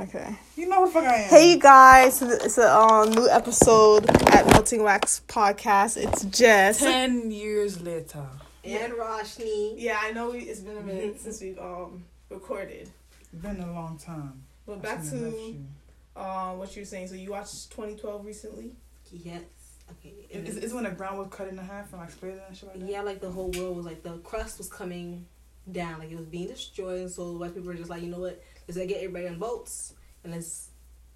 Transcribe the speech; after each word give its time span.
Okay. 0.00 0.34
You 0.56 0.66
know 0.66 0.80
what 0.80 0.86
the 0.86 0.92
fuck 0.92 1.04
I 1.04 1.16
am. 1.16 1.28
Hey 1.28 1.50
you 1.52 1.58
guys, 1.58 2.22
it's 2.22 2.56
a 2.56 2.74
um, 2.74 3.10
new 3.10 3.28
episode 3.28 4.08
at 4.30 4.46
Melting 4.46 4.82
Wax 4.82 5.20
Podcast. 5.28 5.98
It's 5.98 6.24
Jess. 6.24 6.78
Ten 6.78 7.30
years 7.30 7.82
later. 7.82 8.24
and 8.64 8.94
Roshni. 8.94 9.74
Yeah, 9.76 9.98
I 10.00 10.12
know 10.12 10.30
we, 10.30 10.38
it's 10.38 10.60
been 10.60 10.78
a 10.78 10.80
minute 10.80 11.20
since 11.20 11.42
we've 11.42 11.58
um 11.58 12.02
recorded. 12.30 12.88
Been 13.42 13.60
a 13.60 13.70
long 13.74 13.98
time. 13.98 14.42
But 14.64 14.78
I 14.78 14.80
back 14.80 15.04
shouldn't 15.04 15.22
have 15.22 15.32
left 15.34 15.36
to 15.36 15.52
you. 15.52 15.66
um 16.16 16.58
what 16.58 16.74
you 16.74 16.80
were 16.80 16.86
saying. 16.86 17.08
So 17.08 17.14
you 17.14 17.32
watched 17.32 17.70
2012 17.72 18.24
recently? 18.24 18.70
Yes. 19.12 19.42
Okay. 19.90 20.14
Is, 20.30 20.56
is 20.56 20.72
when 20.72 20.84
the 20.84 20.92
ground 20.92 21.18
was 21.18 21.28
cut 21.30 21.48
in 21.48 21.58
half 21.58 21.92
and 21.92 22.00
like 22.00 22.10
split 22.10 22.42
and 22.48 22.56
shit 22.56 22.70
like 22.70 22.80
that? 22.80 22.88
yeah, 22.88 23.02
like 23.02 23.20
the 23.20 23.30
whole 23.30 23.50
world 23.50 23.76
was 23.76 23.84
like 23.84 24.02
the 24.02 24.16
crust 24.20 24.56
was 24.56 24.70
coming 24.70 25.26
down, 25.70 25.98
like 25.98 26.10
it 26.10 26.16
was 26.16 26.26
being 26.26 26.48
destroyed, 26.48 27.00
and 27.00 27.10
so 27.10 27.32
white 27.32 27.54
people 27.54 27.68
were 27.68 27.74
just 27.74 27.90
like, 27.90 28.02
you 28.02 28.08
know 28.08 28.20
what? 28.20 28.42
Let's 28.70 28.78
like, 28.78 28.88
get 28.88 28.98
everybody 28.98 29.26
on 29.26 29.38
boats 29.40 29.94
and 30.22 30.32
let's 30.32 30.68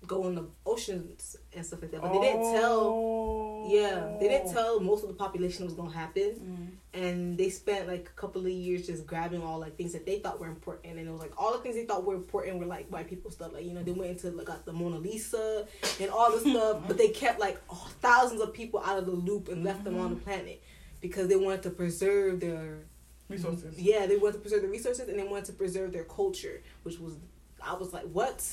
go 0.06 0.26
in 0.26 0.34
the 0.34 0.44
oceans 0.66 1.36
and 1.54 1.64
stuff 1.64 1.80
like 1.82 1.90
that. 1.92 2.02
But 2.02 2.12
they 2.12 2.18
didn't 2.20 2.52
tell. 2.52 2.80
Oh. 2.82 3.66
Yeah, 3.70 4.16
they 4.20 4.28
didn't 4.28 4.52
tell 4.52 4.80
most 4.80 5.02
of 5.02 5.08
the 5.08 5.14
population 5.14 5.64
was 5.64 5.72
gonna 5.74 5.90
happen, 5.92 6.76
Mm. 6.94 7.00
and 7.00 7.38
they 7.38 7.48
spent 7.48 7.86
like 7.88 8.08
a 8.14 8.20
couple 8.20 8.42
of 8.44 8.50
years 8.52 8.86
just 8.86 9.06
grabbing 9.06 9.42
all 9.42 9.58
like 9.60 9.76
things 9.78 9.92
that 9.94 10.04
they 10.04 10.18
thought 10.18 10.38
were 10.38 10.48
important, 10.48 10.98
and 10.98 11.08
it 11.08 11.10
was 11.10 11.20
like 11.22 11.32
all 11.40 11.52
the 11.52 11.58
things 11.60 11.74
they 11.76 11.86
thought 11.86 12.04
were 12.04 12.14
important 12.16 12.58
were 12.58 12.66
like 12.66 12.88
white 12.88 13.08
people 13.08 13.30
stuff. 13.30 13.52
Like 13.54 13.64
you 13.64 13.72
know 13.72 13.82
they 13.82 13.92
went 13.92 14.10
into 14.10 14.30
like 14.36 14.46
got 14.46 14.66
the 14.66 14.72
Mona 14.74 14.98
Lisa 14.98 15.66
and 16.00 16.10
all 16.10 16.30
this 16.32 16.42
stuff, 16.52 16.82
but 16.86 16.98
they 16.98 17.08
kept 17.08 17.40
like 17.40 17.58
oh, 17.70 17.88
thousands 18.02 18.42
of 18.42 18.52
people 18.52 18.80
out 18.84 18.98
of 18.98 19.06
the 19.06 19.12
loop 19.12 19.48
and 19.48 19.64
left 19.64 19.84
them 19.84 19.98
on 19.98 20.10
the 20.10 20.16
planet 20.20 20.60
because 21.00 21.28
they 21.28 21.36
wanted 21.36 21.62
to 21.62 21.70
preserve 21.70 22.40
their 22.40 22.80
Resources. 23.30 23.80
yeah 23.80 24.04
they 24.04 24.18
wanted 24.18 24.34
to 24.34 24.38
preserve 24.40 24.60
the 24.60 24.68
resources 24.68 25.08
and 25.08 25.18
they 25.18 25.24
wanted 25.24 25.46
to 25.46 25.54
preserve 25.54 25.92
their 25.92 26.04
culture, 26.04 26.62
which 26.82 26.98
was 26.98 27.14
I 27.66 27.74
was 27.74 27.92
like 27.92 28.04
what 28.04 28.44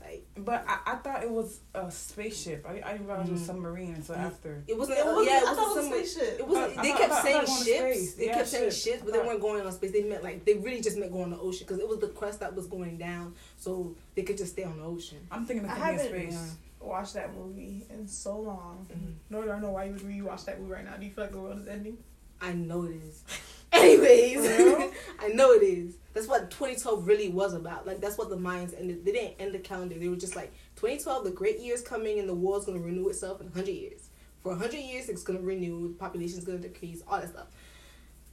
like 0.00 0.26
But 0.36 0.64
I, 0.66 0.92
I 0.92 0.94
thought 0.96 1.22
it 1.22 1.30
was 1.30 1.60
a 1.74 1.90
spaceship. 1.90 2.64
I, 2.66 2.80
I 2.84 2.92
didn't 2.92 3.06
realize 3.06 3.28
it 3.28 3.32
was 3.32 3.42
Mm. 3.42 3.46
submarine 3.46 3.94
until 3.94 4.14
Mm. 4.14 4.18
after. 4.26 4.62
it 4.66 4.78
wasn't 4.78 4.98
It 4.98 5.04
wasn't- 5.06 5.26
yeah 5.26 5.36
it 5.42 5.46
I 5.46 5.50
was 5.50 5.58
thought 5.58 5.68
a 5.68 5.70
it 5.70 5.74
was 5.74 5.84
similar- 5.84 6.04
spaceship. 6.06 6.40
It 6.40 6.48
was. 6.48 6.56
I- 6.58 6.80
I 6.80 6.82
they 6.82 6.92
kept 6.92 7.14
saying 7.22 7.46
ships. 7.46 8.14
They 8.14 8.26
Yeah, 8.26 8.34
kept 8.34 8.48
saying 8.48 8.64
ships. 8.70 8.82
ships, 8.82 9.02
but 9.04 9.12
they 9.12 9.18
weren't 9.18 9.40
going 9.42 9.64
on 9.66 9.72
space. 9.72 9.92
They 9.92 10.02
meant 10.04 10.24
like 10.24 10.44
they 10.46 10.54
really 10.54 10.80
just 10.80 10.96
meant 10.96 11.12
going 11.12 11.24
on 11.24 11.30
the 11.30 11.38
ocean 11.38 11.66
because 11.66 11.80
it 11.80 11.88
was 11.88 11.98
the 11.98 12.08
crust 12.08 12.40
that 12.40 12.54
was 12.56 12.66
going 12.66 12.96
down, 12.96 13.34
so 13.58 13.94
they 14.14 14.22
could 14.22 14.38
just 14.38 14.52
stay 14.52 14.64
on 14.64 14.78
the 14.78 14.84
ocean. 14.84 15.18
I'm 15.30 15.44
thinking 15.46 15.66
it 15.66 15.70
I 15.72 15.96
could 15.96 16.12
be 16.12 16.30
space. 16.30 16.54
Watched 16.80 17.12
that 17.12 17.34
movie 17.36 17.84
in 17.90 18.08
so 18.08 18.40
long. 18.40 18.86
Mhm. 18.90 19.12
Nor 19.28 19.44
do 19.44 19.50
I 19.50 19.60
know 19.60 19.72
why 19.72 19.84
you 19.84 19.92
would 19.92 20.00
rewatch 20.02 20.46
that 20.46 20.58
movie 20.58 20.72
right 20.72 20.84
now. 20.84 20.96
Do 20.96 21.04
you 21.04 21.12
feel 21.12 21.24
like 21.24 21.32
the 21.32 21.38
world 21.38 21.60
is 21.60 21.68
ending? 21.68 21.98
I 22.40 22.52
know 22.52 22.84
it 22.84 22.96
is. 22.96 23.24
Anyways? 23.72 24.38
I 25.20 25.28
know 25.28 25.52
it 25.52 25.62
is. 25.62 25.96
That's 26.12 26.26
what 26.26 26.50
2012 26.50 27.06
really 27.06 27.28
was 27.28 27.54
about. 27.54 27.86
Like 27.86 28.00
that's 28.00 28.18
what 28.18 28.30
the 28.30 28.36
Mayans 28.36 28.78
ended. 28.78 29.04
They 29.04 29.12
didn't 29.12 29.34
end 29.38 29.54
the 29.54 29.58
calendar. 29.60 29.96
They 29.96 30.08
were 30.08 30.16
just 30.16 30.34
like 30.34 30.52
2012, 30.76 31.24
the 31.24 31.30
great 31.30 31.60
year 31.60 31.74
is 31.74 31.82
coming, 31.82 32.18
and 32.18 32.28
the 32.28 32.34
world's 32.34 32.66
gonna 32.66 32.80
renew 32.80 33.08
itself 33.08 33.40
in 33.40 33.46
100 33.46 33.70
years. 33.70 34.08
For 34.42 34.50
100 34.50 34.76
years, 34.76 35.08
it's 35.08 35.22
gonna 35.22 35.40
renew. 35.40 35.88
The 35.88 35.94
population's 35.94 36.44
gonna 36.44 36.58
decrease. 36.58 37.02
All 37.06 37.20
that 37.20 37.28
stuff. 37.28 37.46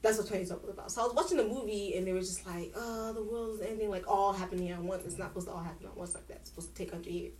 That's 0.02 0.18
what 0.18 0.28
2012 0.28 0.62
was 0.64 0.72
about. 0.72 0.92
So 0.92 1.02
I 1.02 1.06
was 1.06 1.14
watching 1.14 1.38
the 1.38 1.44
movie, 1.48 1.96
and 1.96 2.08
they 2.08 2.14
were 2.14 2.20
just 2.20 2.46
like, 2.48 2.72
"Oh, 2.76 3.14
the 3.14 3.24
world's 3.24 3.62
ending. 3.62 3.90
Like 3.90 4.08
all 4.08 4.34
happening 4.34 4.70
at 4.70 4.82
once. 4.82 5.06
It's 5.06 5.18
not 5.20 5.30
supposed 5.30 5.48
to 5.48 5.54
all 5.54 5.64
happen 5.64 5.86
at 5.86 5.96
once 5.98 6.16
like 6.16 6.28
that. 6.30 6.38
It's 6.38 6.50
supposed 6.50 6.70
to 6.70 6.76
take 6.76 6.92
100 6.92 7.12
years." 7.12 7.34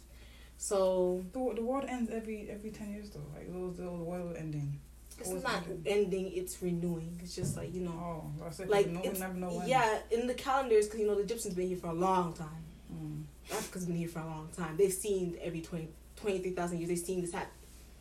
So 0.58 1.24
The, 1.34 1.54
the 1.56 1.62
world 1.64 1.86
ends 1.88 2.12
every 2.12 2.50
every 2.50 2.72
ten 2.72 2.92
years 2.94 3.10
though. 3.12 3.26
Like 3.36 3.48
was 3.50 3.78
the 3.78 3.90
world 3.90 4.36
ending. 4.38 4.80
It's 5.20 5.44
not 5.44 5.64
ending. 5.86 6.32
It's 6.34 6.62
renewing. 6.62 7.20
It's 7.24 7.36
just 7.36 7.58
like 7.58 7.74
you 7.74 7.82
know. 7.82 7.92
Oh, 8.42 8.50
said 8.52 8.70
like 8.70 8.88
no, 8.88 9.00
it's- 9.00 9.14
we 9.16 9.20
never 9.20 9.34
know 9.34 9.50
when. 9.50 9.68
yeah 9.68 10.00
in 10.12 10.28
the 10.28 10.34
calendars 10.34 10.86
because 10.86 11.00
you 11.00 11.08
know 11.08 11.16
the 11.16 11.22
egyptians 11.24 11.54
been 11.56 11.68
here 11.68 11.78
for 11.78 11.88
a 11.88 11.94
long 11.94 12.34
time 12.34 12.64
Mm. 12.94 13.24
africa's 13.52 13.86
been 13.86 13.98
here 13.98 14.08
for 14.08 14.20
a 14.20 14.26
long 14.26 14.48
time 14.56 14.78
they've 14.78 14.94
seen 14.94 15.38
every 15.42 15.60
20 15.60 15.90
23000 16.16 16.78
years 16.78 16.88
they've 16.90 16.98
seen 17.00 17.20
this 17.22 17.34
happen 17.34 17.50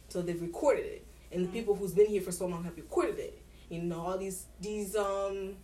so 0.09 0.23
they've 0.23 0.41
recorded 0.41 0.85
it 0.87 1.05
and 1.33 1.45
the 1.45 1.49
Mm. 1.49 1.53
people 1.53 1.75
who's 1.75 1.93
been 1.93 2.07
here 2.07 2.21
for 2.23 2.31
so 2.31 2.47
long 2.47 2.63
have 2.63 2.77
recorded 2.77 3.19
it 3.19 3.37
you 3.69 3.83
know 3.83 4.01
all 4.01 4.17
these 4.17 4.45
these 4.61 4.95
um 4.95 5.57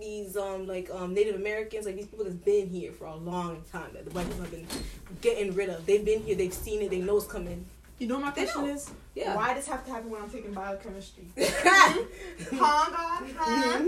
these 0.00 0.36
um 0.36 0.66
like 0.66 0.88
um 0.92 1.12
native 1.14 1.36
americans 1.36 1.86
like 1.86 1.96
these 1.96 2.06
people 2.06 2.24
that's 2.24 2.36
been 2.36 2.68
here 2.68 2.92
for 2.92 3.06
a 3.06 3.14
long 3.16 3.62
time 3.72 3.90
that 3.92 4.04
the 4.04 4.10
white 4.12 4.26
people 4.26 4.42
have 4.42 4.50
been 4.50 4.66
getting 5.20 5.54
rid 5.54 5.68
of 5.68 5.84
they've 5.86 6.04
been 6.04 6.20
here 6.22 6.34
they've 6.36 6.54
seen 6.54 6.82
it 6.82 6.90
they 6.90 6.98
know 7.00 7.16
it's 7.16 7.26
coming 7.26 7.64
You 7.98 8.06
know 8.06 8.16
what 8.16 8.24
my 8.26 8.30
They 8.32 8.44
question 8.44 8.66
know. 8.66 8.74
is? 8.74 8.90
yeah 9.14 9.34
Why 9.34 9.54
does 9.54 9.66
have 9.66 9.84
to 9.86 9.90
happen 9.90 10.10
when 10.10 10.22
I'm 10.22 10.30
taking 10.30 10.52
biochemistry? 10.52 11.24
huh, 11.38 12.90
God? 12.90 13.30
Huh? 13.36 13.78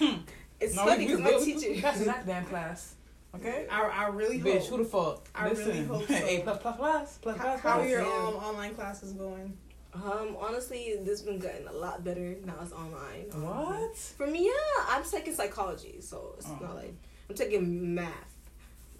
Mm-hmm. 0.00 0.20
it's 0.60 0.74
No, 0.76 0.84
funny 0.84 1.06
because 1.06 1.20
my 1.20 1.30
teacher 1.44 1.70
we 1.72 1.80
passing 1.80 2.06
that 2.06 2.26
damn 2.26 2.44
class. 2.46 2.94
Okay. 3.34 3.66
I, 3.70 3.82
I 3.82 4.08
really 4.08 4.38
hope. 4.38 4.52
Bitch, 4.52 4.66
who 4.68 4.78
the 4.78 4.84
fuck? 4.84 5.28
I 5.34 5.50
really 5.50 5.84
hope 5.84 6.06
so. 6.08 6.14
A 6.14 6.40
plus 6.42 6.58
plus 6.62 6.76
plus 6.76 7.18
plus 7.18 7.38
How, 7.38 7.56
how 7.56 7.80
are 7.80 7.86
your 7.86 8.00
Yeah. 8.00 8.06
um, 8.28 8.34
online 8.36 8.74
classes 8.74 9.12
going? 9.12 9.56
Um, 9.94 10.36
honestly, 10.38 10.94
this 11.00 11.20
has 11.20 11.22
been 11.22 11.38
getting 11.38 11.66
a 11.66 11.72
lot 11.72 12.04
better 12.04 12.36
now. 12.44 12.54
It's 12.62 12.72
online. 12.72 13.24
What? 13.42 13.96
For 13.96 14.26
me, 14.26 14.46
yeah, 14.46 14.84
I'm 14.88 15.02
taking 15.04 15.34
psychology, 15.34 15.96
so 16.00 16.34
it's 16.38 16.46
Oh. 16.48 16.58
not 16.60 16.76
like 16.76 16.94
I'm 17.28 17.34
taking 17.34 17.94
math. 17.94 18.35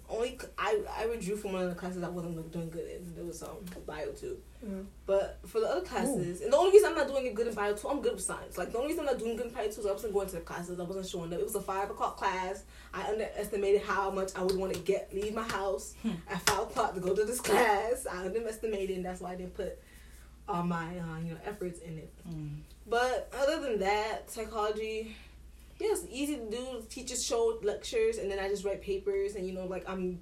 Only 0.09 0.37
c- 0.39 0.47
I 0.57 0.79
I 0.97 1.05
withdrew 1.07 1.35
from 1.35 1.51
one 1.53 1.63
of 1.63 1.69
the 1.69 1.75
classes 1.75 2.01
I 2.01 2.07
wasn't 2.09 2.37
like, 2.37 2.49
doing 2.51 2.69
good 2.69 2.87
in. 2.89 3.13
There 3.15 3.25
was 3.25 3.43
um 3.43 3.57
bio 3.85 4.07
too. 4.11 4.37
Mm. 4.65 4.85
But 5.05 5.39
for 5.45 5.59
the 5.59 5.67
other 5.67 5.81
classes, 5.85 6.41
and 6.41 6.51
the 6.51 6.57
only 6.57 6.71
reason 6.71 6.89
I'm 6.91 6.95
not 6.97 7.07
doing 7.07 7.25
it 7.25 7.35
good 7.35 7.47
in 7.47 7.53
bio 7.53 7.73
two, 7.75 7.89
I'm 7.89 8.01
good 8.01 8.13
with 8.13 8.23
science. 8.23 8.57
Like 8.57 8.71
the 8.71 8.77
only 8.77 8.89
reason 8.91 9.01
I'm 9.01 9.07
not 9.13 9.19
doing 9.19 9.35
good 9.35 9.47
in 9.47 9.53
bio 9.53 9.65
two 9.69 9.81
is 9.81 9.85
I 9.85 9.91
wasn't 9.91 10.13
going 10.13 10.27
to 10.29 10.35
the 10.35 10.41
classes. 10.41 10.79
I 10.79 10.83
wasn't 10.83 11.07
showing 11.07 11.33
up. 11.33 11.39
It 11.39 11.43
was 11.45 11.55
a 11.55 11.61
five 11.61 11.89
o'clock 11.89 12.15
class. 12.17 12.63
I 12.93 13.03
underestimated 13.09 13.81
how 13.81 14.09
much 14.11 14.31
I 14.35 14.43
would 14.43 14.55
want 14.57 14.73
to 14.73 14.79
get 14.79 15.13
leave 15.13 15.33
my 15.35 15.43
house 15.43 15.93
Hmm. 16.01 16.11
at 16.29 16.41
five 16.49 16.59
o'clock 16.63 16.93
to 16.95 16.99
go 17.01 17.13
to 17.13 17.25
this 17.25 17.41
class. 17.49 18.07
I 18.09 18.25
underestimated, 18.25 18.95
and 18.97 19.05
that's 19.05 19.19
why 19.21 19.31
I 19.33 19.35
didn't 19.35 19.55
put 19.55 19.77
all 20.47 20.63
my 20.63 20.85
uh, 20.99 21.19
you 21.23 21.31
know 21.33 21.39
efforts 21.45 21.79
in 21.79 21.97
it. 21.97 22.13
Mm. 22.29 22.59
But 22.89 23.33
other 23.37 23.59
than 23.59 23.79
that, 23.79 24.31
psychology, 24.31 25.17
yeah, 25.79 25.89
it's 25.91 26.05
easy 26.09 26.37
to 26.37 26.49
do. 26.49 26.83
Teachers 26.89 27.23
show 27.25 27.59
lectures, 27.63 28.17
and 28.17 28.29
then 28.31 28.39
I 28.39 28.49
just 28.49 28.65
write 28.65 28.81
papers, 28.81 29.35
and 29.35 29.45
you 29.45 29.53
know, 29.53 29.65
like 29.65 29.87
I'm 29.87 30.19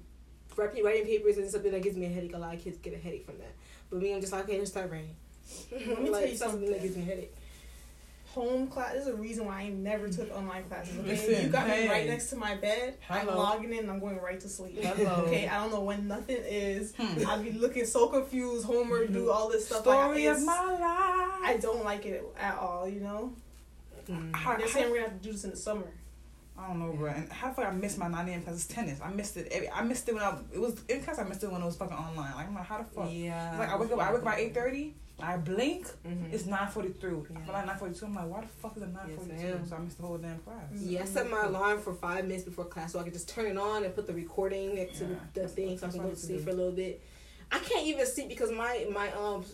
writing 0.56 0.84
writing 0.84 1.06
papers 1.06 1.36
and 1.38 1.50
something 1.50 1.72
that 1.72 1.82
gives 1.82 1.96
me 1.96 2.06
a 2.06 2.08
headache. 2.08 2.34
A 2.34 2.38
lot 2.38 2.54
of 2.54 2.60
kids 2.62 2.78
get 2.78 2.94
a 2.94 2.98
headache 2.98 3.26
from 3.26 3.38
that, 3.38 3.54
but 3.90 4.00
me, 4.00 4.14
I'm 4.14 4.20
just 4.20 4.32
like, 4.32 4.44
okay, 4.44 4.58
let's 4.58 4.70
start 4.70 4.90
writing. 4.90 5.16
Let 5.70 6.02
me 6.02 6.08
tell 6.10 6.20
you 6.20 6.26
it's 6.26 6.38
something 6.40 6.70
that 6.70 6.82
gives 6.82 6.96
me 6.96 7.02
a 7.02 7.06
headache. 7.06 7.34
Home 8.34 8.66
class. 8.66 8.92
There's 8.92 9.06
a 9.06 9.14
reason 9.14 9.46
why 9.46 9.60
I 9.62 9.68
never 9.68 10.10
took 10.10 10.30
online 10.36 10.64
classes. 10.64 10.98
Okay, 10.98 11.08
Listen, 11.08 11.44
you 11.46 11.48
got 11.50 11.68
me 11.68 11.88
right 11.88 12.06
next 12.06 12.28
to 12.30 12.36
my 12.36 12.54
bed. 12.54 12.98
I'm 13.08 13.28
logging 13.28 13.72
in. 13.72 13.78
and 13.78 13.90
I'm 13.90 13.98
going 13.98 14.20
right 14.20 14.38
to 14.40 14.48
sleep. 14.48 14.76
Hello. 14.82 15.24
Okay, 15.24 15.48
I 15.48 15.58
don't 15.62 15.70
know 15.72 15.80
when 15.80 16.06
nothing 16.06 16.36
is. 16.44 16.94
Hmm. 16.96 17.26
I'll 17.26 17.42
be 17.42 17.52
looking 17.52 17.86
so 17.86 18.08
confused. 18.08 18.66
Homework, 18.66 19.10
do 19.10 19.30
all 19.30 19.48
this 19.48 19.66
stuff. 19.66 19.86
Like, 19.86 20.02
Story 20.02 20.26
of 20.26 20.44
my 20.44 20.64
life. 20.64 20.80
I 21.44 21.58
don't 21.62 21.82
like 21.82 22.04
it 22.04 22.22
at 22.38 22.58
all. 22.58 22.86
You 22.86 23.00
know. 23.00 23.32
Mm. 24.08 24.34
How- 24.34 24.56
They're 24.56 24.66
how- 24.66 24.72
saying 24.72 24.90
we're 24.90 24.96
gonna 24.98 25.08
have 25.10 25.18
to 25.20 25.24
do 25.24 25.32
this 25.32 25.44
in 25.44 25.50
the 25.50 25.56
summer. 25.56 25.86
I 26.58 26.68
don't 26.68 26.78
know, 26.80 26.92
bro. 26.92 27.10
And 27.10 27.30
how 27.30 27.48
the 27.50 27.54
fuck 27.54 27.66
I 27.66 27.70
missed 27.70 27.98
my 27.98 28.08
9 28.08 28.28
a.m. 28.30 28.42
class? 28.42 28.54
It's 28.56 28.66
tennis. 28.66 28.98
I 29.02 29.10
missed 29.10 29.36
it. 29.36 29.48
Every, 29.50 29.70
I 29.70 29.82
missed 29.82 30.08
it 30.08 30.14
when 30.14 30.22
I 30.22 30.38
it 30.54 30.58
was 30.58 30.80
in 30.88 31.02
class. 31.02 31.18
I 31.18 31.24
missed 31.24 31.42
it 31.44 31.52
when 31.52 31.60
it 31.60 31.64
was 31.66 31.76
fucking 31.76 31.94
online. 31.96 32.34
Like 32.34 32.46
I'm 32.48 32.54
like, 32.54 32.64
how 32.64 32.78
the 32.78 32.84
fuck? 32.84 33.08
Yeah. 33.12 33.56
Like 33.58 33.68
I 33.68 33.76
wake 33.76 33.92
up. 33.92 33.98
I 33.98 34.12
wake 34.12 34.22
up 34.22 34.28
at 34.28 34.38
8:30. 34.38 34.92
I 35.18 35.36
blink. 35.38 35.86
Mhm. 36.06 36.32
It's 36.32 36.44
9:43. 36.44 37.26
Yeah. 37.30 37.38
I 37.38 37.44
feel 37.44 37.52
like 37.52 37.66
9:42. 37.66 38.02
I'm 38.04 38.14
like, 38.14 38.28
why 38.30 38.40
the 38.42 38.46
fuck 38.48 38.76
is 38.76 38.82
it 38.82 38.92
9:42? 38.94 39.28
ma'am. 39.28 39.66
so 39.68 39.76
I 39.76 39.78
missed 39.80 39.96
the 39.98 40.02
whole 40.06 40.16
damn 40.18 40.38
class. 40.38 40.62
Yeah, 40.74 41.02
I 41.02 41.04
set 41.04 41.30
my 41.30 41.42
alarm 41.44 41.80
for 41.80 41.92
five 41.92 42.24
minutes 42.26 42.44
before 42.44 42.64
class 42.66 42.92
so 42.92 43.00
I 43.00 43.02
could 43.02 43.12
just 43.12 43.28
turn 43.28 43.46
it 43.46 43.58
on 43.58 43.84
and 43.84 43.94
put 43.94 44.06
the 44.06 44.14
recording 44.14 44.74
next 44.76 44.94
Yeah. 45.00 45.08
to 45.08 45.18
the, 45.34 45.40
the 45.42 45.48
thing 45.48 45.76
so 45.78 45.86
I 45.88 45.90
can 45.90 46.00
go 46.02 46.08
to 46.10 46.16
sleep 46.16 46.42
for 46.44 46.50
a 46.50 46.54
little 46.54 46.72
bit. 46.72 47.02
I 47.52 47.58
can't 47.58 47.86
even 47.86 48.06
sleep 48.06 48.28
because 48.30 48.50
my 48.50 48.86
my 48.92 49.10
um 49.12 49.44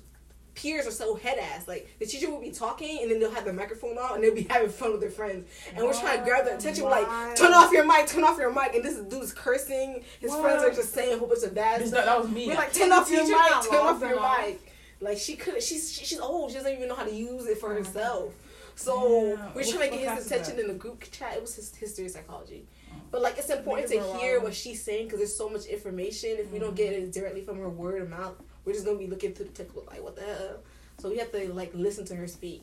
peers 0.62 0.86
are 0.86 0.92
so 0.92 1.16
head 1.16 1.38
ass. 1.38 1.66
Like 1.66 1.88
the 1.98 2.06
teacher 2.06 2.30
will 2.30 2.40
be 2.40 2.50
talking 2.50 3.00
and 3.02 3.10
then 3.10 3.18
they'll 3.18 3.32
have 3.32 3.44
the 3.44 3.52
microphone 3.52 3.98
on 3.98 4.14
and 4.14 4.24
they'll 4.24 4.34
be 4.34 4.42
having 4.50 4.70
fun 4.70 4.92
with 4.92 5.00
their 5.00 5.10
friends. 5.10 5.48
And 5.74 5.84
we're 5.84 5.92
trying 5.92 6.18
to 6.18 6.24
grab 6.24 6.44
their 6.44 6.56
attention. 6.56 6.84
We're 6.84 6.90
like, 6.90 7.36
turn 7.36 7.52
off 7.52 7.72
your 7.72 7.84
mic, 7.86 8.06
turn 8.06 8.24
off 8.24 8.38
your 8.38 8.52
mic. 8.52 8.74
And 8.74 8.84
this 8.84 8.96
dude's 8.96 9.32
cursing. 9.32 10.04
His 10.20 10.30
What? 10.30 10.42
friends 10.42 10.62
are 10.62 10.70
just 10.70 10.94
saying 10.94 11.14
a 11.14 11.18
whole 11.18 11.28
bunch 11.28 11.42
of 11.42 11.54
bad 11.54 11.80
stuff. 11.80 11.90
that, 11.92 12.04
that 12.06 12.20
was 12.20 12.30
me. 12.30 12.48
We're 12.48 12.54
like, 12.54 12.72
turn 12.72 12.92
off 12.92 13.10
your 13.10 13.26
mic, 13.26 13.70
turn 13.70 13.80
off 13.80 14.00
your 14.00 14.20
on. 14.20 14.40
mic. 14.40 14.60
Like 15.00 15.18
she 15.18 15.34
could, 15.34 15.60
she's 15.60 15.92
she's 15.92 16.20
old. 16.20 16.50
She 16.50 16.56
doesn't 16.58 16.72
even 16.72 16.88
know 16.88 16.94
how 16.94 17.04
to 17.04 17.14
use 17.14 17.46
it 17.46 17.58
for 17.58 17.74
herself. 17.74 18.32
So 18.76 18.94
Yeah. 18.94 19.48
we're 19.54 19.62
What- 19.62 19.68
trying 19.68 19.90
what 19.90 19.98
to 19.98 20.04
get 20.04 20.16
his 20.16 20.26
attention 20.26 20.60
in 20.60 20.68
the 20.68 20.74
group 20.74 21.02
chat. 21.10 21.34
It 21.36 21.42
was 21.42 21.56
his 21.56 21.74
history 21.74 22.04
and 22.04 22.12
psychology. 22.14 22.66
Oh. 22.88 22.96
But 23.10 23.22
like 23.22 23.36
it's 23.36 23.50
important 23.50 23.88
to 23.88 24.00
hear 24.18 24.40
what 24.40 24.54
she's 24.54 24.82
saying 24.82 25.06
because 25.06 25.18
there's 25.18 25.34
so 25.34 25.48
much 25.48 25.66
information. 25.66 26.36
If 26.38 26.52
we 26.52 26.60
don't 26.60 26.76
get 26.76 26.92
it 26.92 27.02
mm-hmm. 27.02 27.10
directly 27.10 27.42
from 27.42 27.58
her 27.58 27.68
word 27.68 28.00
of 28.00 28.08
mouth, 28.10 28.36
we're 28.64 28.72
just 28.72 28.84
gonna 28.84 28.98
be 28.98 29.06
looking 29.06 29.32
through 29.34 29.46
the 29.46 29.52
textbook 29.52 29.90
like 29.90 30.02
what 30.02 30.16
the 30.16 30.22
hell. 30.22 30.58
So 30.98 31.08
we 31.10 31.18
have 31.18 31.32
to 31.32 31.52
like 31.52 31.72
listen 31.74 32.04
to 32.06 32.16
her 32.16 32.26
speak. 32.28 32.62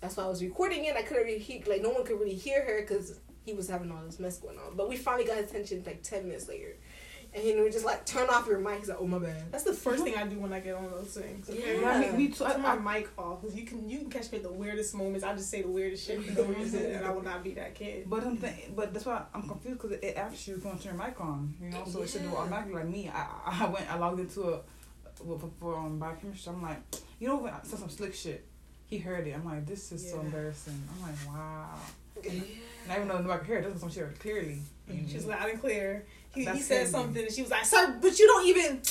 That's 0.00 0.16
why 0.16 0.24
I 0.24 0.28
was 0.28 0.42
recording 0.42 0.84
it. 0.84 0.96
I 0.96 1.02
couldn't 1.02 1.24
really 1.24 1.38
hear, 1.38 1.62
like 1.66 1.82
no 1.82 1.90
one 1.90 2.04
could 2.04 2.18
really 2.20 2.34
hear 2.34 2.64
her 2.64 2.80
because 2.82 3.18
he 3.44 3.52
was 3.54 3.68
having 3.68 3.90
all 3.90 4.02
this 4.04 4.18
mess 4.18 4.38
going 4.38 4.58
on. 4.58 4.76
But 4.76 4.88
we 4.88 4.96
finally 4.96 5.24
got 5.24 5.36
his 5.38 5.50
attention 5.50 5.82
like 5.86 6.02
ten 6.02 6.26
minutes 6.26 6.48
later. 6.48 6.76
and 7.34 7.42
he 7.44 7.54
would 7.54 7.70
just 7.72 7.84
like 7.84 8.04
turn 8.06 8.28
off 8.28 8.46
your 8.46 8.58
mic. 8.58 8.78
He's 8.78 8.88
like, 8.88 8.98
"Oh 9.00 9.06
my 9.06 9.18
bad." 9.18 9.50
That's 9.52 9.64
the 9.64 9.72
first 9.74 10.02
thing 10.04 10.16
I 10.16 10.26
do 10.26 10.38
when 10.38 10.52
I 10.52 10.60
get 10.60 10.74
on 10.74 10.90
those 10.90 11.08
things. 11.18 11.48
Okay? 11.50 11.80
Yeah. 11.80 11.88
I 11.90 12.10
me, 12.12 12.16
me 12.16 12.28
too. 12.28 12.44
turn 12.44 12.64
I, 12.64 12.76
my 12.76 12.98
mic 12.98 13.08
off 13.18 13.40
because 13.42 13.54
you 13.56 13.64
can 13.64 13.88
you 13.88 13.98
can 13.98 14.10
catch 14.10 14.30
me 14.32 14.38
at 14.38 14.44
the 14.44 14.52
weirdest 14.52 14.94
moments. 14.94 15.24
I 15.24 15.34
just 15.34 15.50
say 15.50 15.62
the 15.62 15.68
weirdest 15.68 16.06
shit 16.06 16.22
for 16.22 16.42
no 16.42 16.48
reason, 16.48 16.84
and 16.96 17.04
I 17.06 17.10
will 17.10 17.22
not 17.22 17.42
be 17.44 17.52
that 17.54 17.74
kid. 17.74 18.08
but 18.08 18.24
I'm 18.24 18.36
th- 18.38 18.70
but 18.74 18.92
that's 18.92 19.06
why 19.06 19.22
I'm 19.34 19.46
confused 19.48 19.80
because 19.80 19.98
it 20.02 20.16
asks 20.16 20.46
you 20.48 20.56
if 20.56 20.62
you 20.62 20.68
want 20.68 20.80
to 20.80 20.88
turn 20.88 20.96
your 20.98 21.06
mic 21.06 21.20
on. 21.20 21.54
You 21.60 21.70
know, 21.70 21.84
so 21.86 22.02
it 22.02 22.08
should 22.10 22.22
do 22.22 22.28
it 22.28 22.32
Yeah. 22.32 22.38
automatically. 22.38 22.74
Like 22.74 22.88
me, 22.88 23.10
I 23.12 23.26
I 23.62 23.66
went 23.66 23.90
I 23.92 23.96
logged 23.98 24.20
into 24.20 24.42
a 24.54 24.60
for, 25.16 25.38
for, 25.38 25.50
for 25.58 25.76
um 25.76 25.98
biochemistry. 25.98 26.52
I'm 26.52 26.62
like, 26.62 26.78
you 27.18 27.28
know, 27.28 27.36
when 27.38 27.52
I 27.52 27.60
said 27.62 27.78
some 27.78 27.90
slick 27.90 28.14
shit, 28.14 28.46
he 28.86 28.98
heard 28.98 29.26
it. 29.26 29.34
I'm 29.34 29.44
like, 29.44 29.66
this 29.66 29.92
is 29.92 30.10
so 30.10 30.20
embarrassing. 30.20 30.80
I'm 30.94 31.02
like, 31.02 31.26
wow. 31.26 31.74
And 32.24 32.42
I 32.90 32.96
even 32.96 33.08
though 33.08 33.18
nobody 33.18 33.38
could 33.40 33.46
hear 33.46 33.58
it, 33.58 33.72
was 33.72 33.80
some 33.80 33.90
shit 33.90 34.18
clearly. 34.20 34.58
She's 35.08 35.26
loud 35.26 35.50
and 35.50 35.60
clear. 35.60 36.06
He, 36.34 36.44
he 36.44 36.60
said 36.60 36.78
crazy. 36.78 36.90
something, 36.90 37.24
and 37.24 37.32
she 37.32 37.42
was 37.42 37.50
like, 37.50 37.64
"Sir, 37.64 37.98
but 38.00 38.18
you 38.18 38.26
don't 38.26 38.46
even." 38.46 38.82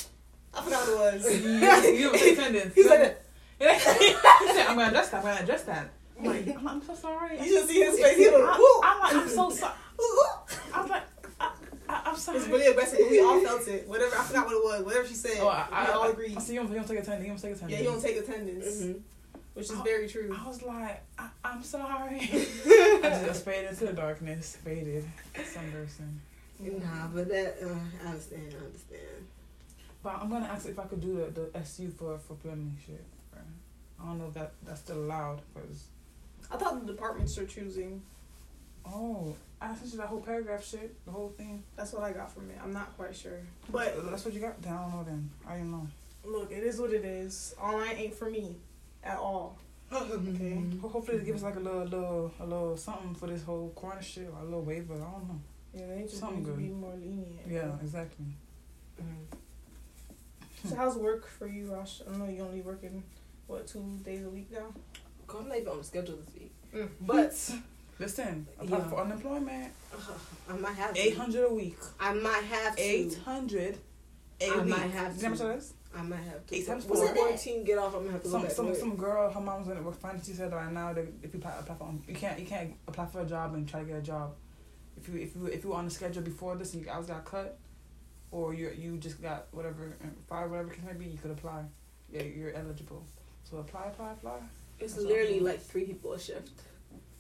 I 0.54 0.62
forgot 0.62 0.88
what 0.88 1.14
it 1.14 1.24
was. 1.24 1.42
you, 1.44 2.12
have 2.12 2.22
attendance. 2.22 2.76
He's 2.76 2.88
like, 2.90 3.22
he 3.60 3.66
said, 3.66 4.66
I'm 4.68 4.76
gonna 4.76 4.88
address 4.90 5.10
that. 5.10 5.18
I'm 5.18 5.24
gonna 5.24 5.42
address 5.42 5.64
that. 5.64 5.90
I'm 6.18 6.26
like, 6.26 6.48
I'm, 6.58 6.68
I'm 6.68 6.82
so 6.84 6.96
sorry. 6.96 7.40
You 7.40 7.46
should 7.46 7.70
see 7.70 7.82
his 7.82 8.00
face. 8.00 8.18
He 8.18 8.28
was 8.28 8.82
I'm, 8.84 8.90
I'm 8.90 9.00
like, 9.00 9.24
I'm 9.24 9.30
so 9.30 9.50
sorry. 9.50 9.74
I 10.74 10.82
was 10.82 10.90
like, 10.90 11.04
I, 11.40 11.52
I, 11.88 12.02
I'm 12.06 12.16
sorry. 12.16 12.38
It's 12.38 12.44
really 12.58 12.72
aggressive. 12.72 13.00
but 13.02 13.10
We 13.12 13.20
all 13.22 13.40
felt 13.42 13.68
it. 13.68 13.88
Whatever 13.88 14.16
I 14.18 14.24
forgot 14.24 14.46
what 14.48 14.56
it 14.56 14.64
was. 14.64 14.86
Whatever 14.86 15.08
she 15.08 15.14
said, 15.16 15.38
Oh, 15.42 15.48
I, 15.48 15.68
I, 15.72 15.86
we 15.86 15.92
all 15.94 16.04
I, 16.04 16.08
agreed. 16.10 16.38
I, 16.38 16.40
see, 16.42 16.54
you 16.54 16.60
don't, 16.62 16.70
you 16.70 16.76
don't 16.76 16.88
take 16.88 17.00
attendance. 17.00 17.24
You 17.24 17.30
don't 17.30 17.42
take 17.42 17.52
attendance. 17.56 17.72
Yeah, 17.72 17.80
you 17.80 17.92
don't 17.92 18.02
take 18.02 18.18
attendance, 18.18 18.66
Mhm. 18.82 19.00
which 19.54 19.66
is 19.66 19.72
Oh. 19.72 19.84
very 19.84 20.08
true. 20.08 20.36
I 20.40 20.48
was 20.48 20.62
like, 20.64 21.02
I, 21.20 21.30
I'm 21.44 21.64
sorry. 21.64 22.20
I 22.32 23.24
just 23.26 23.46
faded 23.46 23.72
into 23.72 23.86
the 23.86 23.94
darkness. 23.94 24.58
Faded. 24.64 25.06
It's 25.36 25.56
embarrassing. 25.56 26.22
Nah, 26.60 27.08
but 27.14 27.28
that 27.30 27.58
uh, 27.64 27.68
I 28.04 28.08
understand. 28.12 28.54
I 28.62 28.66
understand. 28.66 29.28
But 30.04 30.20
I'm 30.22 30.30
gonna 30.30 30.46
ask 30.46 30.68
if 30.68 30.78
I 30.80 30.84
could 30.86 31.02
do 31.02 31.18
the, 31.34 31.42
the 31.52 31.60
SU 31.60 31.90
for 31.90 32.18
for 32.18 32.36
plumbing 32.36 32.78
shit. 32.86 33.04
right? 33.34 33.42
I 34.02 34.06
don't 34.06 34.20
know 34.20 34.28
if 34.28 34.34
that 34.36 34.54
that's 34.66 34.80
still 34.82 34.98
allowed 35.00 35.42
because 35.54 35.84
I 36.52 36.58
thought 36.58 36.86
the 36.86 36.94
departments 36.94 37.38
are 37.38 37.46
choosing. 37.46 38.02
oh 38.86 39.36
I 39.62 39.74
sent 39.76 39.92
you 39.94 39.98
that 40.00 40.08
whole 40.08 40.20
paragraph 40.22 40.64
shit, 40.66 40.94
the 41.06 41.12
whole 41.12 41.30
thing. 41.38 41.64
That's 41.76 41.94
what 41.94 42.04
I 42.04 42.12
got 42.12 42.32
from 42.32 42.50
it. 42.50 42.58
I'm 42.62 42.74
not 42.74 42.96
quite 42.98 43.16
sure, 43.16 43.40
but 43.72 43.96
that's 44.12 44.26
what 44.26 44.34
you 44.34 44.42
got. 44.42 44.62
Then 44.62 44.74
I 44.74 44.82
don't 44.82 44.92
know. 44.92 45.04
Then 45.04 45.30
I 45.48 45.58
don't 45.58 45.72
know. 45.72 45.88
look, 46.26 46.52
it 46.52 46.64
is 46.64 46.80
what 46.80 46.92
it 46.94 47.06
is. 47.06 47.56
Online 47.62 47.96
ain't 47.96 48.14
for 48.16 48.30
me 48.30 48.58
at 49.04 49.18
all. 49.18 49.58
Okay. 49.94 50.62
Ho- 50.82 50.88
Hopefully 50.90 51.20
they 51.20 51.26
give 51.26 51.36
us 51.36 51.44
like 51.44 51.56
a 51.56 51.60
little 51.60 51.84
little 51.84 52.32
a 52.40 52.44
little 52.46 52.76
something 52.78 53.14
for 53.16 53.28
this 53.28 53.44
whole 53.44 53.70
corner 53.76 54.02
shit 54.02 54.28
or 54.34 54.42
a 54.42 54.44
little 54.44 54.64
waiver. 54.64 54.96
I 54.96 54.98
don't 54.98 55.28
know. 55.30 55.40
Yeah, 55.74 55.88
they 55.96 56.02
just 56.04 56.18
Something 56.20 56.40
need 56.40 56.46
to 56.46 56.52
good. 56.52 56.60
be 56.60 56.70
more 56.70 56.94
lenient. 56.94 57.40
Yeah, 57.48 57.72
exactly. 57.82 58.26
Mhm. 59.02 59.38
So 60.70 60.76
how's 60.76 60.98
work 60.98 61.28
for 61.28 61.48
you, 61.48 61.72
Rosh? 61.74 62.02
I 62.12 62.18
know 62.18 62.26
you 62.28 62.42
only 62.42 62.62
working 62.62 63.04
what 63.48 63.68
two 63.68 64.00
days 64.04 64.26
a 64.26 64.30
week 64.30 64.52
now. 64.52 64.74
God, 65.28 65.44
I'm 65.44 65.48
not 65.50 65.58
even 65.58 65.70
on 65.70 65.78
the 65.80 65.84
schedule 65.84 66.16
this 66.18 66.34
week. 66.34 66.52
Mm. 66.74 66.90
But 67.02 67.52
Listen, 68.00 68.46
apply 68.60 68.78
Yeah. 68.80 68.88
for 68.90 69.00
unemployment. 69.02 69.74
I 70.50 70.54
might 70.58 70.76
have. 70.76 70.98
Eight 70.98 71.16
hundred 71.18 71.46
a 71.46 71.54
week. 71.54 71.78
I 72.00 72.14
might 72.14 72.44
have. 72.44 72.76
eight 72.78 73.18
hundred. 73.24 73.78
I 74.42 74.58
week. 74.58 74.66
might 74.68 74.90
have 74.92 75.16
You 75.16 75.22
know 75.24 75.28
how 75.28 75.30
much 75.30 75.38
to. 75.40 75.44
that 75.46 75.58
is? 75.58 75.74
I 75.98 76.02
might 76.02 76.18
have 76.24 76.46
to. 76.48 76.56
Eight 76.56 76.68
times 76.68 76.86
Once 76.86 77.00
four. 77.00 77.08
the 77.08 77.14
quarantine 77.16 77.64
get 77.64 77.78
off, 77.78 77.94
I'm 77.96 78.02
gonna 78.02 78.12
have 78.14 78.24
to 78.24 78.30
Some 78.30 78.50
some 78.50 78.76
some 78.76 78.96
girl, 78.98 79.32
her 79.32 79.40
mom's 79.40 79.70
in 79.70 79.82
work 79.84 79.98
finance. 79.98 80.26
She 80.28 80.34
said 80.34 80.52
right 80.54 80.72
now 80.72 80.92
that 80.92 81.06
if 81.24 81.34
you 81.34 81.40
apply, 81.40 81.54
apply 81.58 81.76
for 81.76 81.94
you 82.08 82.16
can't 82.16 82.38
you 82.40 82.46
can't 82.46 82.74
apply 82.88 83.06
for 83.06 83.22
a 83.22 83.26
job 83.26 83.54
and 83.54 83.68
try 83.68 83.80
to 83.80 83.86
get 83.86 83.98
a 83.98 84.02
job. 84.02 84.36
If 84.98 85.08
you 85.08 85.16
if 85.22 85.36
you 85.36 85.46
if 85.46 85.64
you 85.64 85.70
were 85.70 85.78
on 85.78 85.86
the 85.86 85.92
schedule 85.92 86.22
before 86.22 86.56
this, 86.58 86.74
and 86.74 86.84
you 86.84 86.90
hours 86.92 87.06
got 87.08 87.24
cut, 87.24 87.58
or 88.32 88.54
you 88.54 88.72
you 88.78 88.98
just 88.98 89.22
got 89.22 89.48
whatever 89.52 89.96
uh, 90.04 90.08
fired 90.28 90.52
whatever 90.52 90.70
case 90.70 90.84
may 90.86 90.94
be, 90.94 91.06
you 91.06 91.18
could 91.18 91.32
apply. 91.32 91.64
Yeah, 92.12 92.24
you're 92.24 92.52
eligible. 92.54 93.06
So 93.50 93.58
apply, 93.58 93.86
apply, 93.86 94.12
apply. 94.14 94.40
It's 94.80 94.96
That's 94.96 95.06
literally 95.06 95.40
like 95.40 95.62
three 95.62 95.86
people 95.86 96.12
a 96.14 96.20
shift. 96.20 96.50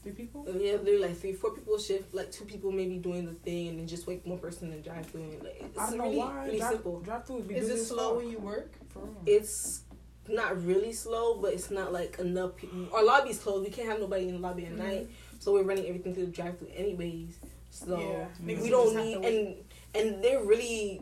Three 0.05 0.13
people. 0.13 0.45
Uh, 0.47 0.51
Yeah, 0.59 0.73
literally 0.73 0.99
like 0.99 1.17
three, 1.17 1.33
four 1.33 1.49
people 1.49 1.79
shift. 1.79 2.13
Like 2.13 2.31
two 2.31 2.45
people 2.45 2.71
maybe 2.71 2.99
doing 2.99 3.25
the 3.25 3.33
thing, 3.33 3.69
and 3.69 3.79
then 3.79 3.87
just 3.87 4.05
wait 4.05 4.21
one 4.23 4.37
person 4.37 4.69
to 4.69 4.79
drive 4.79 5.07
through. 5.07 5.23
And 5.23 5.41
like 5.43 5.57
it's 5.61 5.79
I 5.79 5.89
don't 5.89 5.97
know 5.97 6.03
really, 6.03 6.17
why. 6.17 6.45
really 6.45 6.57
drive, 6.59 6.71
simple. 6.73 6.99
Drive 6.99 7.25
through. 7.25 7.45
Is 7.49 7.69
it 7.69 7.83
slow 7.83 8.09
fuck. 8.09 8.17
when 8.17 8.29
you 8.29 8.37
work? 8.37 8.71
For. 8.89 9.09
It's 9.25 9.81
not 10.29 10.63
really 10.63 10.93
slow, 10.93 11.37
but 11.41 11.53
it's 11.53 11.71
not 11.71 11.91
like 11.91 12.19
enough 12.19 12.55
people. 12.55 12.87
Our 12.93 13.03
lobby's 13.03 13.39
closed. 13.39 13.65
We 13.65 13.71
can't 13.71 13.89
have 13.89 13.99
nobody 13.99 14.27
in 14.27 14.35
the 14.35 14.39
lobby 14.39 14.67
at 14.67 14.73
Mhm. 14.73 14.77
night, 14.77 15.07
so 15.39 15.53
we're 15.53 15.63
running 15.63 15.87
everything 15.87 16.13
through 16.13 16.27
the 16.27 16.31
drive 16.31 16.59
through 16.59 16.69
anyways. 16.75 17.39
So 17.71 17.99
Yeah, 17.99 18.27
we 18.45 18.69
don't 18.69 18.95
need 18.95 19.17
and 19.25 19.55
and 19.95 20.23
they're 20.23 20.43
really 20.45 21.01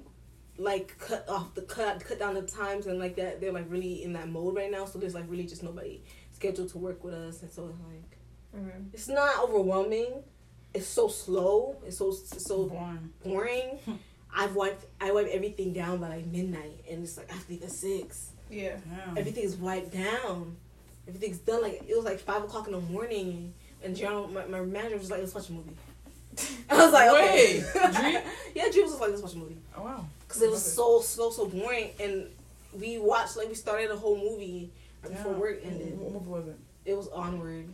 like 0.57 0.97
cut 0.97 1.27
off 1.27 1.53
the 1.55 1.63
cut 1.63 1.99
cut 2.05 2.19
down 2.19 2.35
the 2.35 2.43
times 2.43 2.87
and 2.87 2.99
like 2.99 3.17
that. 3.17 3.41
They're 3.41 3.51
like 3.51 3.69
really 3.69 4.01
in 4.01 4.13
that 4.13 4.29
mode 4.29 4.55
right 4.55 4.71
now. 4.71 4.85
So 4.85 4.97
there's 4.97 5.13
like 5.13 5.25
really 5.27 5.43
just 5.45 5.61
nobody 5.61 6.01
scheduled 6.31 6.69
to 6.69 6.77
work 6.77 7.03
with 7.03 7.13
us, 7.13 7.41
and 7.41 7.51
so 7.51 7.67
it's 7.67 7.79
like 7.81 8.17
Mm-hmm. 8.55 8.87
it's 8.93 9.07
not 9.07 9.43
overwhelming. 9.43 10.23
It's 10.73 10.87
so 10.87 11.07
slow. 11.07 11.75
It's 11.85 11.97
so 11.97 12.09
it's 12.09 12.43
so 12.45 12.65
boring. 12.65 13.13
boring. 13.23 13.79
I've 14.35 14.55
wiped 14.55 14.85
I 14.99 15.11
wipe 15.11 15.27
everything 15.27 15.73
down 15.73 15.99
by 15.99 16.09
like 16.09 16.25
midnight, 16.25 16.83
and 16.89 17.03
it's 17.03 17.17
like 17.17 17.29
I 17.31 17.35
have 17.35 17.45
to 17.45 17.51
leave 17.51 17.63
at 17.63 17.71
six. 17.71 18.31
Yeah. 18.49 18.75
Damn. 19.05 19.17
Everything's 19.17 19.55
wiped 19.55 19.93
down. 19.93 20.55
Everything's 21.07 21.37
done. 21.39 21.61
Like 21.61 21.83
it 21.87 21.95
was 21.95 22.05
like 22.05 22.19
five 22.19 22.43
o'clock 22.43 22.67
in 22.67 22.73
the 22.73 22.79
morning, 22.81 23.53
and 23.83 23.95
general 23.95 24.27
my, 24.27 24.45
my 24.45 24.61
manager 24.61 24.97
was 24.97 25.11
like, 25.11 25.19
"Let's 25.19 25.35
watch 25.35 25.49
a 25.49 25.53
movie." 25.53 25.75
I 26.69 26.75
was 26.83 26.93
like, 26.93 27.09
"Okay." 27.09 27.63
Wait, 27.75 28.23
yeah, 28.55 28.69
Drew 28.71 28.83
was 28.83 28.99
like, 28.99 29.09
"Let's 29.11 29.21
watch 29.21 29.33
a 29.33 29.37
movie," 29.37 29.57
Oh 29.77 29.83
wow. 29.83 30.05
because 30.27 30.41
it 30.41 30.49
was 30.49 30.63
so 30.73 31.01
slow, 31.01 31.29
so 31.29 31.45
boring, 31.47 31.89
and 31.99 32.27
we 32.79 32.97
watched 32.97 33.37
like 33.37 33.49
we 33.49 33.55
started 33.55 33.91
a 33.91 33.95
whole 33.95 34.17
movie 34.17 34.71
before 35.03 35.31
Damn. 35.33 35.39
work 35.39 35.59
ended. 35.63 35.99
What 35.99 36.13
movie 36.13 36.29
was 36.29 36.47
it? 36.47 36.57
It 36.85 36.97
was 36.97 37.07
onward. 37.09 37.67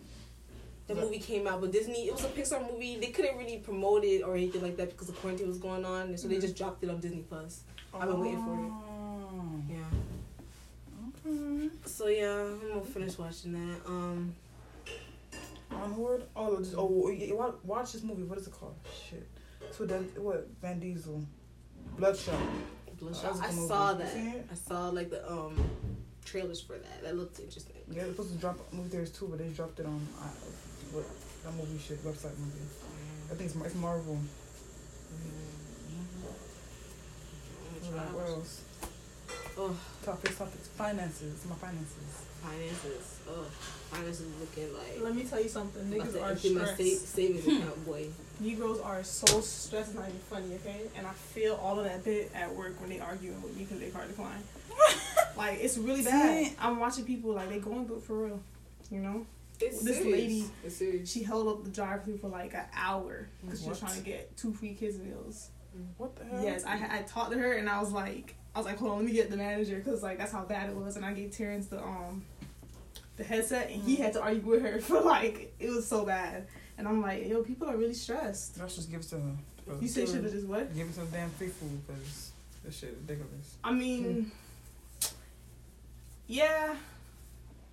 The 0.89 0.95
that- 0.95 1.03
movie 1.05 1.19
came 1.19 1.45
out, 1.47 1.61
but 1.61 1.71
Disney. 1.71 2.07
It 2.07 2.13
was 2.13 2.23
a 2.25 2.29
Pixar 2.29 2.69
movie. 2.71 2.97
They 2.97 3.11
couldn't 3.11 3.37
really 3.37 3.57
promote 3.59 4.03
it 4.03 4.23
or 4.23 4.35
anything 4.35 4.61
like 4.63 4.75
that 4.77 4.89
because 4.89 5.07
the 5.07 5.13
quarantine 5.13 5.47
was 5.47 5.59
going 5.59 5.85
on, 5.85 6.17
so 6.17 6.27
they 6.27 6.37
Mhm. 6.37 6.41
just 6.41 6.55
dropped 6.57 6.83
it 6.83 6.89
on 6.89 6.99
Disney 6.99 7.23
Plus. 7.29 7.61
I've 7.93 8.09
been 8.09 8.19
waiting 8.19 8.43
for 8.43 8.53
it. 8.55 8.71
Oh. 8.71 9.61
Yeah. 9.69 11.29
Okay. 11.31 11.69
So 11.85 12.07
yeah, 12.07 12.33
I'm 12.41 12.59
gonna 12.69 12.81
finish 12.81 13.17
watching 13.17 13.53
that. 13.53 13.85
Um, 13.85 14.33
Onward. 15.71 16.23
Oh, 16.35 16.57
just, 16.57 16.73
oh, 16.75 17.09
yeah, 17.09 17.33
wa- 17.35 17.53
watch 17.63 17.93
this 17.93 18.01
movie. 18.01 18.23
What 18.23 18.39
is 18.39 18.47
it 18.47 18.53
called? 18.53 18.75
Shit. 19.07 19.27
So 19.71 19.85
then, 19.85 20.03
what? 20.17 20.47
Vin 20.61 20.79
Diesel. 20.79 21.23
Bloodshot. 21.97 22.39
Bloodshot. 22.99 23.35
A 23.39 23.43
I 23.43 23.51
movie. 23.51 23.67
saw 23.67 23.93
that. 23.93 24.15
I 24.51 24.55
saw 24.55 24.89
like 24.89 25.11
the 25.11 25.21
um 25.31 25.55
trailers 26.25 26.59
for 26.61 26.73
that. 26.77 27.03
That 27.03 27.15
looked 27.15 27.39
interesting. 27.39 27.75
Yeah, 27.91 28.01
it's 28.03 28.11
supposed 28.11 28.31
to 28.33 28.37
drop 28.39 28.57
movie 28.73 28.89
theaters 28.89 29.11
too, 29.11 29.27
but 29.27 29.37
they 29.37 29.49
dropped 29.49 29.79
it 29.79 29.85
on 29.85 30.07
uh, 30.19 30.27
what 30.91 31.05
that 31.43 31.53
movie 31.55 31.77
shit 31.79 32.03
website 32.03 32.37
movie. 32.37 32.65
I 33.31 33.35
think 33.35 33.47
it's, 33.49 33.55
Mar- 33.55 33.67
it's 33.67 33.75
Marvel. 33.75 34.17
Mm-hmm. 37.89 37.97
Like, 37.97 38.13
what 38.15 38.27
else? 38.27 38.61
Oh, 39.57 39.75
Topics, 40.03 40.37
topics, 40.37 40.67
finances. 40.69 41.45
My 41.47 41.55
finances. 41.55 42.23
finances. 42.41 43.19
Oh, 43.29 43.45
finances 43.91 44.25
looking 44.39 44.73
like. 44.73 45.01
Let 45.01 45.15
me 45.15 45.23
tell 45.23 45.41
you 45.41 45.49
something. 45.49 45.93
about 45.93 46.07
Niggas 46.07 46.13
to 46.13 46.21
are 46.23 46.31
empty 46.31 46.53
my 46.55 46.65
stressed. 46.65 46.99
sa- 47.01 47.05
savings 47.17 47.47
account, 47.59 47.85
boy. 47.85 48.05
Negroes 48.39 48.79
are 48.79 49.03
so 49.03 49.41
stressed. 49.41 49.89
It's 49.89 49.95
not 49.99 50.07
even 50.07 50.19
funny, 50.29 50.55
okay? 50.55 50.81
And 50.97 51.05
I 51.05 51.11
feel 51.11 51.55
all 51.61 51.77
of 51.77 51.85
that 51.85 52.03
bit 52.05 52.31
at 52.33 52.53
work 52.55 52.79
when 52.79 52.89
they 52.89 52.99
arguing 52.99 53.41
with 53.41 53.55
me 53.57 53.63
because 53.65 53.79
they 53.79 53.89
card 53.89 54.07
decline. 54.07 54.41
like 55.37 55.59
it's 55.61 55.77
really 55.77 56.03
bad. 56.03 56.43
Dang. 56.43 56.55
I'm 56.59 56.79
watching 56.79 57.03
people 57.03 57.33
like 57.33 57.49
they 57.49 57.59
going 57.59 57.85
through 57.85 57.97
it 57.97 58.03
for 58.03 58.13
real. 58.25 58.39
You 58.89 58.99
know, 58.99 59.25
It's 59.61 59.81
This 59.83 59.97
serious. 59.97 60.11
lady- 60.21 60.45
It's 60.63 60.75
serious. 60.77 61.11
she 61.11 61.23
held 61.23 61.47
up 61.47 61.63
the 61.63 61.69
drive 61.69 62.03
through 62.03 62.17
for 62.17 62.29
like 62.29 62.53
an 62.53 62.65
hour 62.73 63.27
because 63.43 63.61
she 63.61 63.69
was 63.69 63.79
trying 63.79 63.97
to 63.97 64.03
get 64.03 64.35
two 64.37 64.53
free 64.53 64.73
kids 64.73 64.97
meals. 64.97 65.49
What 65.97 66.15
the 66.15 66.25
hell? 66.25 66.43
Yes, 66.43 66.63
I 66.65 66.99
I 66.99 67.01
talked 67.03 67.31
to 67.31 67.37
her 67.37 67.53
and 67.53 67.69
I 67.69 67.79
was 67.79 67.91
like, 67.91 68.35
I 68.55 68.59
was 68.59 68.65
like, 68.65 68.77
hold 68.77 68.91
on, 68.91 68.97
let 68.97 69.05
me 69.05 69.11
get 69.11 69.29
the 69.29 69.37
manager 69.37 69.77
because 69.77 70.01
like 70.03 70.17
that's 70.17 70.31
how 70.31 70.43
bad 70.43 70.69
it 70.69 70.75
was, 70.75 70.95
and 70.97 71.05
I 71.05 71.13
gave 71.13 71.31
Terrence 71.31 71.67
the 71.67 71.81
um 71.83 72.23
the 73.17 73.23
headset 73.23 73.69
and 73.69 73.81
he 73.83 73.95
had 73.97 74.13
to 74.13 74.21
argue 74.21 74.41
with 74.41 74.61
her 74.61 74.79
for 74.81 75.01
like 75.01 75.53
it 75.59 75.69
was 75.69 75.85
so 75.87 76.05
bad, 76.05 76.47
and 76.77 76.87
I'm 76.87 77.01
like, 77.01 77.27
yo, 77.27 77.43
people 77.43 77.69
are 77.69 77.77
really 77.77 77.93
stressed. 77.93 78.57
Let's 78.59 78.75
just 78.75 78.89
give 78.89 79.01
it 79.01 79.07
to 79.09 79.15
her. 79.19 79.31
You 79.81 79.87
say 79.87 80.05
should 80.07 80.23
have 80.23 80.31
just 80.33 80.47
what? 80.47 80.73
Give 80.75 80.87
it 80.89 80.95
some 80.95 81.07
damn 81.11 81.29
free 81.31 81.47
food 81.49 81.85
because 81.85 82.31
this 82.65 82.79
shit 82.79 82.97
ridiculous. 83.01 83.55
I 83.63 83.71
mean, 83.71 84.31
yeah, 86.27 86.75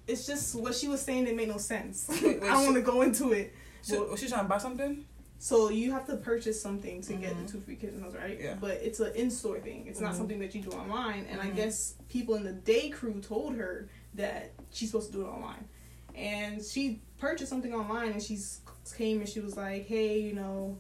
it's 0.07 0.27
just 0.27 0.55
what 0.55 0.75
she 0.75 0.89
was 0.89 1.01
saying. 1.03 1.27
It 1.27 1.37
made 1.37 1.49
no 1.49 1.59
sense. 1.59 2.07
Wait, 2.09 2.23
wait, 2.23 2.43
I 2.43 2.53
don't 2.53 2.65
want 2.65 2.77
to 2.77 2.83
go 2.83 3.03
into 3.03 3.33
it. 3.33 3.55
So, 3.83 4.05
was 4.11 4.21
she 4.21 4.29
trying 4.29 4.43
to 4.45 4.49
buy 4.49 4.59
something? 4.59 5.05
So 5.39 5.69
you 5.69 5.93
have 5.93 6.07
to 6.07 6.17
purchase 6.17 6.61
something 6.61 7.03
to 7.03 7.13
get 7.13 7.35
Mhm. 7.35 7.47
the 7.47 7.53
two 7.53 7.61
free 7.61 7.77
kids 7.77 7.95
meals, 8.01 8.15
right? 8.15 8.41
Yeah. 8.41 8.55
But 8.59 8.79
it's 8.83 9.01
an 9.01 9.15
in-store 9.15 9.61
thing. 9.61 9.87
It's 9.87 10.01
not 10.01 10.15
Mhm. 10.15 10.17
something 10.17 10.39
that 10.41 10.55
you 10.55 10.63
do 10.63 10.71
online. 10.71 11.27
And 11.31 11.41
I 11.41 11.49
Mhm. 11.51 11.57
guess 11.57 11.95
people 12.09 12.37
in 12.37 12.43
the 12.45 12.55
day 12.55 12.89
crew 12.89 13.21
told 13.21 13.55
her 13.57 13.89
that 14.15 14.53
she's 14.71 14.91
supposed 14.91 15.13
to 15.13 15.19
do 15.19 15.25
it 15.27 15.29
online. 15.29 15.69
And 16.15 16.65
she 16.65 17.03
purchased 17.19 17.51
something 17.51 17.75
online, 17.75 18.13
and 18.13 18.23
she 18.23 18.39
came 18.97 19.21
and 19.21 19.29
she 19.29 19.41
was 19.41 19.57
like, 19.59 19.87
"Hey, 19.87 20.21
you 20.21 20.33
know, 20.33 20.79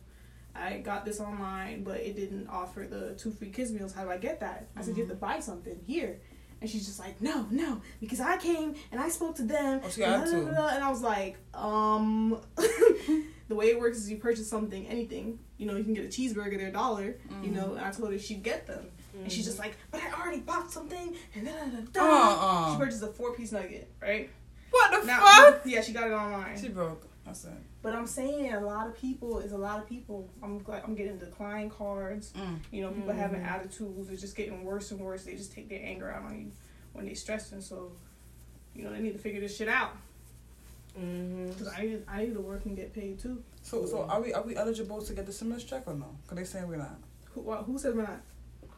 I 0.55 0.79
got 0.79 1.05
this 1.05 1.21
online, 1.21 1.85
but 1.85 2.01
it 2.01 2.17
didn't 2.17 2.49
offer 2.49 2.87
the 2.89 3.15
two 3.19 3.31
free 3.31 3.51
kids 3.51 3.71
meals. 3.73 3.93
How 3.93 4.05
do 4.05 4.11
I 4.11 4.17
get 4.17 4.41
that? 4.41 4.69
I 4.75 4.81
said, 4.81 4.97
you 4.97 5.03
have 5.03 5.11
to 5.11 5.17
buy 5.19 5.39
something 5.41 5.79
here. 5.87 6.19
And 6.61 6.71
she's 6.71 6.87
just 6.87 6.99
like, 6.99 7.21
no, 7.21 7.47
no, 7.51 7.83
because 8.01 8.19
I 8.21 8.39
came 8.39 8.75
and 8.91 8.99
I 9.01 9.09
spoke 9.11 9.37
to 9.37 9.43
them. 9.43 9.81
Oh, 9.85 9.89
she 9.91 10.01
got 10.01 10.27
and, 10.27 10.47
to. 10.47 10.49
and 10.75 10.83
I 10.85 10.91
was 10.91 11.03
like, 11.03 11.37
um, 11.55 12.41
the 12.57 13.55
way 13.55 13.67
it 13.67 13.79
works 13.79 13.99
is 13.99 14.11
you 14.11 14.17
purchase 14.17 14.49
something, 14.49 14.87
anything, 14.87 15.39
you 15.59 15.67
know, 15.67 15.77
you 15.77 15.85
can 15.85 15.93
get 15.95 16.05
a 16.05 16.09
cheeseburger, 16.09 16.57
they're 16.59 16.69
a 16.69 16.73
dollar, 16.73 17.17
you 17.43 17.51
know, 17.51 17.75
and 17.75 17.85
I 17.85 17.91
told 17.91 18.11
her 18.13 18.19
she'd 18.19 18.43
get 18.43 18.67
them. 18.67 18.87
And 19.23 19.33
she's 19.33 19.47
just 19.47 19.59
like, 19.59 19.77
but 19.91 20.01
I 20.03 20.13
already 20.21 20.41
bought 20.41 20.71
something, 20.71 21.15
and 21.35 21.47
da 21.47 21.53
da 21.53 21.65
da 21.65 21.81
da. 21.93 22.01
Uh-uh. 22.03 22.73
She 22.73 22.79
purchased 22.79 23.03
a 23.03 23.07
four 23.07 23.35
piece 23.35 23.51
nugget, 23.53 23.91
right? 24.01 24.29
What 24.71 25.01
the 25.01 25.07
Now, 25.07 25.21
fuck? 25.25 25.63
yeah, 25.65 25.81
she 25.81 25.93
got 25.93 26.07
it 26.09 26.13
online. 26.13 26.61
She 26.61 26.69
broke. 26.69 27.07
That's 27.27 27.45
it. 27.45 27.51
But 27.83 27.95
I'm 27.95 28.07
saying 28.07 28.53
a 28.55 28.61
lot 28.61 28.87
of 28.87 28.97
people 28.97 29.41
is 29.41 29.51
a 29.53 29.59
lot 29.59 29.81
of 29.81 29.89
people. 29.89 30.29
I'm 30.43 30.59
glad 30.61 30.83
I'm 30.85 30.95
getting 30.95 31.19
decline 31.19 31.69
cards. 31.69 32.33
Mm. 32.37 32.59
You 32.71 32.83
know, 32.83 32.91
people 32.93 33.13
Mhm. 33.13 33.17
having 33.19 33.43
attitudes. 33.43 34.09
It's 34.11 34.21
just 34.21 34.37
getting 34.37 34.65
worse 34.65 34.93
and 34.93 35.01
worse. 35.01 35.25
They 35.25 35.35
just 35.35 35.53
take 35.53 35.69
their 35.69 35.81
anger 35.83 36.11
out 36.11 36.23
on 36.23 36.39
you 36.39 36.53
when 36.93 37.05
they're 37.07 37.15
stressing. 37.17 37.61
So, 37.61 37.93
you 38.75 38.85
know, 38.85 38.93
they 38.93 39.01
need 39.01 39.13
to 39.15 39.19
figure 39.19 39.41
this 39.41 39.57
shit 39.57 39.69
out. 39.69 39.93
Mm-hmm. 40.99 41.53
Cause 41.59 41.69
I 41.77 41.83
need 41.83 42.03
I 42.09 42.25
need 42.25 42.35
to 42.35 42.41
work 42.41 42.65
and 42.65 42.75
get 42.77 42.95
paid 42.95 43.19
too. 43.19 43.43
So, 43.63 43.85
so 43.85 44.05
are 44.05 44.21
we 44.23 44.33
are 44.33 44.43
we 44.43 44.57
eligible 44.57 45.03
to 45.03 45.13
get 45.13 45.27
the 45.27 45.33
stimulus 45.33 45.65
check 45.65 45.83
or 45.87 45.95
no? 45.95 46.07
Cause 46.27 46.39
they 46.39 46.45
saying 46.45 46.69
we're 46.69 46.77
not. 46.77 46.97
Who 47.35 47.43
wha- 47.43 47.63
who 47.65 47.79
said 47.79 47.95
we're 47.95 48.03
not? 48.03 48.21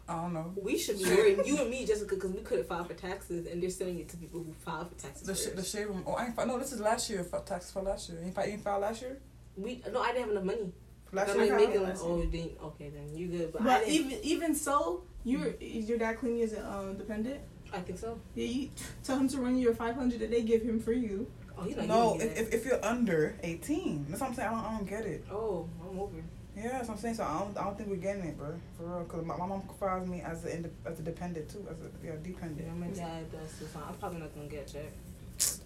I 0.08 0.14
don't 0.22 0.32
know. 0.32 0.52
We 0.62 0.78
should 0.78 0.98
be 1.02 1.04
worried, 1.04 1.40
you 1.44 1.58
and 1.58 1.70
me, 1.70 1.84
Jessica, 1.86 2.14
because 2.14 2.30
we 2.30 2.40
couldn't 2.40 2.66
file 2.66 2.84
for 2.84 2.94
taxes, 2.94 3.46
and 3.46 3.62
they're 3.62 3.68
sending 3.70 3.98
it 3.98 4.08
to 4.10 4.16
people 4.16 4.42
who 4.42 4.52
filed 4.54 4.88
for 4.90 4.94
taxes. 4.96 5.26
The 5.26 5.34
sh- 5.34 5.54
the 5.54 5.62
shade 5.62 5.86
room. 5.86 6.02
Oh, 6.06 6.12
I 6.14 6.26
ain't 6.26 6.36
fi- 6.36 6.44
no. 6.44 6.58
This 6.58 6.72
is 6.72 6.80
last 6.80 7.10
year. 7.10 7.22
For 7.24 7.40
tax 7.40 7.70
for 7.70 7.82
last 7.82 8.08
year. 8.08 8.18
You 8.20 8.26
ain't, 8.26 8.34
fi- 8.34 8.44
ain't 8.44 8.62
filed 8.64 8.82
last 8.82 9.02
year. 9.02 9.18
we 9.56 9.82
no, 9.92 10.00
I 10.00 10.08
didn't 10.12 10.22
have 10.22 10.30
enough 10.30 10.44
money. 10.44 10.72
Last 11.12 11.30
I 11.30 11.34
year. 11.34 11.40
mean, 11.42 11.50
filed 11.54 11.68
making 11.68 11.82
last 11.82 12.02
oh, 12.04 12.22
then 12.30 12.50
okay, 12.64 12.88
then 12.90 13.16
you 13.16 13.28
good. 13.28 13.52
But, 13.52 13.62
I 13.62 13.64
But 13.64 13.78
didn't. 13.86 13.94
even 14.12 14.18
even 14.24 14.54
so, 14.54 15.02
you're 15.24 15.54
is 15.60 15.88
your 15.88 15.98
dad 15.98 16.18
cleaning 16.18 16.42
as 16.42 16.52
a 16.54 16.60
uh, 16.64 16.92
dependent? 16.94 17.40
I 17.72 17.80
think 17.80 17.98
so. 17.98 18.18
Yeah, 18.34 18.46
you 18.46 18.70
tell 19.04 19.18
him 19.18 19.28
to 19.28 19.38
run 19.40 19.58
your 19.58 19.74
five 19.74 19.94
hundred 19.94 20.20
that 20.20 20.30
they 20.30 20.42
give 20.42 20.62
him 20.62 20.80
for 20.80 20.92
you. 20.92 21.30
Oh, 21.58 21.64
he's 21.64 21.76
not. 21.76 21.86
No, 21.86 22.16
if, 22.20 22.38
if, 22.38 22.54
if 22.54 22.64
you're 22.64 22.82
under 22.84 23.34
18, 23.42 24.06
that's 24.08 24.20
what 24.20 24.30
I'm 24.30 24.34
saying. 24.36 24.48
I 24.48 24.52
don't, 24.52 24.64
I 24.64 24.78
don't 24.78 24.88
get 24.88 25.04
it. 25.06 25.24
oh, 25.30 25.68
I'm 25.82 25.98
over. 25.98 26.14
Yeah, 26.58 26.70
that's 26.72 26.88
what 26.88 26.94
I'm 26.94 27.00
saying. 27.00 27.14
So 27.14 27.22
I 27.24 27.38
don't, 27.38 27.56
I 27.56 27.64
don't 27.64 27.76
think 27.78 27.88
we're 27.88 27.96
getting 27.96 28.24
it, 28.24 28.36
bro. 28.36 28.54
For 28.76 28.84
real, 28.84 29.04
cause 29.04 29.24
my, 29.24 29.36
my 29.36 29.46
mom 29.46 29.62
files 29.78 30.08
me 30.08 30.22
as 30.22 30.44
a 30.44 30.56
inde- 30.56 30.74
as 30.84 30.98
a 30.98 31.02
dependent 31.02 31.48
too, 31.48 31.64
as 31.70 31.76
a 31.80 31.90
yeah 32.04 32.12
dependent. 32.22 32.66
Yeah, 32.66 32.74
my 32.74 32.88
dad 32.88 33.30
does 33.30 33.58
too. 33.58 33.66
So 33.72 33.80
I'm 33.86 33.94
probably 33.94 34.20
not 34.20 34.34
gonna 34.34 34.48
get 34.48 34.68
a 34.68 34.72
check. 34.72 34.92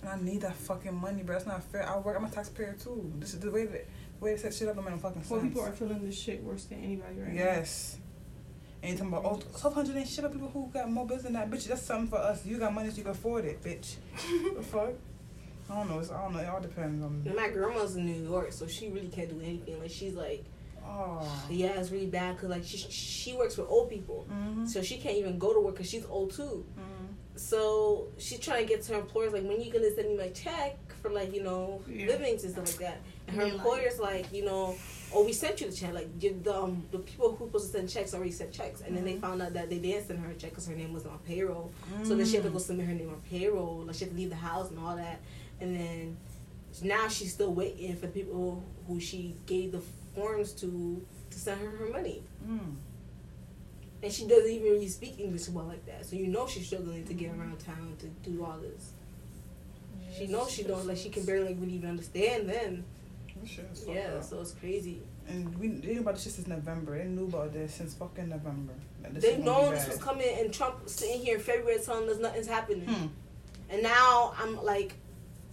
And 0.02 0.10
I 0.10 0.20
need 0.20 0.42
that 0.42 0.54
fucking 0.54 0.94
money, 0.94 1.22
bro. 1.22 1.36
That's 1.36 1.46
not 1.46 1.62
fair. 1.64 1.88
I 1.88 1.96
work. 1.98 2.16
I'm 2.18 2.24
a 2.24 2.30
taxpayer 2.30 2.76
too. 2.82 3.10
This 3.18 3.32
is 3.32 3.40
the 3.40 3.50
way 3.50 3.64
that 3.64 3.86
the 4.18 4.24
way 4.24 4.32
they 4.34 4.40
set 4.42 4.52
shit 4.52 4.68
up. 4.68 4.74
Don't 4.74 4.84
make 4.84 4.94
no 4.94 5.00
fucking 5.00 5.22
Well, 5.28 5.40
sense. 5.40 5.50
people 5.54 5.66
are 5.66 5.72
feeling 5.72 6.04
this 6.04 6.18
shit 6.20 6.42
worse 6.42 6.64
than 6.64 6.82
anybody 6.84 7.18
right 7.20 7.28
now. 7.32 7.34
Yes. 7.42 7.98
And 8.82 8.92
you 8.92 8.98
talking 8.98 9.12
about 9.12 9.24
oh, 9.24 9.40
twelve 9.58 9.74
hundred 9.74 9.96
ain't 9.96 10.08
shit, 10.08 10.22
but 10.24 10.32
people 10.32 10.50
who 10.50 10.66
got 10.72 10.90
more 10.90 11.06
business 11.06 11.24
than 11.24 11.32
that, 11.34 11.50
bitch. 11.50 11.68
That's 11.68 11.82
something 11.82 12.08
for 12.08 12.18
us. 12.18 12.44
You 12.44 12.58
got 12.58 12.74
money, 12.74 12.90
so 12.90 12.96
you 12.96 13.02
can 13.04 13.12
afford 13.12 13.44
it, 13.46 13.62
bitch. 13.62 13.94
the 14.56 14.62
fuck? 14.62 14.90
I 15.70 15.76
don't 15.76 15.88
know. 15.88 16.00
It's, 16.00 16.10
I 16.10 16.20
don't 16.20 16.34
know. 16.34 16.40
It 16.40 16.48
all 16.48 16.60
depends 16.60 17.02
on. 17.02 17.24
My 17.34 17.48
grandma's 17.48 17.96
in 17.96 18.04
New 18.04 18.28
York, 18.28 18.52
so 18.52 18.66
she 18.66 18.88
really 18.90 19.08
can't 19.08 19.30
do 19.30 19.40
anything. 19.42 19.80
Like 19.80 19.90
she's 19.90 20.14
like, 20.14 20.44
Oh. 20.84 21.46
yeah, 21.50 21.78
it's 21.80 21.90
really 21.90 22.06
bad 22.06 22.36
because 22.36 22.50
like 22.50 22.64
she 22.64 22.76
she 22.78 23.32
works 23.34 23.56
with 23.56 23.68
old 23.68 23.88
people, 23.90 24.26
Mm-hmm. 24.30 24.66
so 24.66 24.82
she 24.82 24.98
can't 24.98 25.16
even 25.16 25.38
go 25.38 25.52
to 25.54 25.60
work 25.60 25.74
because 25.74 25.88
she's 25.90 26.04
old 26.06 26.32
too. 26.32 26.64
mm-hmm. 26.78 27.06
So 27.36 28.08
she's 28.18 28.38
trying 28.40 28.62
to 28.64 28.68
get 28.68 28.82
to 28.84 28.92
her 28.94 29.00
employers 29.00 29.32
like, 29.32 29.44
when 29.44 29.60
you 29.60 29.72
gonna 29.72 29.90
send 29.94 30.08
me 30.08 30.16
my 30.18 30.28
check 30.28 30.76
for 31.00 31.10
like 31.10 31.34
you 31.34 31.42
know 31.42 31.80
Yeah. 31.88 32.06
livings 32.08 32.44
and 32.44 32.52
stuff 32.52 32.66
like 32.66 32.90
that? 32.90 33.00
And 33.26 33.36
her 33.36 33.44
like- 33.44 33.54
employer's 33.54 33.98
like, 33.98 34.30
you 34.32 34.44
know, 34.44 34.76
oh 35.14 35.24
we 35.24 35.32
sent 35.32 35.60
you 35.60 35.70
the 35.70 35.74
check. 35.74 35.94
Like 35.94 36.08
you, 36.20 36.38
the 36.42 36.54
um, 36.54 36.84
the 36.90 36.98
people 36.98 37.34
who 37.36 37.46
supposed 37.46 37.72
to 37.72 37.78
send 37.78 37.88
checks 37.88 38.12
already 38.12 38.32
sent 38.32 38.52
checks, 38.52 38.82
and 38.82 38.94
then 38.96 39.04
they 39.04 39.14
Mhm. 39.14 39.20
found 39.22 39.40
out 39.40 39.54
that 39.54 39.70
they 39.70 39.78
didn't 39.78 40.06
send 40.08 40.18
her 40.20 40.30
a 40.30 40.34
check 40.34 40.50
because 40.50 40.66
her 40.66 40.74
name 40.74 40.92
wasn't 40.92 41.12
on 41.14 41.20
payroll. 41.20 41.72
So 42.04 42.14
then 42.16 42.26
she 42.26 42.34
had 42.34 42.44
to 42.44 42.50
go 42.50 42.58
submit 42.58 42.86
her 42.86 42.92
name 42.94 43.08
on 43.08 43.20
payroll. 43.30 43.78
Like 43.86 43.96
she 43.96 44.04
had 44.04 44.10
to 44.12 44.16
leave 44.18 44.30
the 44.30 44.36
house 44.36 44.68
and 44.70 44.78
all 44.78 44.96
that. 44.96 45.20
And 45.60 45.74
then 45.74 46.16
now 46.82 47.08
she's 47.08 47.32
still 47.32 47.52
waiting 47.54 47.94
for 47.96 48.06
the 48.08 48.12
people 48.12 48.62
who 48.86 49.00
she 49.00 49.36
gave 49.46 49.72
the 49.72 49.80
forms 50.14 50.52
to 50.52 51.04
to 51.30 51.38
send 51.38 51.60
her 51.60 51.70
her 51.70 51.88
money. 51.88 52.22
Mm. 52.46 52.76
And 54.02 54.12
she 54.12 54.26
doesn't 54.26 54.50
even 54.50 54.64
really 54.64 54.88
speak 54.88 55.20
English 55.20 55.48
well 55.48 55.66
like 55.66 55.86
that. 55.86 56.04
So 56.06 56.16
you 56.16 56.26
know 56.26 56.46
she's 56.46 56.66
struggling 56.66 57.04
to 57.04 57.14
get 57.14 57.30
around 57.30 57.58
town 57.60 57.96
to 58.00 58.06
do 58.28 58.44
all 58.44 58.58
this. 58.58 58.92
She 60.16 60.26
knows 60.26 60.50
she 60.50 60.64
don't 60.64 60.86
like 60.86 60.98
she 60.98 61.08
can 61.08 61.24
barely 61.24 61.48
like 61.48 61.56
really 61.60 61.74
even 61.74 61.90
understand 61.90 62.48
them. 62.48 62.84
This 63.40 63.50
shit 63.50 63.68
is 63.72 63.84
fucked 63.84 63.96
Yeah, 63.96 64.20
so 64.20 64.40
it's 64.40 64.52
crazy. 64.52 65.02
And 65.28 65.56
we 65.58 65.68
knew 65.68 66.00
about 66.00 66.14
this 66.14 66.34
since 66.34 66.46
November. 66.46 66.98
They 66.98 67.04
knew 67.04 67.26
about 67.26 67.52
this 67.52 67.74
since 67.74 67.94
fucking 67.94 68.28
November. 68.28 68.74
This 69.02 69.22
They've 69.22 69.36
shit 69.36 69.44
gonna 69.44 69.58
be 69.60 69.64
known 69.64 69.74
this 69.74 69.88
was 69.88 69.98
coming 69.98 70.28
and 70.38 70.52
Trump 70.52 70.88
sitting 70.88 71.20
here 71.20 71.36
in 71.36 71.42
February 71.42 71.78
telling 71.84 72.08
us 72.10 72.18
nothing's 72.18 72.46
happening. 72.46 72.86
Hmm. 72.86 73.06
And 73.70 73.82
now 73.82 74.34
I'm 74.38 74.62
like, 74.62 74.94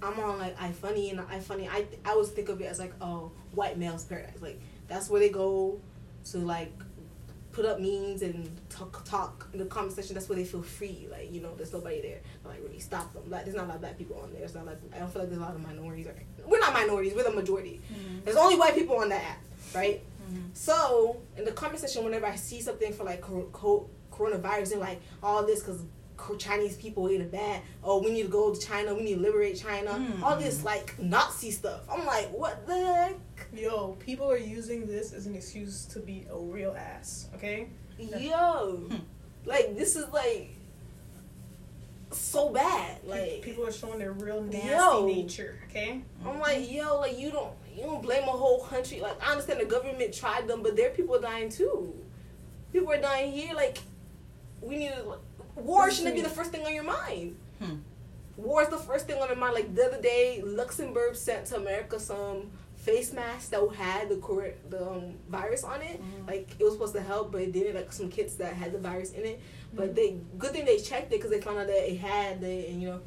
I'm 0.02 0.20
on 0.20 0.40
like 0.40 0.62
I 0.62 0.72
funny 0.72 1.10
and 1.10 1.20
I 1.22 1.40
funny. 1.40 1.68
I 1.68 1.86
I 2.06 2.12
always 2.12 2.30
think 2.30 2.50
of 2.50 2.62
it 2.62 2.66
as 2.66 2.80
like 2.80 2.94
oh 3.02 3.32
white 3.54 3.78
male's 3.78 4.04
paradise. 4.06 4.42
Like 4.42 4.60
that's 4.88 5.10
where 5.10 5.20
they 5.20 5.30
go 5.30 5.80
to 6.32 6.38
like 6.40 6.72
put 7.52 7.66
up 7.66 7.80
memes 7.82 8.22
and 8.22 8.50
talk 8.70 9.04
talk 9.06 9.48
in 9.54 9.60
the 9.60 9.66
comment 9.66 9.94
section. 9.94 10.14
That's 10.14 10.30
where 10.30 10.38
they 10.38 10.46
feel 10.46 10.62
free. 10.62 11.08
Like 11.12 11.34
you 11.34 11.42
know, 11.42 11.54
there's 11.56 11.74
nobody 11.74 12.02
there 12.02 12.20
to 12.44 12.48
like 12.48 12.60
really 12.64 12.80
stop 12.80 13.12
them. 13.14 13.24
Like 13.30 13.44
there's 13.46 13.56
not 13.58 13.66
a 13.66 13.68
lot 13.68 13.76
of 13.76 13.82
black 13.82 13.98
people 13.98 14.20
on 14.24 14.32
there. 14.32 14.44
It's 14.44 14.56
not 14.56 14.66
like 14.66 14.78
I 14.96 15.00
don't 15.00 15.12
feel 15.12 15.22
like 15.24 15.30
there's 15.30 15.42
a 15.42 15.46
lot 15.46 15.56
of 15.56 15.62
minorities. 15.62 16.08
Or, 16.08 16.16
we're 16.48 16.60
not 16.60 16.74
minorities. 16.74 17.14
We're 17.14 17.24
the 17.24 17.32
majority. 17.32 17.82
Mhm. 17.92 18.24
There's 18.24 18.38
only 18.38 18.56
white 18.58 18.76
people 18.76 18.96
on 18.98 19.10
that 19.10 19.24
app, 19.24 19.44
right? 19.76 20.02
Mhm. 20.32 20.44
So 20.54 21.18
in 21.38 21.44
the 21.46 21.52
comment 21.52 21.80
section, 21.80 22.04
whenever 22.06 22.26
I 22.26 22.36
see 22.36 22.62
something 22.62 22.94
for 22.94 23.04
like 23.04 23.20
co- 23.22 23.50
co- 23.52 23.90
coronavirus, 24.12 24.70
they're 24.70 24.80
like 24.80 25.02
all 25.22 25.46
this 25.46 25.60
because 25.60 25.82
Chinese 26.38 26.76
people 26.78 27.08
ate 27.10 27.22
it 27.22 27.32
bad. 27.32 27.62
Oh, 27.84 28.02
we 28.04 28.12
need 28.12 28.24
to 28.24 28.30
go 28.30 28.54
to 28.54 28.60
China. 28.60 28.94
We 28.94 29.04
need 29.04 29.16
to 29.16 29.22
liberate 29.22 29.58
China. 29.58 29.92
Mm. 29.92 30.22
All 30.24 30.38
this 30.38 30.64
like 30.64 30.98
Nazi 31.00 31.52
stuff. 31.52 31.82
I'm 31.92 32.06
like, 32.06 32.30
what 32.32 32.66
the 32.68 32.76
heck? 32.78 33.16
Yo, 33.54 33.94
people 34.00 34.30
are 34.30 34.38
using 34.38 34.86
this 34.86 35.12
as 35.14 35.26
an 35.26 35.36
excuse 35.36 35.86
to 35.86 36.00
be 36.00 36.26
a 36.32 36.38
real 36.38 36.76
ass. 36.78 37.28
Okay. 37.36 37.70
Yo, 37.98 38.78
Hmm. 38.90 38.96
like 39.46 39.76
this 39.76 39.96
is 39.96 40.08
like 40.14 40.52
so 42.12 42.50
bad. 42.50 43.00
Like 43.06 43.42
people 43.42 43.66
are 43.66 43.72
showing 43.72 44.00
their 44.00 44.14
real 44.14 44.42
nasty 44.42 44.68
Yo. 44.70 45.06
nature. 45.06 45.60
Okay. 45.70 46.02
I'm 46.26 46.40
like, 46.40 46.72
yo, 46.72 47.00
like 47.00 47.18
you 47.20 47.32
don't 47.32 47.54
you 47.76 47.84
don't 47.84 48.02
blame 48.02 48.24
a 48.24 48.32
whole 48.32 48.64
country. 48.66 49.00
Like 49.00 49.22
I 49.26 49.32
understand 49.32 49.60
the 49.62 49.66
government 49.66 50.14
tried 50.14 50.48
them, 50.48 50.64
but 50.64 50.76
there 50.76 50.88
are 50.88 50.94
people 50.94 51.20
dying 51.20 51.50
too. 51.50 51.94
People 52.74 52.92
are 52.92 53.02
dying 53.02 53.32
here. 53.32 53.54
Like 53.54 53.80
we 54.62 54.78
need 54.78 54.90
to. 54.94 55.18
War 55.62 55.92
shouldn't 55.92 56.16
be 56.16 56.22
the 56.22 56.30
first 56.30 56.52
thing 56.52 56.66
on 56.66 56.74
your 56.74 56.84
mind. 56.84 57.36
Hmm. 57.62 57.76
War 58.38 58.64
is 58.64 58.70
the 58.70 58.78
first 58.78 59.08
thing 59.08 59.22
on 59.22 59.28
your 59.28 59.38
mind. 59.38 59.54
Like 59.54 59.76
the 59.76 59.86
other 59.86 60.02
day, 60.02 60.42
Luxembourg 60.46 61.16
sent 61.16 61.48
to 61.48 61.58
America 61.58 62.00
some 62.00 62.50
face 62.78 63.12
masks 63.12 63.50
that 63.50 63.62
had 63.76 64.10
the 64.10 64.16
cor- 64.18 64.54
the 64.70 64.90
um, 64.90 65.14
virus 65.28 65.64
on 65.64 65.82
it. 65.82 66.02
Mhm. 66.02 66.28
Like 66.28 66.50
it 66.58 66.64
was 66.64 66.74
supposed 66.74 66.96
to 66.96 67.02
help, 67.02 67.32
but 67.32 67.42
it 67.42 67.52
didn't. 67.52 67.76
Like 67.76 67.92
some 67.92 68.10
kits 68.10 68.36
that 68.36 68.54
had 68.54 68.72
the 68.72 68.80
virus 68.80 69.12
in 69.12 69.26
it. 69.26 69.40
But 69.74 69.96
they 69.96 70.18
good 70.38 70.52
thing 70.52 70.66
they 70.66 70.78
checked 70.80 71.08
it 71.12 71.18
because 71.18 71.32
they 71.32 71.42
found 71.42 71.60
out 71.60 71.68
that 71.68 71.92
it 71.92 71.98
had 72.00 72.42
the 72.42 72.68
and 72.68 72.82
you 72.82 72.88
know 72.90 73.02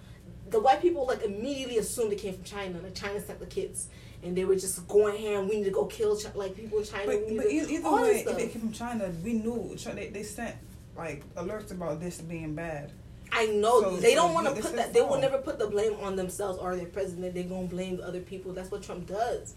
the 0.51 0.61
white 0.61 0.83
people 0.83 1.07
like 1.07 1.23
immediately 1.23 1.79
assumed 1.79 2.13
it 2.13 2.19
came 2.19 2.35
from 2.35 2.45
China. 2.45 2.81
Like 2.83 2.95
China 2.95 3.21
sent 3.21 3.41
the 3.41 3.47
kits, 3.47 3.89
and 4.23 4.37
they 4.37 4.45
were 4.45 4.55
just 4.55 4.87
going 4.87 5.17
ham. 5.17 5.49
We 5.49 5.57
need 5.57 5.65
to 5.65 5.71
go 5.71 5.87
kill 5.87 6.21
like 6.35 6.55
people 6.55 6.79
in 6.79 6.85
China. 6.85 7.07
But, 7.07 7.37
but 7.37 7.43
to, 7.45 7.53
either, 7.53 7.91
way, 7.91 8.25
if 8.27 8.37
they 8.37 8.49
came 8.49 8.61
from 8.61 8.73
China, 8.73 9.11
we 9.25 9.33
knew 9.33 9.75
they, 9.95 10.09
they 10.09 10.23
sent 10.23 10.55
like 10.97 11.25
alerts 11.35 11.71
about 11.71 12.01
this 12.01 12.21
being 12.21 12.55
bad. 12.55 12.93
I 13.33 13.47
know 13.47 13.81
So- 13.83 13.97
they 13.97 14.15
don't 14.15 14.35
want 14.35 14.55
to 14.55 14.61
put 14.61 14.77
that. 14.77 14.93
They 14.93 15.01
will 15.01 15.19
never 15.19 15.39
put 15.39 15.59
the 15.59 15.67
blame 15.67 15.95
on 16.03 16.17
themselves 16.17 16.59
or 16.59 16.77
their 16.77 16.87
president. 16.87 17.35
They're 17.35 17.45
gonna 17.45 17.67
blame 17.67 17.97
the 17.97 18.07
other 18.07 18.21
people. 18.21 18.53
That's 18.53 18.71
what 18.71 18.83
Trump 18.83 19.07
does. 19.07 19.55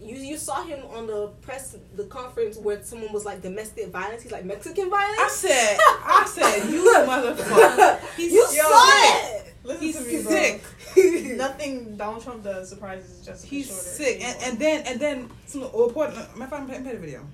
You 0.00 0.16
you 0.16 0.36
saw 0.36 0.62
him 0.64 0.84
on 0.92 1.06
the 1.06 1.28
press 1.40 1.76
the 1.94 2.04
conference 2.04 2.58
where 2.58 2.82
someone 2.82 3.12
was 3.12 3.24
like 3.24 3.40
domestic 3.40 3.88
violence. 3.88 4.22
He's 4.22 4.32
like 4.32 4.44
Mexican 4.44 4.90
violence. 4.90 5.18
I 5.18 5.28
said, 5.28 5.78
I 5.80 6.24
said, 6.26 6.70
you 6.70 6.84
motherfucker. 6.84 8.00
He's 8.16 8.32
you 8.32 8.46
sick. 8.46 8.60
saw 8.60 8.82
it. 8.84 9.54
Listen 9.64 9.82
He's 9.82 9.96
to 9.96 10.02
me, 10.04 10.22
bro. 10.22 10.32
sick. 10.32 10.62
Nothing 11.36 11.96
Donald 11.96 12.22
Trump 12.22 12.44
does 12.44 12.68
surprises 12.68 13.24
Jessica 13.24 13.48
He's 13.48 13.66
Shorter 13.68 13.82
sick. 13.82 14.24
And, 14.24 14.42
and 14.42 14.58
then 14.58 14.86
and 14.86 15.00
then 15.00 15.30
some 15.46 15.62
oh, 15.72 15.84
a 15.84 15.86
reporter. 15.86 16.28
My 16.36 16.46
friend 16.46 16.68
played 16.68 16.84
a 16.86 16.98
video. 16.98 17.24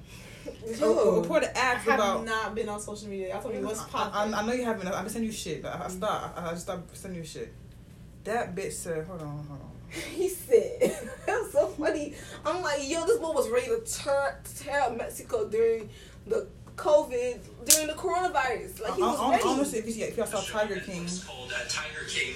A, 0.80 0.84
a 0.84 1.20
reporter 1.20 1.50
I 1.54 1.58
asked 1.58 1.88
have 1.88 1.98
about. 1.98 2.24
not 2.24 2.54
been 2.54 2.68
on 2.68 2.80
social 2.80 3.08
media. 3.08 3.36
I 3.36 3.40
told 3.40 3.54
you 3.54 3.60
what's 3.62 3.80
I, 3.80 3.88
popping. 3.88 4.34
I, 4.34 4.40
I 4.40 4.46
know 4.46 4.52
you 4.52 4.64
haven't. 4.64 4.88
I've 4.88 5.04
been 5.04 5.12
sending 5.12 5.30
you 5.30 5.36
shit. 5.36 5.64
I, 5.64 5.72
I 5.72 5.86
mm. 5.86 5.90
start. 5.90 6.32
I, 6.36 6.48
I 6.48 6.50
just 6.50 6.62
stopped 6.62 6.96
sending 6.96 7.20
you 7.20 7.26
shit. 7.26 7.52
That 8.24 8.54
bitch 8.54 8.72
said, 8.72 9.06
"Hold 9.06 9.22
on, 9.22 9.28
hold 9.48 9.60
on." 9.60 9.70
He 9.90 10.28
said, 10.28 11.10
"That's 11.26 11.52
so 11.52 11.68
funny." 11.68 12.14
I'm 12.44 12.62
like, 12.62 12.88
yo, 12.88 13.04
this 13.06 13.18
boy 13.18 13.32
was 13.32 13.48
ready 13.48 13.66
to 13.66 13.80
tear 13.80 14.40
tear 14.56 14.90
Mexico 14.90 15.48
during 15.48 15.90
the 16.26 16.46
COVID 16.80 17.36
during 17.68 17.86
the 17.92 17.98
coronavirus. 18.00 18.80
Like 18.80 18.96
he 18.96 19.04
was 19.04 19.20
I, 19.20 19.36
ready. 19.36 19.44
Honestly, 19.44 19.78
if 19.78 19.86
you 19.86 20.00
if 20.08 20.16
y'all 20.16 20.24
saw 20.24 20.40
Tiger 20.40 20.80
King, 20.80 21.04
It's 21.04 21.20
called 21.20 21.52
uh, 21.52 21.60
Tiger 21.68 22.08
King, 22.08 22.32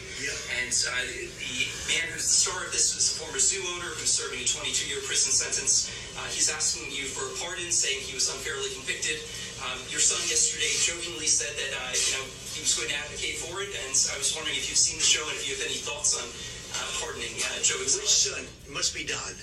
and 0.61 0.69
uh, 0.69 0.93
the 1.09 1.65
man 1.89 2.05
who's 2.13 2.29
the 2.29 2.37
star 2.45 2.61
of 2.61 2.69
this 2.69 2.93
is 2.93 3.17
a 3.17 3.25
former 3.25 3.41
zoo 3.41 3.65
owner 3.73 3.89
who's 3.97 4.13
serving 4.13 4.45
a 4.45 4.45
22-year 4.45 5.01
prison 5.09 5.33
sentence. 5.33 5.89
Uh, 6.21 6.29
he's 6.29 6.53
asking 6.53 6.93
you 6.93 7.09
for 7.09 7.25
a 7.25 7.33
pardon, 7.41 7.73
saying 7.73 8.05
he 8.05 8.13
was 8.13 8.29
unfairly 8.29 8.69
convicted. 8.77 9.17
Um, 9.65 9.81
your 9.89 10.05
son 10.05 10.21
yesterday 10.29 10.69
jokingly 10.77 11.25
said 11.25 11.57
that 11.57 11.73
uh, 11.73 11.97
you 11.97 12.13
know 12.21 12.25
he 12.53 12.61
was 12.61 12.77
going 12.77 12.93
to 12.93 12.99
advocate 13.01 13.41
for 13.41 13.65
it, 13.65 13.73
and 13.73 13.97
I 14.13 14.21
was 14.21 14.37
wondering 14.37 14.61
if 14.61 14.69
you've 14.69 14.77
seen 14.77 15.01
the 15.01 15.09
show 15.09 15.25
and 15.25 15.41
if 15.41 15.49
you 15.49 15.57
have 15.57 15.65
any 15.65 15.81
thoughts 15.81 16.21
on 16.21 16.29
uh, 16.29 16.85
pardoning 17.01 17.33
uh, 17.49 17.65
Joe 17.65 17.81
Which 17.81 17.97
son? 17.97 18.45
It 18.45 18.73
must 18.77 18.93
be 18.93 19.09
Don. 19.09 19.35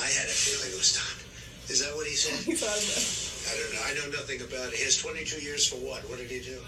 I 0.00 0.08
had 0.08 0.24
a 0.24 0.36
feeling 0.36 0.72
it 0.72 0.80
was 0.80 0.96
Don. 0.96 1.16
Is 1.68 1.84
that 1.84 1.92
what 1.92 2.08
he 2.08 2.16
said? 2.16 2.40
I 3.46 3.52
don't 3.54 3.70
know. 3.72 3.82
I 3.86 3.90
know 3.94 4.08
nothing 4.18 4.40
about 4.42 4.74
it. 4.74 4.78
He 4.78 4.84
has 4.84 4.98
22 4.98 5.38
years 5.42 5.66
for 5.66 5.78
what? 5.78 6.02
What 6.10 6.18
did 6.18 6.30
he 6.30 6.42
do? 6.42 6.58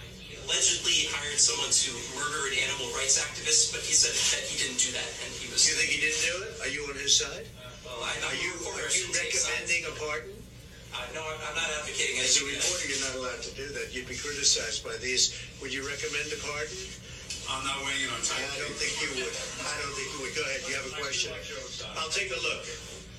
Allegedly 0.46 1.10
hired 1.12 1.36
someone 1.36 1.68
to 1.68 1.90
murder 2.16 2.48
an 2.48 2.56
animal 2.64 2.88
rights 2.96 3.20
activist, 3.20 3.68
but 3.74 3.84
he 3.84 3.92
said 3.92 4.14
that 4.16 4.46
he 4.48 4.56
didn't 4.56 4.80
do 4.80 4.88
that, 4.96 5.10
and 5.26 5.30
he 5.36 5.44
was. 5.52 5.66
You 5.68 5.76
think 5.76 5.92
he 5.92 6.00
didn't 6.00 6.22
do 6.24 6.34
it? 6.48 6.50
Are 6.64 6.70
you 6.72 6.88
on 6.88 6.96
his 6.96 7.12
side? 7.12 7.44
Well, 7.84 8.00
I, 8.00 8.16
I'm 8.24 8.32
Are 8.32 8.38
you, 8.40 8.52
are 8.72 8.80
you 8.80 8.88
shouldn't 8.88 9.12
sides. 9.18 9.44
recommending 9.44 9.82
a 9.90 9.92
pardon? 10.00 10.32
Uh, 10.96 11.04
no, 11.12 11.20
I'm, 11.20 11.36
I'm 11.52 11.56
not 11.58 11.68
advocating 11.82 12.16
As 12.24 12.40
a 12.40 12.48
anything. 12.48 12.64
reporter, 12.64 12.84
you're 12.88 13.04
not 13.04 13.14
allowed 13.20 13.42
to 13.44 13.52
do 13.60 13.66
that. 13.76 13.92
You'd 13.92 14.08
be 14.08 14.16
criticized 14.16 14.80
by 14.80 14.96
these. 15.04 15.36
Would 15.60 15.68
you 15.74 15.84
recommend 15.84 16.32
a 16.32 16.38
pardon? 16.40 16.80
I'm 17.52 17.64
not 17.68 17.84
weighing 17.84 18.08
in 18.08 18.12
on 18.16 18.20
time. 18.24 18.40
I 18.44 18.56
don't 18.64 18.76
think 18.76 18.92
you 19.04 19.08
would. 19.20 19.34
I 19.68 19.74
don't 19.84 19.94
think 20.00 20.08
you 20.16 20.18
would. 20.24 20.32
Go 20.32 20.42
ahead. 20.48 20.64
You 20.64 20.74
have 20.80 20.88
a 20.88 20.96
question? 20.96 21.28
I'll 22.00 22.08
take 22.12 22.32
a 22.32 22.40
look. 22.40 22.64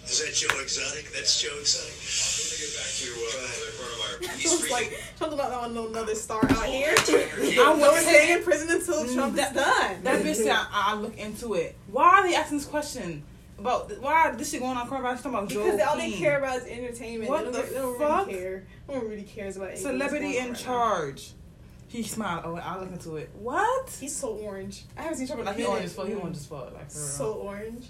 Is 0.06 0.20
that 0.25 0.34
Joe 0.34 0.60
Exotic? 0.60 1.12
That's 1.13 1.41
Joe 1.41 1.50
Exotic. 1.60 1.94
Let 1.94 2.50
me 2.50 2.65
get 2.65 2.75
back 2.75 2.89
to 2.98 3.08
uh, 3.13 3.41
the 3.65 3.72
coronavirus. 3.77 4.46
It 4.46 4.62
was 4.62 4.72
like 4.72 5.03
Trump 5.18 5.38
not 5.38 5.51
want 5.51 5.74
no 5.74 5.88
another 5.88 6.15
star 6.15 6.44
out 6.44 6.65
here. 6.65 6.94
I 6.98 7.56
No 7.56 7.77
would 7.77 8.01
stay 8.01 8.34
in 8.34 8.44
prison 8.44 8.70
until 8.72 9.13
Trump 9.13 9.34
is 9.38 9.39
done. 9.51 10.03
that 10.03 10.24
bitch 10.24 10.36
said 10.36 10.51
I, 10.51 10.68
I 10.72 10.94
look 10.96 11.18
into 11.18 11.53
it. 11.53 11.75
Why 11.91 12.06
are 12.20 12.27
they 12.27 12.36
asking 12.36 12.58
this 12.58 12.68
question 12.68 13.24
about 13.60 13.91
why 14.01 14.32
this 14.32 14.51
shit 14.51 14.62
going 14.62 14.77
on? 14.77 14.88
Coronavirus 14.89 15.18
talking 15.18 15.32
about 15.34 15.50
Joe 15.50 15.63
Because 15.65 15.82
all 15.88 15.98
they 15.98 16.12
care 16.12 16.39
about 16.39 16.58
is 16.58 16.65
entertainment. 16.68 17.29
What 17.29 17.46
they 17.46 17.51
don't, 17.51 17.65
the 17.68 17.74
they 17.74 17.79
don't 17.79 18.00
fuck? 18.00 18.27
really 18.27 18.39
care. 18.39 18.68
No 18.88 18.94
one 18.96 19.10
really 19.10 19.24
cares 19.24 19.58
about 19.58 19.70
anything 19.70 19.86
Celebrity 19.86 20.38
in 20.38 20.44
right 20.46 20.53
now. 20.53 20.58
charge. 20.58 21.34
He 21.88 22.03
smiled. 22.03 22.44
Oh, 22.46 22.56
I 22.56 22.79
look 22.79 22.91
into 22.91 23.15
it. 23.18 23.29
What? 23.39 23.89
He's 24.00 24.15
so 24.15 24.29
orange. 24.29 24.86
I 24.98 25.01
haven't 25.03 25.18
seen 25.18 25.27
Trump 25.27 25.44
Like 25.44 25.56
he 25.56 25.62
minute. 25.63 25.72
orange 25.72 25.86
as 25.86 25.94
fuck. 25.96 26.08
He 26.08 26.13
orange 26.13 26.38
as 26.38 26.46
fuck. 26.46 26.74
Like 26.74 26.89
for 26.91 26.98
real. 27.00 27.08
So 27.08 27.34
orange. 27.34 27.86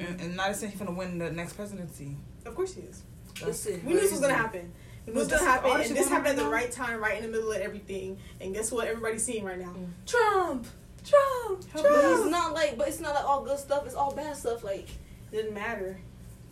And, 0.00 0.20
and 0.20 0.36
not 0.36 0.54
saying 0.56 0.72
he's 0.72 0.80
gonna 0.80 0.96
win 0.96 1.18
the 1.18 1.30
next 1.30 1.54
presidency. 1.54 2.16
Of 2.46 2.54
course 2.54 2.74
he 2.74 2.82
is. 2.82 3.02
Listen, 3.44 3.80
We 3.84 3.94
knew 3.94 4.00
this 4.00 4.12
was 4.12 4.20
gonna 4.20 4.34
happen. 4.34 4.72
We 5.06 5.12
knew 5.12 5.20
this 5.20 5.30
was 5.30 5.40
gonna 5.40 5.50
happen, 5.50 5.78
this 5.78 5.88
and 5.88 5.96
this 5.96 6.08
happened 6.08 6.28
at 6.28 6.36
the 6.36 6.44
right 6.44 6.64
right 6.64 6.72
time, 6.72 7.00
right 7.00 7.16
in 7.16 7.22
the 7.22 7.28
middle 7.28 7.52
of 7.52 7.58
everything. 7.58 8.18
And 8.40 8.54
guess 8.54 8.70
what? 8.70 8.86
Everybody's 8.86 9.24
seeing 9.24 9.44
right 9.44 9.58
now. 9.58 9.72
Mm. 9.72 9.88
Trump, 10.06 10.66
Trump, 11.04 11.64
But 11.72 11.82
But 11.82 12.04
it's 12.04 12.30
not 12.30 12.52
like, 12.54 12.76
but 12.76 12.88
it's 12.88 13.00
not 13.00 13.14
like 13.14 13.24
all 13.24 13.44
good 13.44 13.58
stuff. 13.58 13.86
It's 13.86 13.94
all 13.94 14.14
bad 14.14 14.36
stuff. 14.36 14.64
Like 14.64 14.88
Didn't 15.30 15.54
matter. 15.54 15.98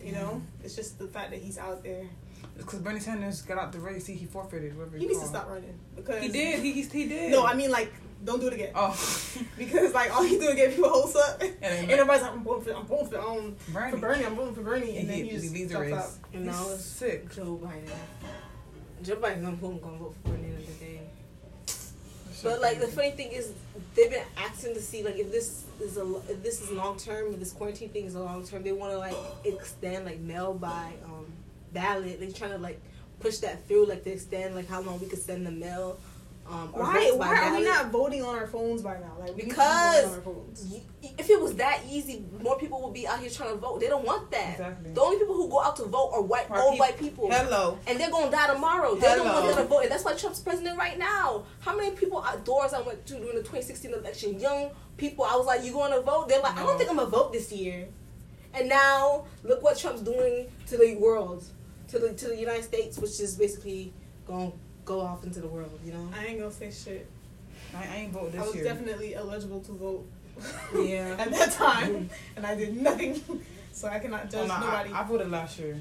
You 0.03 0.13
know, 0.13 0.43
it's 0.63 0.77
just 0.77 0.99
the 0.99 1.09
fact 1.09 1.31
that 1.31 1.41
he's 1.41 1.59
out 1.59 1.83
there. 1.83 2.07
Because 2.57 2.81
Bernie 2.81 3.01
Sanders 3.01 3.43
got 3.43 3.59
out 3.59 3.73
the 3.73 3.79
race. 3.79 4.07
He, 4.07 4.15
he 4.15 4.27
forfeited. 4.27 4.77
Whatever 4.77 4.99
He 4.99 5.07
needs 5.07 5.21
to 5.21 5.27
stop 5.27 5.49
running 5.49 5.79
because 5.95 6.23
He 6.23 6.29
did. 6.29 6.61
He, 6.61 6.73
he, 6.73 6.83
he 6.83 7.09
did. 7.09 7.31
No, 7.31 7.45
I 7.45 7.55
mean 7.55 7.71
like, 7.71 7.93
don't 8.25 8.41
do 8.41 8.49
it 8.49 8.55
again. 8.55 8.73
Oh. 8.75 8.95
Because 9.59 9.93
like 9.95 10.15
all 10.15 10.27
you 10.27 10.39
do 10.41 10.49
is 10.49 10.55
getting 10.55 10.75
people 10.77 10.91
hopes 10.91 11.17
up, 11.17 11.41
and, 11.43 11.55
then- 11.61 11.91
everybody's 11.91 12.23
like, 12.23 12.33
I'm 12.33 12.43
voting 12.45 12.65
for, 12.65 12.73
I'm 12.79 12.87
voting 12.87 13.09
for, 13.09 13.19
um, 13.21 13.57
Bernie. 13.73 13.91
for 13.93 13.97
Bernie, 13.99 14.25
I'm 14.25 14.35
voting 14.37 14.55
for 14.55 14.63
Bernie, 14.63 14.91
and 14.91 14.99
And 15.01 15.09
then 15.11 15.17
he, 15.17 15.23
he, 15.25 15.29
he 15.31 15.37
just 15.37 15.53
leads 15.55 15.73
the 15.73 15.81
race. 15.81 15.93
out. 15.95 16.11
and 16.33 16.45
He's 16.49 16.71
it's 16.73 16.85
sick. 16.85 17.35
Joe 17.35 17.61
Biden. 17.63 17.91
Joe 19.03 19.17
Biden 19.17 19.43
gonna 19.43 19.57
vote, 19.57 19.83
gonna 19.83 19.99
vote 19.99 20.15
for 20.25 20.31
at 20.33 20.41
the 20.41 20.47
end 20.49 20.59
of 20.59 20.67
the 20.67 20.85
day. 20.85 21.01
But 22.43 22.61
like 22.61 22.81
the 22.81 22.87
funny 22.87 23.11
thing 23.13 23.33
is, 23.33 23.53
they've 23.97 24.11
been 24.11 24.25
asking 24.37 24.75
to 24.75 24.81
see 24.81 25.03
like 25.03 25.17
if 25.19 25.33
this 25.33 25.65
is 25.81 25.97
a 25.97 26.15
if 26.29 26.43
this 26.43 26.61
is 26.63 26.71
long 26.71 26.97
term, 26.97 27.33
if 27.33 27.39
this 27.41 27.53
quarantine 27.53 27.89
thing 27.89 28.05
is 28.07 28.15
a 28.15 28.21
long 28.21 28.45
term, 28.47 28.63
they 28.63 28.73
want 28.73 28.93
to 28.93 28.99
like 28.99 29.17
extend 29.45 30.05
like 30.05 30.21
mail 30.21 30.55
by 30.55 30.93
um 31.05 31.27
ballot. 31.73 32.21
They're 32.21 32.31
trying 32.31 32.53
to 32.53 32.59
like 32.59 32.81
push 33.19 33.39
that 33.39 33.67
through, 33.67 33.87
like 33.87 34.05
to 34.05 34.11
extend 34.13 34.55
like 34.55 34.69
how 34.69 34.81
long 34.81 35.01
we 35.01 35.07
could 35.09 35.19
send 35.21 35.47
the 35.47 35.51
mail. 35.51 35.99
Um, 36.51 36.69
Why? 36.73 37.13
Why 37.15 37.37
are 37.49 37.55
we 37.57 37.63
not 37.63 37.91
voting 37.91 38.23
on 38.23 38.35
our 38.35 38.47
phones 38.47 38.81
by 38.81 38.95
now? 38.99 39.17
Like 39.21 39.37
we 39.37 39.43
be 39.43 39.49
Because- 39.51 40.05
voting 40.07 40.11
on 40.11 40.15
our 40.17 40.21
phones. 40.23 40.67
Y- 40.71 40.83
If 41.19 41.29
it 41.31 41.41
was 41.41 41.55
that 41.57 41.81
easy, 41.89 42.25
more 42.43 42.59
people 42.59 42.81
would 42.83 42.95
be 42.95 43.07
out 43.07 43.19
here 43.21 43.29
trying 43.29 43.51
to 43.51 43.57
vote. 43.57 43.81
They 43.81 43.89
don't 43.89 44.05
want 44.05 44.31
that. 44.31 44.53
Exactly. 44.53 44.93
The 44.93 45.01
only 45.01 45.19
people 45.19 45.35
who 45.37 45.49
go 45.49 45.61
out 45.61 45.77
to 45.77 45.85
vote 45.85 46.11
are 46.15 46.23
white, 46.23 46.49
White 46.49 46.61
old 46.61 46.73
peop- 46.73 46.81
white 46.81 46.99
people. 46.99 47.31
Hello. 47.31 47.79
And 47.87 48.01
they're 48.01 48.11
gonna 48.11 48.31
die 48.31 48.47
tomorrow. 48.53 48.95
They're 48.95 49.17
the 49.17 49.23
Hello. 49.25 49.43
ones 49.43 49.55
that 49.57 49.65
are 49.65 49.69
voting. 49.69 49.89
That's 49.91 50.05
why 50.05 50.15
Trump's 50.15 50.41
president 50.41 50.79
right 50.79 50.99
now. 50.99 51.45
How 51.61 51.77
many 51.77 51.91
people 51.95 52.23
outdoors 52.25 52.73
I 52.73 52.81
went 52.81 53.05
to 53.07 53.15
during 53.15 53.37
the 53.37 53.43
2016 53.43 53.93
election? 53.93 54.41
Young 54.41 54.71
people. 54.97 55.25
I 55.25 55.37
was 55.37 55.47
like, 55.47 55.63
"You 55.65 55.73
going 55.73 55.93
to 55.93 56.01
vote?" 56.01 56.29
They're 56.29 56.41
like, 56.41 56.57
"I 56.57 56.65
don't 56.65 56.79
think 56.79 56.89
I'm 56.91 56.97
gonna 56.97 57.11
vote 57.11 57.33
this 57.33 57.53
year." 57.53 57.89
And 58.55 58.69
now 58.69 59.25
look 59.45 59.63
what 59.63 59.77
Trump's 59.79 60.01
doing 60.03 60.49
to 60.69 60.77
the 60.79 60.97
world, 60.97 61.45
to 61.89 61.99
the 61.99 62.15
to 62.15 62.29
the 62.29 62.37
United 62.37 62.65
States, 62.65 62.97
which 62.99 63.21
is 63.21 63.37
basically 63.37 63.93
going 64.27 64.53
to 64.53 64.59
go 64.89 65.01
off 65.01 65.23
into 65.25 65.41
the 65.41 65.49
world. 65.49 65.79
You 65.85 65.93
know? 65.93 66.09
I 66.19 66.25
ain't 66.27 66.39
gonna 66.41 66.51
say 66.51 66.71
shit. 66.71 67.07
I, 67.77 67.85
I 67.85 67.97
ain't 68.01 68.13
vote 68.13 68.33
this 68.33 68.41
I 68.41 68.45
was 68.47 68.55
year. 68.55 68.65
definitely 68.65 69.15
eligible 69.15 69.61
to 69.61 69.73
vote 69.73 70.07
Yeah. 70.75 71.15
at 71.23 71.31
that 71.31 71.53
time, 71.53 72.09
and 72.37 72.47
I 72.47 72.55
did 72.55 72.75
nothing, 72.81 73.21
so 73.73 73.89
I 73.89 73.99
cannot 73.99 74.23
Oh, 74.25 74.29
judge 74.31 74.49
no, 74.49 74.59
nobody. 74.61 74.91
I 74.93 75.03
voted 75.05 75.31
last 75.31 75.59
year. 75.59 75.77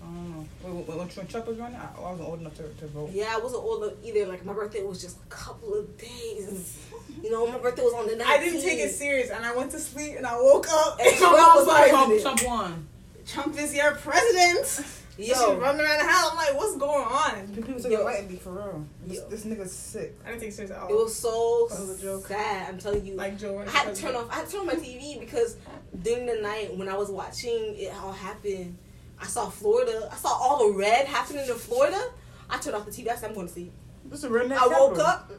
I 0.00 0.04
don't 0.06 0.30
know. 0.32 0.46
When, 0.62 0.86
when, 0.86 0.98
when 0.98 1.08
when 1.08 1.26
Trump 1.26 1.46
was 1.46 1.58
running, 1.58 1.76
I, 1.76 1.88
I 1.96 2.10
wasn't 2.10 2.28
old 2.28 2.40
enough 2.40 2.54
to, 2.56 2.62
to 2.80 2.86
vote. 2.88 3.10
Yeah, 3.12 3.34
I 3.36 3.38
wasn't 3.38 3.62
old 3.62 3.84
enough 3.84 3.98
either. 4.02 4.26
Like 4.26 4.44
my 4.44 4.52
birthday 4.54 4.82
was 4.82 5.00
just 5.02 5.18
a 5.22 5.26
couple 5.28 5.74
of 5.74 5.96
days. 5.98 6.78
You 7.22 7.30
know, 7.30 7.46
my 7.46 7.58
birthday 7.58 7.82
was 7.82 7.92
on 7.94 8.06
the 8.08 8.14
19th. 8.14 8.26
I 8.26 8.38
didn't 8.38 8.62
take 8.62 8.80
it 8.80 8.90
serious, 8.90 9.30
and 9.30 9.44
I 9.44 9.54
went 9.54 9.70
to 9.72 9.78
sleep, 9.78 10.14
and 10.16 10.26
I 10.26 10.34
woke 10.40 10.66
up, 10.70 10.98
And 10.98 11.08
and 11.08 11.16
Trump 11.18 11.38
I 11.38 11.54
was 11.54 11.66
was 11.66 11.68
like, 11.68 11.90
Trump. 11.90 12.20
Trump 12.22 12.42
won. 12.46 12.88
Trump 13.26 13.58
is 13.60 13.74
your 13.74 13.92
president. 13.94 14.86
Yo, 15.22 15.34
Yo, 15.34 15.58
running 15.58 15.80
around 15.80 15.98
the 15.98 16.04
house. 16.10 16.30
I'm 16.32 16.36
like, 16.36 16.54
what's 16.56 16.76
going 16.76 17.04
on? 17.04 17.48
People 17.54 17.74
took 17.80 17.90
Yo. 17.92 18.00
it 18.00 18.04
lightly 18.04 18.36
for 18.36 18.50
real. 18.52 18.84
This, 19.06 19.18
Yo. 19.18 19.28
this 19.28 19.44
nigga's 19.44 19.72
sick. 19.72 20.18
I 20.24 20.28
didn't 20.30 20.40
take 20.40 20.48
it 20.50 20.54
serious 20.54 20.70
at 20.72 20.78
all. 20.80 20.88
it 20.88 20.94
was 20.94 21.14
so 21.14 21.66
That 21.70 21.80
was 21.80 21.98
a 21.98 22.02
joke. 22.02 22.26
sad. 22.26 22.68
I'm 22.68 22.78
telling 22.78 23.04
you. 23.06 23.14
like 23.14 23.38
Joe. 23.38 23.58
I 23.58 23.70
had 23.70 23.94
to 23.94 24.00
turn 24.00 24.14
off. 24.16 24.28
I 24.30 24.34
had 24.36 24.46
to 24.46 24.52
turn 24.52 24.60
on 24.62 24.66
my 24.66 24.74
TV 24.74 25.18
because 25.20 25.56
during 26.02 26.26
the 26.26 26.34
night 26.42 26.76
when 26.76 26.88
I 26.88 26.96
was 26.96 27.08
watching 27.10 27.74
it 27.76 27.92
all 28.02 28.12
happen, 28.12 28.76
I 29.20 29.26
saw 29.26 29.48
Florida. 29.48 30.08
I 30.12 30.16
saw 30.16 30.28
all 30.30 30.68
the 30.72 30.76
red 30.78 31.06
happening 31.06 31.46
in 31.48 31.54
Florida. 31.54 32.02
I 32.50 32.58
turned 32.58 32.76
off 32.76 32.84
the 32.86 32.90
TV. 32.90 33.08
I 33.08 33.14
said, 33.16 33.28
I'm 33.30 33.34
going 33.34 33.46
to 33.46 33.52
sleep. 33.52 33.72
This 34.06 34.24
is 34.24 34.30
redneck. 34.30 34.56
I 34.58 34.66
woke 34.66 34.96
capital. 34.96 35.06
up. 35.06 35.32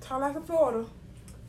Tallahassee, 0.00 0.44
Florida. 0.46 0.84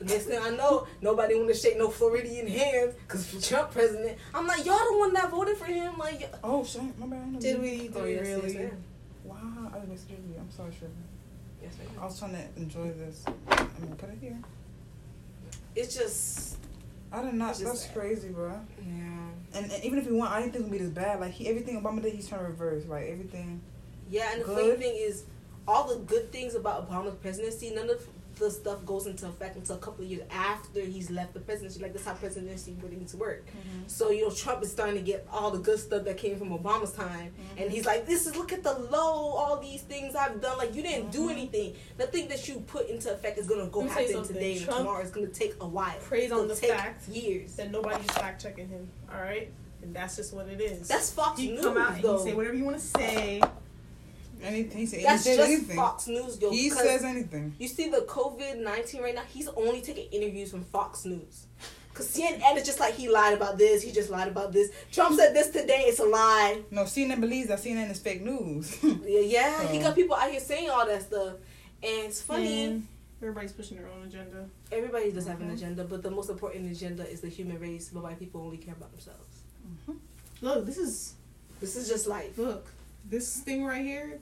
The 0.02 0.08
next 0.14 0.26
thing 0.26 0.40
I 0.42 0.50
know, 0.50 0.88
nobody 1.00 1.36
want 1.36 1.50
to 1.50 1.54
shake 1.54 1.78
no 1.78 1.90
Floridian 1.90 2.48
hands 2.48 2.96
because 3.08 3.48
Trump 3.48 3.70
president. 3.72 4.18
I'm 4.34 4.48
like, 4.48 4.66
y'all 4.66 4.80
the 4.92 4.98
one 4.98 5.14
that 5.14 5.30
voted 5.30 5.58
for 5.58 5.66
him. 5.66 5.96
Like, 6.00 6.22
y- 6.22 6.30
Oh 6.44 6.64
shit, 6.64 6.82
my 6.98 7.06
bad. 7.06 7.20
Didn't 7.22 7.34
know 7.34 7.40
Did 7.40 7.56
you- 7.56 7.62
we? 7.62 7.88
Did 7.88 7.98
oh, 7.98 8.04
we 8.04 8.14
yes, 8.16 8.26
really? 8.28 8.54
yes. 8.54 8.74
Wow, 9.24 9.38
I 9.72 9.76
didn't 9.76 9.90
miss 9.90 10.06
you. 10.10 10.18
I'm 10.40 10.50
sorry, 10.50 10.72
Shirley. 10.80 10.92
Yes, 11.62 11.74
ma'am. 11.78 11.88
I 12.02 12.06
was 12.06 12.18
trying 12.18 12.32
to 12.34 12.44
enjoy 12.58 12.92
this. 12.94 13.24
I'm 13.28 13.36
gonna 13.80 13.96
put 13.96 14.10
it 14.10 14.18
here. 14.20 14.40
It's 15.76 15.96
just, 15.96 16.58
I 17.12 17.22
did 17.22 17.36
not. 17.36 17.52
It's 17.52 17.60
That's 17.62 17.84
sad. 17.86 17.94
crazy, 17.94 18.30
bro. 18.30 18.50
yeah. 18.80 19.30
And, 19.54 19.72
and 19.72 19.84
even 19.84 20.00
if 20.00 20.06
he 20.06 20.12
won, 20.14 20.28
I 20.30 20.40
didn't 20.42 20.54
think 20.54 20.66
it 20.66 20.70
would 20.70 20.78
be 20.80 20.84
this 20.84 20.90
bad. 20.90 21.20
Like 21.20 21.34
he, 21.34 21.48
everything 21.48 21.80
Obama 21.80 22.02
did, 22.02 22.14
he's 22.14 22.28
trying 22.28 22.42
to 22.42 22.48
reverse. 22.48 22.86
Like 22.88 23.06
everything. 23.08 23.62
Yeah, 24.10 24.32
and 24.34 24.42
the 24.42 24.46
Good. 24.46 24.58
funny 24.58 24.76
thing 24.84 24.96
is, 24.98 25.24
all 25.68 25.88
the 25.88 26.00
good 26.06 26.32
things 26.32 26.56
about 26.56 26.90
Obama's 26.90 27.14
presidency, 27.16 27.70
none 27.74 27.90
of 27.90 28.06
the 28.42 28.52
stuff 28.52 28.84
goes 28.86 29.06
into 29.06 29.28
effect 29.28 29.56
until 29.56 29.76
a 29.76 29.80
couple 29.80 30.04
of 30.04 30.10
years 30.10 30.24
after 30.32 30.82
he's 30.82 31.10
left 31.12 31.34
the 31.34 31.40
presidency. 31.40 31.80
Like 31.80 31.94
that's 31.94 32.06
how 32.06 32.14
presidency 32.14 32.76
really 32.82 32.98
needs 32.98 33.12
to 33.12 33.18
work. 33.18 33.46
Mm-hmm. 33.48 33.88
So 33.88 34.10
you 34.10 34.28
know, 34.28 34.34
Trump 34.34 34.64
is 34.64 34.72
starting 34.72 34.96
to 34.96 35.02
get 35.02 35.28
all 35.32 35.52
the 35.52 35.60
good 35.60 35.80
stuff 35.80 36.04
that 36.06 36.18
came 36.18 36.38
from 36.38 36.50
Obama's 36.50 36.92
time, 36.92 37.32
mm-hmm. 37.32 37.62
and 37.62 37.72
he's 37.72 37.86
like, 37.86 38.06
"This 38.06 38.28
is 38.28 38.36
look 38.36 38.52
at 38.52 38.64
the 38.64 38.74
low, 38.74 38.98
all 38.98 39.60
these 39.62 39.82
things 39.84 40.16
I've 40.16 40.42
done. 40.42 40.58
Like 40.58 40.76
you 40.76 40.82
didn't 40.82 41.12
do 41.12 41.22
mm-hmm. 41.22 41.30
anything. 41.30 41.76
Nothing 42.00 42.28
that 42.30 42.48
you 42.48 42.60
put 42.68 42.90
into 42.90 43.14
effect 43.14 43.38
is 43.38 43.48
gonna 43.48 43.68
go 43.68 43.80
Let 43.82 43.90
me 43.90 43.96
tell 43.96 44.22
happen 44.22 44.34
today 44.34 44.58
or 44.58 44.66
Trump 44.66 44.78
tomorrow. 44.80 45.02
It's 45.02 45.12
gonna 45.12 45.28
take 45.28 45.56
a 45.62 45.68
while. 45.68 45.96
Praise 46.02 46.32
on 46.32 46.48
the 46.48 46.56
fact 46.56 47.08
years. 47.08 47.56
that 47.56 47.72
nobody's 47.72 48.10
fact 48.12 48.42
checking 48.42 48.68
him. 48.68 48.90
All 49.14 49.22
right, 49.22 49.52
and 49.84 49.96
that's 49.96 50.16
just 50.16 50.34
what 50.34 50.48
it 50.48 50.60
is. 50.60 50.88
That's 50.88 51.12
Fox 51.12 51.40
you 51.40 51.54
News, 51.54 51.64
come 51.64 51.78
out 51.78 51.94
and 51.94 52.04
though. 52.04 52.18
you 52.18 52.24
say 52.24 52.34
whatever 52.34 52.56
you 52.56 52.66
want 52.66 52.78
to 52.78 52.84
say. 52.84 53.42
Anything 54.44 54.78
he 54.78 54.86
said, 54.86 55.04
That's 55.04 55.24
he 55.24 55.30
says 55.30 55.38
just 55.38 55.50
anything. 55.52 55.76
Fox 55.76 56.08
News, 56.08 56.40
yo. 56.42 56.52
He 56.52 56.70
says 56.70 57.04
anything. 57.04 57.54
You 57.60 57.68
see 57.68 57.90
the 57.90 58.02
COVID 58.02 58.62
nineteen 58.64 59.02
right 59.02 59.16
now. 59.16 59.24
He's 59.34 59.48
only 59.50 59.82
taking 59.82 60.08
interviews 60.12 60.52
from 60.52 60.64
Fox 60.66 61.06
News. 61.06 61.46
Cause 61.94 62.08
CNN 62.16 62.56
is 62.56 62.66
just 62.66 62.80
like 62.80 62.94
he 62.94 63.10
lied 63.10 63.34
about 63.34 63.58
this. 63.58 63.84
He 63.84 63.92
just 63.92 64.10
lied 64.10 64.30
about 64.30 64.54
this. 64.54 64.72
Trump 64.94 65.18
said 65.20 65.34
this 65.36 65.50
today. 65.50 65.84
It's 65.88 66.00
a 66.00 66.06
lie. 66.06 66.62
No, 66.72 66.84
CNN 66.84 67.20
believes 67.20 67.50
that 67.50 67.60
CNN 67.60 67.92
is 67.92 68.00
fake 68.00 68.22
news. 68.24 68.78
Yeah, 68.84 69.20
yeah. 69.20 69.68
He 69.68 69.80
got 69.80 69.94
people 69.94 70.16
out 70.16 70.32
here 70.32 70.40
saying 70.40 70.70
all 70.70 70.86
that 70.88 71.02
stuff, 71.02 71.34
and 71.84 72.06
it's 72.08 72.22
funny. 72.22 72.64
And 72.64 72.88
everybody's 73.22 73.52
pushing 73.52 73.76
their 73.78 73.88
own 73.88 74.08
agenda. 74.08 74.46
Everybody 74.72 75.12
does 75.12 75.28
have 75.28 75.42
an 75.42 75.50
Mhm. 75.50 75.54
agenda, 75.56 75.84
but 75.84 76.02
the 76.02 76.10
most 76.12 76.30
important 76.30 76.72
agenda 76.72 77.06
is 77.08 77.20
the 77.20 77.28
human 77.30 77.60
race. 77.60 77.90
But 77.94 78.04
white 78.04 78.18
people 78.20 78.42
only 78.42 78.58
care 78.58 78.74
about 78.74 78.92
themselves. 78.92 79.42
Look, 80.42 80.66
this 80.66 80.78
is 80.78 81.14
This 81.60 81.76
is 81.76 81.90
just 81.90 82.08
life. 82.08 82.38
look 82.38 82.66
this 83.10 83.38
thing 83.42 83.66
right 83.66 83.84
here. 83.86 84.20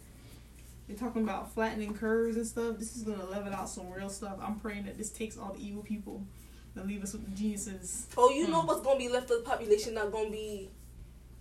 They're 0.89 0.97
talking 0.97 1.21
about 1.21 1.54
flattening 1.54 1.93
curves 1.93 2.36
and 2.36 2.47
stuff. 2.47 2.80
This 2.80 2.97
is 2.97 3.04
gonna 3.04 3.23
level 3.25 3.54
out 3.54 3.69
some 3.69 3.91
real 3.91 4.10
stuff. 4.10 4.39
I'm 4.41 4.56
praying 4.56 4.86
that 4.86 4.97
this 4.97 5.12
takes 5.12 5.38
all 5.38 5.54
the 5.54 5.63
evil 5.63 5.84
people 5.84 6.25
and 6.73 6.88
leave 6.88 7.04
us 7.04 7.13
with 7.13 7.30
the 7.30 7.36
geniuses. 7.36 8.08
Oh, 8.17 8.32
you 8.32 8.47
know 8.47 8.62
hmm. 8.62 8.67
what's 8.67 8.82
gonna 8.82 8.97
be 8.97 9.08
left 9.08 9.30
of 9.30 9.43
the 9.43 9.43
population? 9.47 9.93
Not 9.93 10.12
gonna 10.12 10.32
be. 10.32 10.71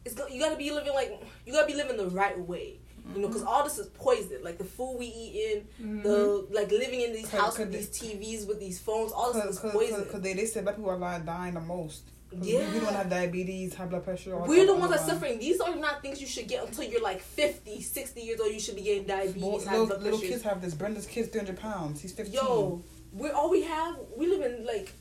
It's 0.05 0.15
go, 0.15 0.27
you 0.27 0.39
gotta 0.39 0.57
be 0.57 0.71
living 0.71 0.93
like 0.93 1.19
you 1.47 1.55
gotta 1.55 1.67
be 1.67 1.73
living 1.73 1.97
the 1.97 2.09
right 2.09 2.39
way. 2.39 2.79
You 3.15 3.23
know, 3.23 3.29
hmm. 3.29 3.33
because 3.33 3.43
all 3.43 3.65
this 3.65 3.79
is 3.79 3.87
poison. 3.87 4.43
Like 4.43 4.59
the 4.59 4.65
food 4.65 4.99
we 4.99 5.07
eat 5.07 5.65
in, 5.81 6.03
the 6.03 6.45
hmm. 6.47 6.55
like 6.55 6.71
living 6.71 7.01
in 7.01 7.15
these 7.15 7.31
houses 7.31 7.61
with 7.61 7.73
these 7.73 7.89
TVs 7.89 8.47
with 8.47 8.61
these 8.61 8.79
phones. 8.79 9.13
All 9.13 9.33
this 9.33 9.43
is 9.47 9.59
Because 9.59 9.73
poison. 9.73 10.21
they, 10.21 10.35
they 10.35 10.45
said 10.45 10.65
black 10.65 10.77
people 10.77 10.91
are 10.91 10.99
like 10.99 11.25
dying 11.25 11.55
the 11.55 11.61
most. 11.61 12.03
'Cause 12.31 12.47
Yeah. 12.47 12.73
We, 12.75 12.81
don't 12.81 12.93
have 12.95 13.09
diabetes, 13.09 13.75
high 13.75 13.87
blood 13.87 14.05
pressure. 14.05 14.35
all 14.35 14.47
We're 14.47 14.67
the 14.67 14.75
ones 14.75 14.91
that 14.91 15.01
that. 15.01 15.09
suffering. 15.09 15.39
These 15.39 15.61
are 15.61 15.75
not 15.77 16.03
things 16.03 16.21
you 16.21 16.27
should 16.27 16.47
get 16.47 16.67
until 16.67 16.85
you're 16.85 17.01
like 17.03 17.21
50, 17.23 17.81
60 17.81 18.21
years 18.21 18.39
old. 18.41 18.53
You 18.53 18.61
should 18.61 18.77
be 18.77 18.83
getting 18.83 19.05
diabetes, 19.05 19.43
Boy, 19.43 19.65
high 19.65 19.71
little, 19.73 19.87
blood 19.87 20.03
little 20.03 20.19
kids 20.21 20.43
have 20.43 20.61
this. 20.61 20.75
Brenda's 20.75 21.07
kid's 21.07 21.29
300 21.29 21.59
pounds. 21.59 22.01
He's 22.03 22.13
15. 22.13 22.35
Yo, 22.35 22.83
we're 23.13 23.33
all 23.33 23.49
we 23.51 23.63
have. 23.63 23.97
We 24.17 24.27
live 24.27 24.43
in 24.43 24.67
like 24.67 24.93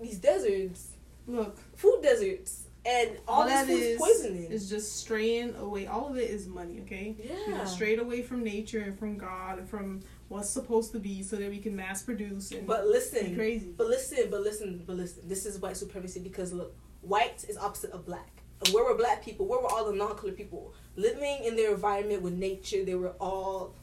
these 0.00 0.18
deserts, 0.18 0.88
Look, 1.26 1.58
food 1.76 2.00
deserts, 2.02 2.59
and 2.84 3.10
all, 3.28 3.42
all 3.42 3.46
this 3.46 3.54
that 3.54 3.68
is 3.68 3.82
is 3.82 3.98
poisoning. 3.98 4.50
is 4.50 4.68
just 4.70 4.96
straying 4.96 5.54
away. 5.56 5.86
All 5.86 6.08
of 6.08 6.16
it 6.16 6.30
is 6.30 6.46
money, 6.46 6.80
okay? 6.82 7.16
Yeah. 7.18 7.58
done 7.58 7.66
strayed 7.66 7.98
away 7.98 8.22
from 8.22 8.42
nature 8.42 8.80
and 8.80 8.98
from 8.98 9.18
God 9.18 9.58
and 9.58 9.68
from 9.68 10.00
what's 10.28 10.48
supposed 10.48 10.92
to 10.92 10.98
be, 10.98 11.22
so 11.22 11.36
that 11.36 11.50
we 11.50 11.58
can 11.58 11.76
mass 11.76 12.02
produce 12.02 12.52
and 12.52 12.66
But 12.66 12.86
listen, 12.86 13.34
crazy. 13.34 13.74
But 13.76 13.88
listen, 13.88 14.28
but 14.30 14.40
listen, 14.40 14.82
but 14.86 14.96
listen. 14.96 15.28
This 15.28 15.44
is 15.44 15.58
white 15.58 15.76
supremacy 15.76 16.20
because 16.20 16.52
look, 16.52 16.74
white 17.02 17.44
is 17.48 17.58
opposite 17.58 17.90
of 17.90 18.06
black. 18.06 18.42
And 18.64 18.74
where 18.74 18.84
were 18.84 18.96
black 18.96 19.24
people? 19.24 19.46
Where 19.46 19.60
were 19.60 19.68
all 19.68 19.86
the 19.86 19.96
non-colored 19.96 20.36
people 20.36 20.74
living 20.96 21.44
in 21.44 21.56
their 21.56 21.72
environment 21.72 22.22
with 22.22 22.34
nature? 22.34 22.84
They 22.84 22.94
were 22.94 23.14
all 23.20 23.74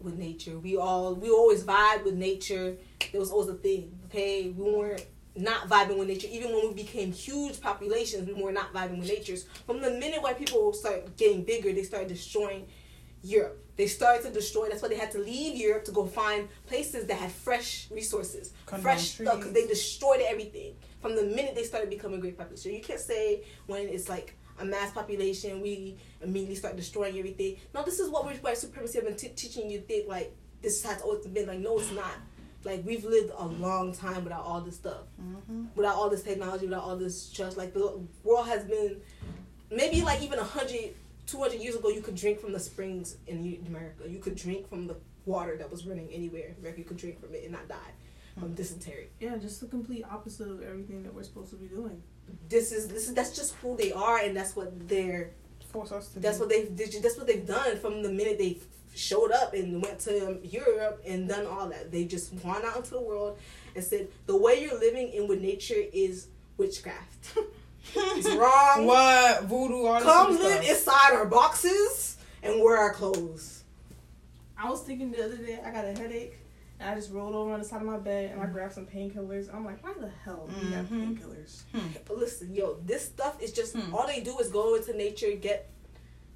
with 0.00 0.18
nature. 0.18 0.58
We 0.58 0.76
all 0.76 1.14
we 1.14 1.30
always 1.30 1.64
vibe 1.64 2.04
with 2.04 2.14
nature. 2.14 2.76
It 3.12 3.18
was 3.18 3.30
always 3.30 3.48
a 3.48 3.54
thing. 3.54 3.98
Okay, 4.06 4.50
we 4.50 4.70
weren't 4.70 5.04
not 5.36 5.68
vibing 5.68 5.98
with 5.98 6.08
nature. 6.08 6.28
Even 6.30 6.52
when 6.52 6.68
we 6.68 6.74
became 6.74 7.12
huge 7.12 7.60
populations, 7.60 8.26
we 8.26 8.40
were 8.40 8.52
not 8.52 8.72
vibing 8.72 8.98
with 8.98 9.08
nature. 9.08 9.36
From 9.66 9.80
the 9.80 9.90
minute 9.90 10.22
white 10.22 10.38
people 10.38 10.72
started 10.72 11.16
getting 11.16 11.42
bigger, 11.44 11.72
they 11.72 11.82
started 11.82 12.08
destroying 12.08 12.66
Europe. 13.22 13.60
They 13.76 13.86
started 13.86 14.22
to 14.24 14.30
destroy. 14.30 14.68
That's 14.68 14.82
why 14.82 14.88
they 14.88 14.96
had 14.96 15.10
to 15.12 15.18
leave 15.18 15.56
Europe 15.56 15.84
to 15.86 15.90
go 15.92 16.06
find 16.06 16.48
places 16.66 17.06
that 17.06 17.16
had 17.16 17.32
fresh 17.32 17.88
resources, 17.90 18.52
fresh 18.80 19.12
stuff. 19.14 19.38
Because 19.38 19.52
they 19.52 19.66
destroyed 19.66 20.20
everything 20.28 20.74
from 21.00 21.16
the 21.16 21.22
minute 21.22 21.54
they 21.54 21.64
started 21.64 21.90
becoming 21.90 22.20
great 22.20 22.38
population. 22.38 22.72
You 22.72 22.80
can't 22.80 23.00
say 23.00 23.42
when 23.66 23.88
it's 23.88 24.08
like 24.08 24.36
a 24.60 24.64
mass 24.64 24.92
population, 24.92 25.60
we 25.60 25.96
immediately 26.22 26.54
start 26.54 26.76
destroying 26.76 27.18
everything. 27.18 27.56
No, 27.74 27.82
this 27.82 27.98
is 27.98 28.08
what 28.08 28.24
white 28.42 28.56
supremacy 28.56 28.98
have 28.98 29.06
been 29.06 29.16
t- 29.16 29.28
teaching 29.30 29.68
you. 29.68 29.80
Think 29.80 30.08
like 30.08 30.32
this 30.62 30.82
has 30.84 31.02
always 31.02 31.26
been 31.26 31.48
like 31.48 31.58
no, 31.58 31.78
it's 31.78 31.90
not. 31.92 32.12
Like 32.64 32.84
we've 32.84 33.04
lived 33.04 33.32
a 33.36 33.46
long 33.46 33.92
time 33.94 34.24
without 34.24 34.44
all 34.44 34.60
this 34.60 34.76
stuff, 34.76 35.02
Mm-hmm. 35.20 35.64
without 35.76 35.96
all 35.96 36.08
this 36.10 36.22
technology, 36.22 36.66
without 36.66 36.84
all 36.84 36.96
this 36.96 37.30
trust. 37.30 37.56
Like 37.56 37.74
the 37.74 38.00
world 38.22 38.46
has 38.46 38.64
been 38.64 38.96
maybe 39.70 40.02
like 40.02 40.22
even 40.22 40.38
100 40.38 40.94
200 41.26 41.58
years 41.58 41.74
ago 41.74 41.88
you 41.88 42.02
could 42.02 42.14
drink 42.14 42.38
from 42.38 42.52
the 42.52 42.60
springs 42.60 43.16
in 43.26 43.64
america 43.66 44.06
you 44.06 44.18
could 44.18 44.36
drink 44.36 44.68
from 44.68 44.86
the 44.86 44.94
water 45.24 45.56
that 45.56 45.70
was 45.70 45.86
running 45.86 46.06
anywhere 46.12 46.54
america 46.60 46.78
you 46.80 46.84
could 46.84 46.98
drink 46.98 47.18
from 47.18 47.34
it 47.34 47.42
and 47.44 47.52
not 47.52 47.66
die 47.66 47.92
from 48.38 48.52
dysentery 48.54 49.08
Yeah, 49.20 49.36
just 49.38 49.60
the 49.62 49.66
complete 49.66 50.04
opposite 50.10 50.48
of 50.48 50.62
everything 50.62 51.02
that 51.04 51.14
we're 51.14 51.22
supposed 51.22 51.48
to 51.50 51.56
be 51.56 51.66
doing. 51.66 52.02
this 52.50 52.72
is 52.72 52.88
this 52.88 53.08
is 53.08 53.14
that's 53.14 53.34
just 53.34 53.54
who 53.62 53.74
they 53.74 53.90
are 53.90 54.18
and 54.18 54.36
that's 54.36 54.54
what 54.54 54.86
they're 54.86 55.30
Force 55.72 55.92
us 55.92 56.08
to 56.08 56.20
that's 56.20 56.36
be. 56.36 56.40
what 56.40 56.48
they've 56.50 56.76
did 56.76 57.02
that's 57.02 57.16
what 57.16 57.26
they've 57.26 57.46
done 57.46 57.78
from 57.78 58.02
the 58.02 58.10
minute 58.10 58.36
they 58.38 58.58
showed 58.94 59.32
up 59.32 59.52
and 59.54 59.82
went 59.82 59.98
to 59.98 60.38
europe 60.42 61.02
and 61.06 61.28
done 61.28 61.46
all 61.46 61.68
that 61.68 61.90
they 61.90 62.04
just 62.04 62.32
went 62.44 62.64
out 62.64 62.76
into 62.76 62.90
the 62.90 63.00
world 63.00 63.36
and 63.74 63.82
said 63.84 64.06
the 64.26 64.36
way 64.36 64.62
you're 64.62 64.78
living 64.78 65.08
in 65.10 65.26
with 65.28 65.40
nature 65.40 65.82
is 65.92 66.28
witchcraft 66.56 67.36
it's 67.96 68.28
wrong 68.30 68.86
What? 68.86 69.42
Voodoo, 69.44 69.84
all 69.86 69.94
this 69.94 70.02
come 70.04 70.30
live 70.38 70.64
stuff. 70.64 70.70
inside 70.70 71.12
our 71.14 71.26
boxes 71.26 72.16
and 72.42 72.60
wear 72.62 72.76
our 72.76 72.92
clothes 72.94 73.62
I 74.56 74.70
was 74.70 74.82
thinking 74.82 75.10
the 75.10 75.22
other 75.24 75.36
day, 75.36 75.60
I 75.66 75.70
got 75.72 75.84
a 75.84 75.92
headache, 75.92 76.38
and 76.78 76.88
I 76.88 76.94
just 76.94 77.12
rolled 77.12 77.34
over 77.34 77.52
on 77.52 77.58
the 77.58 77.64
side 77.64 77.80
of 77.80 77.86
my 77.88 77.98
bed 77.98 78.30
and 78.30 78.40
I 78.40 78.46
grabbed 78.46 78.72
some 78.72 78.86
painkillers. 78.86 79.52
I'm 79.52 79.64
like, 79.64 79.82
why 79.82 79.92
the 80.00 80.08
hell 80.24 80.46
do 80.48 80.66
we 80.68 80.72
have 80.72 80.86
Mhm. 80.88 81.18
painkillers? 81.18 81.62
But 82.06 82.16
listen, 82.18 82.54
yo, 82.54 82.78
this 82.86 83.04
stuff 83.04 83.42
is 83.42 83.52
just 83.52 83.74
Hmm. 83.74 83.92
all 83.92 84.06
they 84.06 84.20
do 84.20 84.38
is 84.38 84.50
go 84.50 84.76
into 84.76 84.96
nature, 84.96 85.32
get 85.32 85.68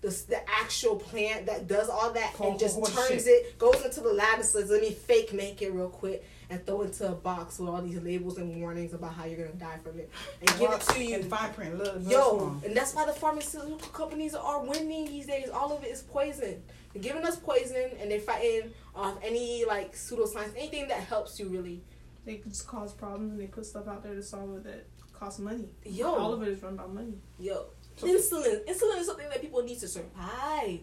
the 0.01 0.11
the 0.29 0.41
actual 0.49 0.97
plant 0.97 1.47
that 1.47 1.67
does 1.67 1.89
all 1.89 2.13
that, 2.13 2.35
Whole- 2.35 2.51
and 2.53 2.59
just 2.61 2.77
turns 2.95 3.25
shit. 3.25 3.27
it, 3.47 3.59
goes 3.59 3.85
into 3.85 4.01
the 4.01 4.13
lab 4.13 4.37
and 4.37 4.45
says, 4.45 4.71
"Let 4.71 4.81
me 4.83 4.93
fake 4.93 5.33
make 5.33 5.61
it 5.63 5.73
real 5.73 5.89
quick." 5.89 6.25
And 6.51 6.65
throw 6.65 6.81
it 6.81 6.87
into 6.87 7.09
a 7.09 7.15
box 7.15 7.59
with 7.59 7.69
all 7.69 7.83
these 7.83 8.01
labels 8.01 8.39
and 8.39 8.59
warnings 8.59 8.95
about 8.95 9.13
how 9.13 9.27
you're 9.27 9.37
gonna 9.47 9.59
die 9.59 9.77
from 9.85 9.99
it, 9.99 10.09
and 10.41 10.49
give 10.59 10.71
it 10.73 10.81
to 10.81 11.05
you. 11.05 11.17
And 11.17 11.25
fine 11.27 11.53
print. 11.53 11.77
Look, 11.77 11.97
look 11.97 12.11
Yo, 12.11 12.39
small. 12.39 12.57
and 12.65 12.75
that's 12.75 12.95
why 12.95 13.05
the 13.05 13.13
pharmaceutical 13.13 13.77
companies 13.93 14.35
are 14.35 14.61
winning 14.65 15.05
these 15.07 15.27
days. 15.27 15.51
All 15.51 15.77
of 15.77 15.85
it 15.85 15.89
is 15.89 16.01
poison. 16.03 16.63
They're 16.95 17.03
giving 17.03 17.23
us 17.25 17.37
poison, 17.37 17.91
and 18.01 18.11
they're 18.11 18.19
fighting 18.21 18.73
off 18.97 19.19
any 19.23 19.67
like 19.67 19.95
pseudoscience, 19.95 20.53
anything 20.57 20.89
that 20.89 21.01
helps 21.01 21.39
you 21.39 21.49
really. 21.49 21.83
They 22.25 22.37
just 22.49 22.67
cause 22.67 22.93
problems 22.95 23.33
and 23.33 23.41
they 23.41 23.47
put 23.47 23.67
stuff 23.67 23.87
out 23.87 24.03
there 24.03 24.15
to 24.15 24.23
solve 24.23 24.57
it 24.57 24.65
that 24.65 24.87
costs 25.13 25.41
money. 25.41 25.69
Yo, 25.85 26.15
All 26.15 26.33
of 26.33 26.43
it 26.43 26.49
is 26.49 26.63
run 26.63 26.77
by 26.77 26.87
money. 26.87 27.19
Yo, 27.39 27.67
insulin. 28.01 28.65
Insulin 28.67 28.99
is 29.01 29.07
something 29.07 29.29
that 29.29 29.41
people 29.41 29.63
need 29.63 29.79
to 29.81 29.89
survive. 29.89 30.81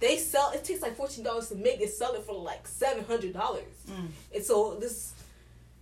They 0.00 0.16
sell. 0.16 0.50
It 0.52 0.64
takes 0.64 0.82
like 0.82 0.96
fourteen 0.96 1.24
dollars 1.24 1.48
to 1.50 1.54
make. 1.54 1.78
They 1.78 1.86
sell 1.86 2.14
it 2.14 2.24
for 2.24 2.34
like 2.34 2.66
seven 2.66 3.04
hundred 3.04 3.32
dollars. 3.34 3.62
Mm. 3.88 4.08
And 4.34 4.44
so 4.44 4.74
this, 4.80 5.12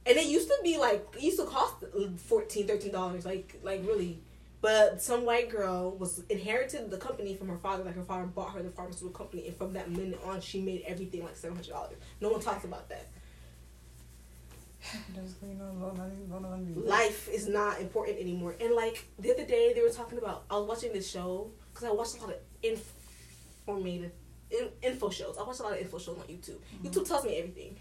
and 0.04 0.16
it 0.16 0.26
used 0.26 0.48
to 0.48 0.58
be 0.62 0.76
like 0.78 1.06
it 1.16 1.22
used 1.22 1.38
to 1.38 1.46
cost 1.46 1.84
14 2.26 2.66
dollars. 2.92 3.24
Like 3.24 3.58
like 3.62 3.80
really. 3.86 4.18
But 4.62 5.00
some 5.00 5.24
white 5.24 5.48
girl 5.48 5.92
was 5.92 6.22
inherited 6.28 6.90
the 6.90 6.98
company 6.98 7.34
from 7.34 7.48
her 7.48 7.56
father. 7.56 7.82
Like 7.82 7.94
her 7.94 8.02
father 8.02 8.26
bought 8.26 8.52
her 8.52 8.62
the 8.62 8.68
pharmaceutical 8.68 9.12
company, 9.18 9.46
and 9.46 9.56
from 9.56 9.72
that 9.72 9.90
minute 9.90 10.20
on, 10.22 10.42
she 10.42 10.60
made 10.60 10.82
everything 10.86 11.24
like 11.24 11.34
seven 11.34 11.56
hundred 11.56 11.70
dollars. 11.70 11.96
No 12.20 12.28
one 12.28 12.40
talks 12.42 12.64
about 12.64 12.86
that. 12.90 13.06
Just, 14.50 14.58
you 14.58 14.58
know, 14.58 14.58
Lord, 14.58 14.58
let 14.58 14.58
me- 14.58 14.58
Lord, 14.58 14.58
let 14.58 14.66
me- 14.66 14.69
life 16.86 17.28
is 17.28 17.48
not 17.48 17.80
important 17.80 18.18
anymore. 18.18 18.54
And 18.60 18.74
like 18.74 19.06
the 19.18 19.32
other 19.32 19.44
day, 19.44 19.72
they 19.74 19.82
were 19.82 19.90
talking 19.90 20.18
about. 20.18 20.44
I 20.50 20.56
was 20.56 20.68
watching 20.68 20.92
this 20.92 21.10
show 21.10 21.50
because 21.72 21.88
I 21.88 21.92
watched 21.92 22.16
a 22.16 22.20
lot 22.20 22.30
of 22.30 22.36
informative 22.62 24.12
in, 24.50 24.68
info 24.82 25.10
shows. 25.10 25.36
I 25.38 25.42
watch 25.42 25.60
a 25.60 25.62
lot 25.62 25.72
of 25.72 25.78
info 25.78 25.98
shows 25.98 26.18
on 26.18 26.24
YouTube. 26.24 26.58
YouTube 26.82 27.06
tells 27.06 27.24
me 27.24 27.36
everything. 27.36 27.76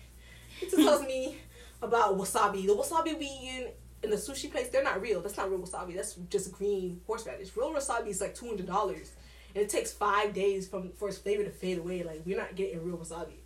YouTube 0.62 0.84
tells 0.84 1.02
me 1.04 1.38
about 1.82 2.18
wasabi. 2.18 2.66
The 2.66 2.74
wasabi 2.76 3.18
we 3.18 3.26
eat 3.26 3.68
in 4.04 4.10
the 4.10 4.16
sushi 4.18 4.52
place, 4.52 4.70
they're 4.70 4.84
not 4.84 5.02
real. 5.02 5.22
That's 5.22 5.38
not 5.38 5.50
real 5.50 5.60
wasabi. 5.60 5.96
That's 5.96 6.16
just 6.30 6.52
green 6.52 7.02
horseradish. 7.08 7.56
Real 7.56 7.74
wasabi 7.74 8.08
is 8.08 8.22
like 8.22 8.36
two 8.36 8.48
hundred 8.48 8.68
dollars, 8.68 9.12
and 9.56 9.64
it 9.64 9.70
takes 9.70 9.92
five 9.92 10.34
days 10.34 10.68
from 10.68 10.92
for 10.92 11.10
its 11.10 11.18
flavor 11.18 11.44
to 11.44 11.52
fade 11.52 11.78
away. 11.78 12.04
Like 12.04 12.22
we're 12.26 12.38
not 12.38 12.56
getting 12.56 12.84
real 12.84 12.98
wasabi. 12.98 13.40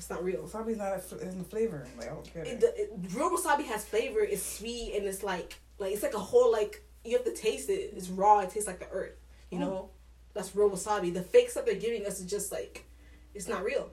It's 0.00 0.08
not 0.08 0.24
real. 0.24 0.40
Wasabi's 0.40 0.78
not 0.78 0.92
a 0.92 1.26
isn't 1.28 1.50
flavor. 1.50 1.86
Like, 1.98 2.06
I 2.06 2.14
don't 2.14 2.32
get 2.32 2.46
It, 2.46 2.50
it. 2.52 2.60
the, 2.60 2.80
it, 2.80 3.14
real 3.14 3.30
wasabi 3.30 3.66
has 3.66 3.84
flavor. 3.84 4.20
It's 4.20 4.42
sweet 4.42 4.94
and 4.96 5.04
it's 5.04 5.22
like 5.22 5.60
like 5.78 5.92
it's 5.92 6.02
like 6.02 6.14
a 6.14 6.18
whole 6.18 6.50
like 6.50 6.82
you 7.04 7.14
have 7.18 7.26
to 7.26 7.34
taste 7.34 7.68
it. 7.68 7.92
It's 7.94 8.06
mm-hmm. 8.06 8.18
raw. 8.18 8.38
It 8.40 8.48
tastes 8.48 8.66
like 8.66 8.78
the 8.78 8.88
earth. 8.92 9.18
You 9.50 9.58
mm-hmm. 9.58 9.66
know, 9.66 9.90
that's 10.32 10.56
real 10.56 10.70
wasabi. 10.70 11.12
The 11.12 11.20
fake 11.20 11.50
stuff 11.50 11.66
they're 11.66 11.74
giving 11.74 12.06
us 12.06 12.18
is 12.18 12.30
just 12.30 12.50
like 12.50 12.86
it's 13.34 13.46
not 13.46 13.62
real. 13.62 13.90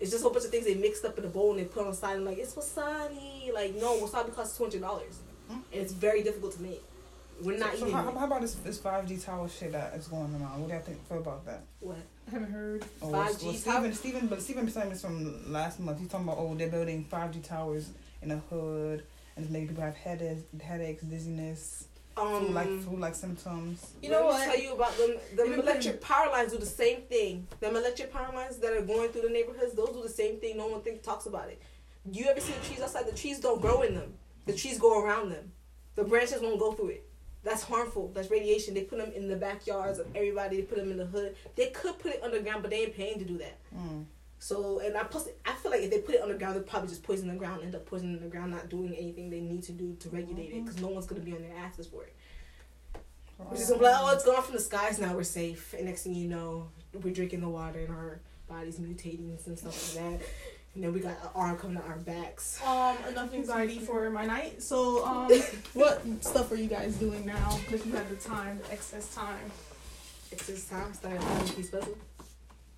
It's 0.00 0.10
just 0.10 0.22
a 0.22 0.24
whole 0.24 0.32
bunch 0.32 0.46
of 0.46 0.50
things 0.50 0.64
they 0.64 0.76
mixed 0.76 1.04
up 1.04 1.18
in 1.18 1.26
a 1.26 1.28
bowl 1.28 1.50
and 1.50 1.60
they 1.60 1.64
put 1.64 1.82
on 1.82 1.90
the 1.90 1.94
side 1.94 2.16
and 2.16 2.24
like 2.24 2.38
it's 2.38 2.54
wasabi. 2.54 3.52
Like 3.52 3.74
no, 3.74 3.98
wasabi 3.98 4.34
costs 4.34 4.56
two 4.56 4.64
hundred 4.64 4.80
dollars, 4.80 5.18
hmm? 5.48 5.58
and 5.74 5.82
it's 5.82 5.92
very 5.92 6.22
difficult 6.22 6.54
to 6.54 6.62
make. 6.62 6.82
We're 7.42 7.58
not 7.58 7.72
so 7.72 7.82
eating 7.82 7.92
how, 7.92 8.10
how 8.12 8.24
about 8.24 8.40
this 8.40 8.54
this 8.54 8.78
five 8.78 9.06
G 9.06 9.18
tower 9.18 9.46
shit 9.46 9.72
that 9.72 9.92
is 9.92 10.08
going 10.08 10.22
on? 10.22 10.62
What 10.62 10.70
do 10.70 10.74
you 10.74 10.80
think 10.80 11.06
feel 11.06 11.18
about 11.18 11.44
that? 11.44 11.64
What? 11.80 11.98
I 12.26 12.30
haven't 12.30 12.52
heard. 12.52 12.84
Oh, 13.02 13.08
5G 13.08 13.12
well, 13.12 13.30
tower? 13.30 13.54
Steven, 13.54 13.92
Steven, 13.94 14.26
but 14.28 14.42
Steven 14.42 14.68
saying 14.68 14.90
this 14.90 15.02
from 15.02 15.52
last 15.52 15.78
month. 15.80 15.98
He's 16.00 16.08
talking 16.08 16.26
about 16.26 16.38
oh 16.38 16.54
they're 16.54 16.68
building 16.68 17.04
five 17.04 17.32
G 17.32 17.40
towers 17.40 17.90
in 18.22 18.28
the 18.30 18.36
hood 18.50 19.04
and 19.36 19.44
it's 19.44 19.52
making 19.52 19.68
people 19.68 19.84
have 19.84 19.96
headaches, 19.96 20.42
headaches, 20.62 21.02
dizziness, 21.02 21.86
Um, 22.16 22.46
flu 22.46 22.48
like 22.54 22.80
flu 22.80 22.96
like 22.96 23.14
symptoms. 23.14 23.86
You 24.02 24.10
know 24.10 24.20
know 24.20 24.26
what? 24.26 24.34
what? 24.34 24.44
Tell 24.54 24.58
you 24.62 24.72
about 24.74 24.96
them. 24.96 25.16
Them 25.36 25.46
Even 25.48 25.60
electric 25.60 26.00
power 26.00 26.30
lines 26.30 26.52
do 26.52 26.58
the 26.58 26.66
same 26.66 27.02
thing. 27.02 27.46
Them 27.60 27.76
electric 27.76 28.12
power 28.12 28.32
lines 28.34 28.56
that 28.58 28.72
are 28.72 28.82
going 28.82 29.10
through 29.10 29.22
the 29.22 29.30
neighborhoods, 29.30 29.74
those 29.74 29.90
do 29.90 30.02
the 30.02 30.08
same 30.08 30.38
thing. 30.38 30.56
No 30.56 30.68
one 30.68 30.80
think 30.80 31.02
talks 31.02 31.26
about 31.26 31.48
it. 31.48 31.60
You 32.10 32.26
ever 32.26 32.40
see 32.40 32.52
the 32.52 32.66
trees 32.66 32.80
outside? 32.80 33.06
The 33.06 33.16
trees 33.16 33.40
don't 33.40 33.60
grow 33.60 33.82
in 33.82 33.94
them. 33.94 34.14
The 34.46 34.52
trees 34.52 34.78
go 34.78 35.02
around 35.02 35.30
them. 35.30 35.52
The 35.94 36.04
branches 36.04 36.40
won't 36.40 36.58
go 36.58 36.72
through 36.72 36.88
it. 36.88 37.08
That's 37.44 37.62
harmful. 37.62 38.10
That's 38.14 38.30
radiation. 38.30 38.74
They 38.74 38.82
put 38.82 38.98
them 38.98 39.12
in 39.14 39.28
the 39.28 39.36
backyards 39.36 39.98
of 39.98 40.06
everybody. 40.14 40.56
They 40.56 40.62
put 40.62 40.78
them 40.78 40.90
in 40.90 40.96
the 40.96 41.06
hood. 41.06 41.36
They 41.56 41.66
could 41.66 41.98
put 41.98 42.12
it 42.12 42.22
underground, 42.22 42.62
but 42.62 42.70
they 42.70 42.84
ain't 42.84 42.96
paying 42.96 43.18
to 43.18 43.24
do 43.24 43.36
that. 43.38 43.58
Mm. 43.76 44.06
So, 44.38 44.80
and 44.80 44.96
I 44.96 45.04
plus, 45.04 45.28
I 45.46 45.52
feel 45.52 45.70
like 45.70 45.82
if 45.82 45.90
they 45.90 45.98
put 46.00 46.14
it 46.14 46.22
underground, 46.22 46.56
they'll 46.56 46.62
probably 46.62 46.88
just 46.88 47.02
poison 47.02 47.28
the 47.28 47.34
ground, 47.34 47.62
end 47.62 47.74
up 47.74 47.86
poisoning 47.86 48.18
the 48.20 48.28
ground, 48.28 48.50
not 48.50 48.68
doing 48.68 48.94
anything 48.94 49.30
they 49.30 49.40
need 49.40 49.62
to 49.64 49.72
do 49.72 49.94
to 50.00 50.08
regulate 50.10 50.52
it, 50.52 50.64
because 50.64 50.80
no 50.80 50.88
one's 50.88 51.06
gonna 51.06 51.22
be 51.22 51.32
on 51.32 51.42
their 51.42 51.56
asses 51.58 51.86
for 51.86 52.02
it. 52.02 52.14
We're 53.38 53.56
just 53.56 53.68
gonna 53.68 53.80
be 53.80 53.86
like, 53.86 53.96
oh, 54.00 54.10
it's 54.14 54.24
gone 54.24 54.42
from 54.42 54.54
the 54.54 54.60
skies 54.60 54.98
now. 54.98 55.14
We're 55.14 55.24
safe. 55.24 55.74
And 55.74 55.86
next 55.86 56.02
thing 56.02 56.14
you 56.14 56.28
know, 56.28 56.68
we're 57.02 57.12
drinking 57.12 57.40
the 57.40 57.48
water 57.48 57.80
and 57.80 57.90
our 57.90 58.20
bodies 58.48 58.78
mutating 58.78 59.30
and 59.46 59.58
stuff 59.58 59.96
like 59.96 60.18
that. 60.20 60.26
And 60.74 60.82
then 60.82 60.92
we 60.92 61.00
got 61.00 61.12
an 61.12 61.28
arm 61.34 61.56
coming 61.56 61.76
to 61.76 61.82
our 61.84 61.96
backs. 61.98 62.60
Um, 62.66 62.96
enough 63.08 63.32
anxiety 63.32 63.78
for 63.78 64.10
my 64.10 64.26
night. 64.26 64.60
So, 64.60 65.04
um, 65.06 65.30
what 65.74 66.02
stuff 66.24 66.50
are 66.50 66.56
you 66.56 66.66
guys 66.66 66.96
doing 66.96 67.24
now? 67.24 67.58
If 67.70 67.86
you 67.86 67.92
have 67.92 68.08
the 68.10 68.16
time, 68.16 68.60
the 68.64 68.72
excess 68.72 69.14
time. 69.14 69.50
Excess 70.32 70.68
time. 70.68 70.92
Starting 70.92 71.18
a 71.18 71.22
thousand 71.22 71.56
piece 71.56 71.70
puzzle. 71.70 71.96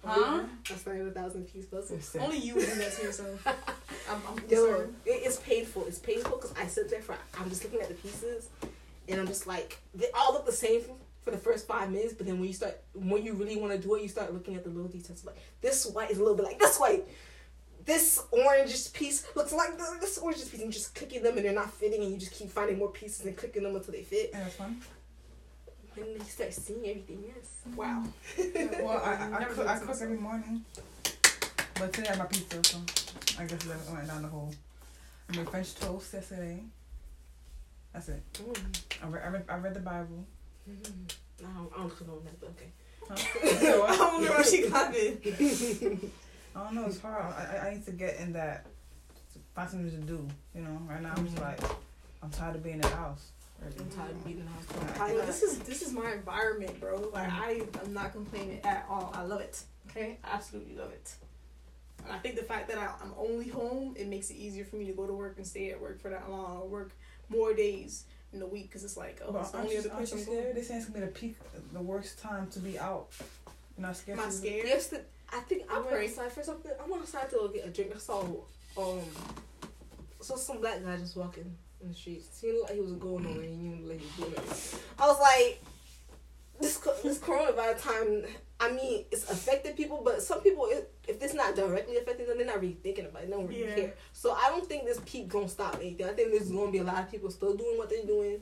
Huh? 0.04 0.44
I 0.70 0.74
started 0.74 1.08
a 1.08 1.10
thousand 1.10 1.52
piece 1.52 1.64
puzzle. 1.66 1.96
It's. 1.96 2.14
Only 2.16 2.38
you 2.38 2.54
would 2.54 2.66
do 2.66 2.74
that 2.74 2.92
to 2.92 3.02
yourself. 3.02 3.46
I'm, 4.10 4.20
I'm 4.28 4.44
Yo, 4.48 4.82
it, 4.82 4.90
it's 5.06 5.38
painful. 5.38 5.86
It's 5.86 5.98
painful 5.98 6.36
because 6.36 6.54
I 6.56 6.66
sit 6.66 6.90
there 6.90 7.00
for 7.00 7.16
I'm 7.40 7.48
just 7.48 7.64
looking 7.64 7.80
at 7.80 7.88
the 7.88 7.94
pieces, 7.94 8.48
and 9.08 9.20
I'm 9.20 9.26
just 9.26 9.46
like 9.46 9.78
they 9.94 10.06
all 10.14 10.34
look 10.34 10.46
the 10.46 10.52
same 10.52 10.82
for 11.22 11.30
the 11.30 11.38
first 11.38 11.66
five 11.66 11.90
minutes. 11.90 12.12
But 12.12 12.26
then 12.26 12.38
when 12.38 12.46
you 12.46 12.54
start, 12.54 12.78
when 12.94 13.24
you 13.24 13.32
really 13.32 13.56
want 13.56 13.72
to 13.72 13.78
do 13.78 13.94
it, 13.96 14.02
you 14.02 14.08
start 14.08 14.32
looking 14.32 14.54
at 14.54 14.64
the 14.64 14.70
little 14.70 14.90
details. 14.90 15.24
Like 15.24 15.38
this 15.60 15.86
white 15.86 16.10
is 16.10 16.18
a 16.18 16.20
little 16.20 16.36
bit 16.36 16.44
like 16.44 16.58
this 16.58 16.78
white. 16.78 17.04
This 17.86 18.20
orange 18.32 18.92
piece 18.92 19.24
looks 19.36 19.52
like 19.52 19.78
this, 19.78 19.88
this 20.00 20.18
orange 20.18 20.50
piece, 20.50 20.60
and 20.60 20.72
just 20.72 20.92
clicking 20.92 21.22
them, 21.22 21.36
and 21.36 21.46
they're 21.46 21.54
not 21.54 21.70
fitting, 21.70 22.02
and 22.02 22.10
you 22.10 22.18
just 22.18 22.32
keep 22.32 22.50
finding 22.50 22.78
more 22.78 22.90
pieces 22.90 23.24
and 23.24 23.36
clicking 23.36 23.62
them 23.62 23.76
until 23.76 23.92
they 23.92 24.02
fit. 24.02 24.30
Yeah, 24.32 24.40
that's 24.40 24.56
fun. 24.56 24.80
When 25.94 26.08
you 26.08 26.20
start 26.20 26.52
seeing 26.52 26.84
everything, 26.84 27.24
yes. 27.28 27.74
Wow. 27.76 28.02
Well, 28.82 29.02
I, 29.02 29.30
I, 29.32 29.38
I, 29.40 29.44
cook, 29.44 29.66
I 29.68 29.78
cook 29.78 29.96
every 30.02 30.18
morning. 30.18 30.64
But 31.78 31.92
today 31.92 32.08
I 32.08 32.10
had 32.10 32.18
my 32.18 32.24
pizza, 32.26 32.62
so 32.64 32.78
I 33.38 33.44
guess 33.44 33.62
that 33.62 33.94
went 33.94 34.08
down 34.08 34.22
the 34.22 34.28
hole. 34.28 34.52
I 35.30 35.36
made 35.36 35.48
French 35.48 35.74
toast 35.76 36.12
yesterday. 36.12 36.64
That's 37.92 38.08
it. 38.08 38.22
Mm. 38.34 38.82
I 39.04 39.06
read, 39.06 39.22
I 39.22 39.28
read, 39.28 39.44
I 39.48 39.56
read 39.58 39.74
the 39.74 39.80
Bible. 39.80 40.24
Mm. 40.68 41.12
I 41.38 41.42
don't, 41.56 41.72
I 41.72 41.78
don't 41.78 42.06
know 42.08 42.20
that, 42.24 42.40
but 42.40 42.50
okay. 42.50 42.72
Huh? 43.08 43.84
I 43.92 43.96
don't 43.96 44.24
know 44.24 44.30
where 44.30 44.44
she 44.44 44.62
clapping. 44.62 46.10
I 46.56 46.64
don't 46.64 46.74
know, 46.74 46.86
it's 46.86 47.00
hard. 47.00 47.22
I, 47.22 47.58
I- 47.58 47.68
I 47.68 47.74
need 47.74 47.84
to 47.84 47.92
get 47.92 48.16
in 48.16 48.32
that, 48.32 48.66
find 49.54 49.68
something 49.68 49.90
to 49.90 49.96
do. 49.98 50.26
You 50.54 50.62
know, 50.62 50.80
right 50.88 51.02
now 51.02 51.12
I'm 51.14 51.24
just 51.24 51.36
mm-hmm. 51.36 51.62
like, 51.62 51.70
I'm 52.22 52.30
tired 52.30 52.56
of 52.56 52.62
being 52.62 52.76
in 52.76 52.80
the 52.80 52.88
house. 52.88 53.30
I'm 53.62 53.90
tired 53.90 54.10
of 54.10 54.24
being 54.24 54.38
in 54.38 54.44
the 54.44 54.50
house. 54.50 54.64
Yeah. 54.70 54.80
I'm 54.80 54.94
tired 54.98 55.14
Yo, 55.14 55.20
of 55.20 55.26
this 55.26 55.42
is 55.42 55.58
this 55.60 55.82
is 55.82 55.92
my 55.92 56.12
environment, 56.12 56.78
bro. 56.78 57.10
Like 57.12 57.30
I 57.32 57.62
am 57.84 57.94
not 57.94 58.12
complaining 58.12 58.60
at 58.64 58.84
all. 58.88 59.10
I 59.14 59.22
love 59.22 59.40
it. 59.40 59.62
Okay, 59.90 60.18
I 60.24 60.34
absolutely 60.34 60.76
love 60.76 60.92
it. 60.92 61.14
And 62.04 62.12
I 62.12 62.18
think 62.18 62.36
the 62.36 62.42
fact 62.42 62.68
that 62.68 62.78
I, 62.78 62.90
I'm 63.02 63.12
only 63.16 63.48
home, 63.48 63.94
it 63.96 64.08
makes 64.08 64.30
it 64.30 64.36
easier 64.36 64.64
for 64.64 64.76
me 64.76 64.84
to 64.86 64.92
go 64.92 65.06
to 65.06 65.12
work 65.12 65.38
and 65.38 65.46
stay 65.46 65.70
at 65.70 65.80
work 65.80 66.00
for 66.00 66.10
that 66.10 66.30
long, 66.30 66.58
or 66.58 66.68
work 66.68 66.90
more 67.30 67.54
days 67.54 68.04
in 68.32 68.38
the 68.40 68.46
week 68.46 68.64
because 68.64 68.84
it's 68.84 68.96
like, 68.96 69.20
oh, 69.26 69.32
But 69.32 69.40
it's 69.40 69.50
the 69.50 69.58
aren't 69.58 69.70
only 69.70 69.74
you, 69.74 69.80
other 69.80 69.92
aren't 69.94 70.10
you 70.10 70.16
place 70.16 70.26
going. 70.26 70.54
They 70.54 70.62
saying 70.62 70.80
it's 70.80 70.88
gonna 70.90 71.06
be 71.06 71.12
the 71.12 71.18
peak, 71.18 71.36
the 71.72 71.80
worst 71.80 72.18
time 72.18 72.48
to 72.48 72.58
be 72.58 72.78
out. 72.78 73.08
You're 73.76 73.86
not 73.86 73.96
scared? 73.96 74.18
Am 74.18 74.24
I 74.24 74.28
to- 74.28 74.34
scared? 74.36 74.66
Yes, 74.66 74.86
the, 74.88 75.00
I 75.32 75.40
think 75.40 75.64
I'm 75.70 75.84
pray. 75.84 76.06
outside 76.06 76.32
for 76.32 76.42
something. 76.42 76.70
I 76.82 76.88
went 76.88 77.02
outside 77.02 77.28
to 77.30 77.36
go 77.36 77.48
get 77.48 77.66
a 77.66 77.70
drink. 77.70 77.92
I 77.94 77.98
saw 77.98 78.22
um, 78.78 79.00
so 80.20 80.36
some 80.36 80.60
black 80.60 80.82
guy 80.84 80.96
just 80.96 81.16
walking 81.16 81.54
in 81.82 81.88
the 81.88 81.94
streets. 81.94 82.40
He 82.40 82.52
looked 82.52 82.64
like 82.70 82.74
he 82.74 82.80
was 82.80 82.92
going 82.92 83.24
nowhere. 83.24 83.42
He 83.42 83.48
didn't 83.48 83.88
like 83.88 84.00
he 84.00 84.06
was 84.22 84.30
doing 84.30 84.32
it. 84.46 84.80
I 84.98 85.06
was 85.06 85.20
like, 85.20 85.62
this 86.60 86.78
this 87.02 87.18
coronavirus 87.18 87.82
time. 87.82 88.24
I 88.58 88.72
mean, 88.72 89.04
it's 89.10 89.30
affected 89.30 89.76
people, 89.76 90.00
but 90.02 90.22
some 90.22 90.40
people, 90.40 90.66
it, 90.70 90.90
if 91.06 91.22
it's 91.22 91.34
not 91.34 91.54
directly 91.54 91.98
affecting 91.98 92.26
them, 92.26 92.38
they're 92.38 92.46
not 92.46 92.58
really 92.62 92.78
thinking 92.82 93.04
about 93.04 93.22
it. 93.24 93.26
They 93.26 93.32
don't 93.36 93.46
really 93.46 93.64
Yeah. 93.66 93.74
care. 93.74 93.94
So 94.14 94.32
I 94.32 94.44
don't 94.48 94.66
think 94.66 94.84
this 94.86 94.98
peak 95.04 95.28
gonna 95.28 95.46
stop 95.48 95.74
anything. 95.74 96.06
I 96.06 96.12
think 96.14 96.30
there's 96.30 96.50
gonna 96.50 96.70
be 96.72 96.78
a 96.78 96.84
lot 96.84 97.02
of 97.02 97.10
people 97.10 97.30
still 97.30 97.54
doing 97.54 97.76
what 97.76 97.90
they're 97.90 98.06
doing, 98.06 98.40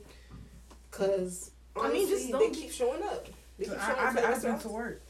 cause 0.91 1.51
I 1.75 1.91
mean, 1.91 2.07
just 2.07 2.29
don't- 2.31 2.39
they 2.53 2.57
keep 2.57 2.71
showing 2.71 3.03
up. 3.03 3.27
They 3.57 3.65
keep 3.65 3.73
I, 3.73 3.85
showing 3.87 3.99
I, 3.99 4.01
up 4.03 4.07
I've 4.07 4.15
been 4.15 4.23
restaurants. 4.23 4.63
to 4.63 4.69
work. 4.69 5.01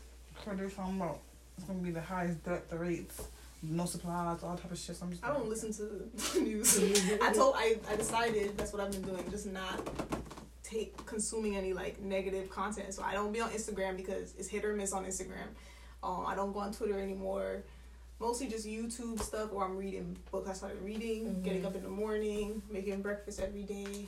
For 0.43 0.55
they're 0.55 0.69
talking 0.69 0.95
about 0.97 1.19
it's 1.57 1.65
gonna 1.67 1.79
be 1.79 1.91
the 1.91 2.01
highest 2.01 2.43
death 2.43 2.71
rates, 2.73 3.27
no 3.63 3.85
supplies, 3.85 4.43
all 4.43 4.55
type 4.57 4.71
of 4.71 4.77
shit. 4.77 4.95
So 4.95 5.05
I'm 5.05 5.11
just 5.11 5.23
I 5.25 5.29
don't 5.33 5.49
listen 5.49 5.73
to 5.73 6.09
the 6.33 6.39
news. 6.41 6.77
I 7.21 7.33
told 7.33 7.55
I 7.57 7.77
I 7.89 7.95
decided 7.95 8.57
that's 8.57 8.73
what 8.73 8.81
I've 8.81 8.91
been 8.91 9.01
doing, 9.03 9.23
just 9.31 9.47
not 9.47 9.79
take 10.63 11.05
consuming 11.05 11.55
any 11.55 11.73
like 11.73 12.01
negative 12.01 12.49
content. 12.49 12.93
So 12.93 13.03
I 13.03 13.13
don't 13.13 13.31
be 13.31 13.39
on 13.39 13.49
Instagram 13.51 13.95
because 13.97 14.33
it's 14.37 14.47
hit 14.47 14.65
or 14.65 14.73
miss 14.73 14.93
on 14.93 15.05
Instagram. 15.05 15.47
Um, 16.03 16.25
I 16.27 16.35
don't 16.35 16.53
go 16.53 16.59
on 16.59 16.73
Twitter 16.73 16.99
anymore. 16.99 17.63
Mostly 18.19 18.47
just 18.47 18.65
YouTube 18.65 19.19
stuff, 19.21 19.49
or 19.51 19.65
I'm 19.65 19.75
reading 19.77 20.15
books. 20.31 20.49
I 20.49 20.53
started 20.53 20.81
reading, 20.81 21.25
Mhm. 21.25 21.43
getting 21.43 21.65
up 21.65 21.75
in 21.75 21.83
the 21.83 21.89
morning, 21.89 22.61
making 22.69 23.01
breakfast 23.01 23.39
every 23.41 23.63
day, 23.63 24.07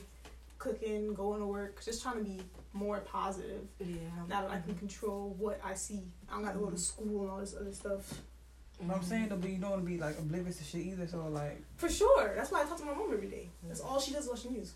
cooking, 0.58 1.12
going 1.12 1.40
to 1.40 1.46
work, 1.46 1.84
just 1.84 2.02
trying 2.02 2.16
to 2.16 2.24
be 2.24 2.40
more 2.72 3.00
positive. 3.00 3.62
Yeah. 3.80 3.96
Now 4.28 4.42
that 4.42 4.50
I 4.50 4.60
can 4.60 4.70
mm-hmm. 4.70 4.78
control 4.78 5.34
what 5.38 5.60
I 5.64 5.74
see, 5.74 6.02
I 6.28 6.34
don't 6.34 6.44
gotta 6.44 6.58
go 6.58 6.66
to 6.66 6.72
mm-hmm. 6.72 6.76
school 6.76 7.22
and 7.22 7.30
all 7.30 7.38
this 7.38 7.54
other 7.58 7.72
stuff. 7.72 8.20
But 8.80 8.96
I'm 8.96 9.02
saying 9.02 9.28
though, 9.28 9.36
but 9.36 9.50
you 9.50 9.58
don't 9.58 9.70
want 9.70 9.82
to 9.82 9.86
be 9.86 9.98
like 9.98 10.18
oblivious 10.18 10.58
to 10.58 10.64
shit 10.64 10.86
either. 10.86 11.06
So 11.06 11.26
like, 11.28 11.62
For 11.76 11.88
sure. 11.88 12.34
That's 12.36 12.50
why 12.50 12.62
I 12.62 12.64
talk 12.64 12.78
to 12.78 12.84
my 12.84 12.94
mom 12.94 13.10
every 13.12 13.28
day. 13.28 13.48
That's 13.66 13.80
all 13.80 14.00
she 14.00 14.12
does 14.12 14.24
is 14.24 14.30
watch 14.30 14.42
the 14.44 14.50
news. 14.50 14.74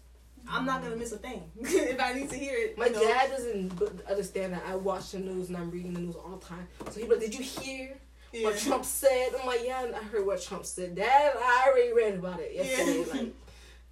I'm 0.48 0.66
not 0.66 0.82
gonna 0.82 0.96
miss 0.96 1.12
a 1.12 1.18
thing 1.18 1.42
if 1.60 2.00
I 2.00 2.14
need 2.14 2.28
to 2.30 2.36
hear 2.36 2.54
it. 2.56 2.76
My 2.76 2.86
you 2.86 2.92
know. 2.92 3.00
dad 3.00 3.30
doesn't 3.30 3.80
understand 4.08 4.52
that 4.54 4.64
I 4.68 4.74
watch 4.74 5.12
the 5.12 5.20
news 5.20 5.48
and 5.48 5.56
I'm 5.56 5.70
reading 5.70 5.94
the 5.94 6.00
news 6.00 6.16
all 6.16 6.36
the 6.36 6.44
time. 6.44 6.66
So 6.90 7.00
he's 7.00 7.08
like, 7.08 7.20
"Did 7.20 7.34
you 7.34 7.44
hear 7.44 7.96
Yeah. 8.32 8.48
what 8.48 8.58
Trump 8.58 8.84
said?" 8.84 9.28
I'm 9.40 9.46
like, 9.46 9.60
"Yeah, 9.64 9.86
I 9.94 10.02
heard 10.04 10.26
what 10.26 10.42
Trump 10.42 10.66
said. 10.66 10.96
Dad, 10.96 11.34
I 11.36 11.64
already 11.68 11.92
read 11.92 12.14
about 12.14 12.40
it 12.40 12.54
yesterday. 12.54 13.04
Yeah. 13.06 13.20
Like, 13.20 13.34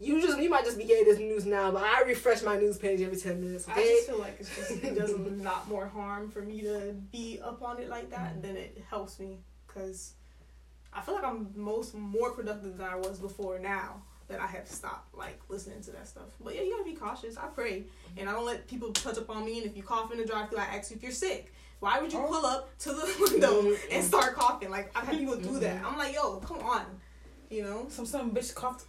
you 0.01 0.21
just 0.21 0.39
you 0.41 0.49
might 0.49 0.65
just 0.65 0.79
be 0.79 0.85
getting 0.85 1.05
this 1.05 1.19
news 1.19 1.45
now, 1.47 1.71
but 1.71 1.83
I 1.83 2.03
refresh 2.03 2.43
my 2.43 2.57
news 2.57 2.79
page 2.79 3.01
every 3.03 3.17
ten 3.19 3.41
minutes. 3.41 3.67
I 3.69 3.75
just 3.75 4.09
feel 4.09 4.19
like 4.19 4.37
it's 4.41 4.55
just 4.57 4.71
it 4.83 4.95
does 4.99 5.11
a 5.15 5.17
lot 5.19 5.69
more 5.69 5.87
harm 5.87 6.31
for 6.31 6.41
me 6.43 6.63
to 6.63 6.95
be 7.13 7.39
up 7.45 7.63
on 7.63 7.79
it 7.81 7.89
like 7.89 8.11
that, 8.11 8.33
and 8.35 8.43
then 8.43 8.57
it 8.57 8.83
helps 8.89 9.19
me 9.21 9.39
because 9.67 10.15
I 10.93 11.03
feel 11.03 11.15
like 11.15 11.25
I'm 11.25 11.49
most 11.55 11.95
more 11.95 12.33
productive 12.33 12.79
than 12.79 12.87
I 12.87 12.97
was 12.97 13.19
before 13.21 13.59
now 13.59 14.03
that 14.29 14.41
I 14.41 14.47
have 14.47 14.67
stopped 14.69 15.15
like 15.15 15.39
listening 15.49 15.83
to 15.83 15.91
that 15.93 16.09
stuff. 16.09 16.29
But 16.41 16.55
yeah, 16.55 16.63
you 16.63 16.71
gotta 16.73 16.85
be 16.85 16.95
cautious. 16.97 17.37
I 17.37 17.47
pray, 17.49 17.85
and 18.17 18.29
I 18.29 18.33
don't 18.33 18.47
let 18.47 18.67
people 18.69 18.93
touch 18.93 19.19
up 19.19 19.29
on 19.29 19.45
me. 19.45 19.59
And 19.59 19.67
if 19.67 19.77
you 19.77 19.83
cough 19.83 20.11
in 20.13 20.19
the 20.19 20.25
drive-through, 20.25 20.59
I 20.59 20.77
ask 20.77 20.91
you 20.91 20.97
if 20.97 21.03
you're 21.03 21.13
sick. 21.13 21.53
Why 21.81 21.99
would 22.01 22.13
you 22.13 22.19
Oh. 22.21 22.27
pull 22.29 22.47
up 22.47 22.77
to 22.81 22.91
the 22.93 23.17
window 23.31 23.63
Mhm. 23.63 23.79
and 23.91 24.05
start 24.05 24.35
coughing? 24.35 24.71
Like 24.71 24.91
I've 24.97 25.07
had 25.09 25.19
people 25.19 25.37
do 25.37 25.59
that. 25.61 25.85
I'm 25.85 25.97
like, 25.99 26.15
yo, 26.15 26.37
come 26.39 26.59
on, 26.61 26.85
you 27.51 27.63
know. 27.63 27.87
some 27.89 28.07
some 28.07 28.31
bitch 28.33 28.55
coughed, 28.55 28.85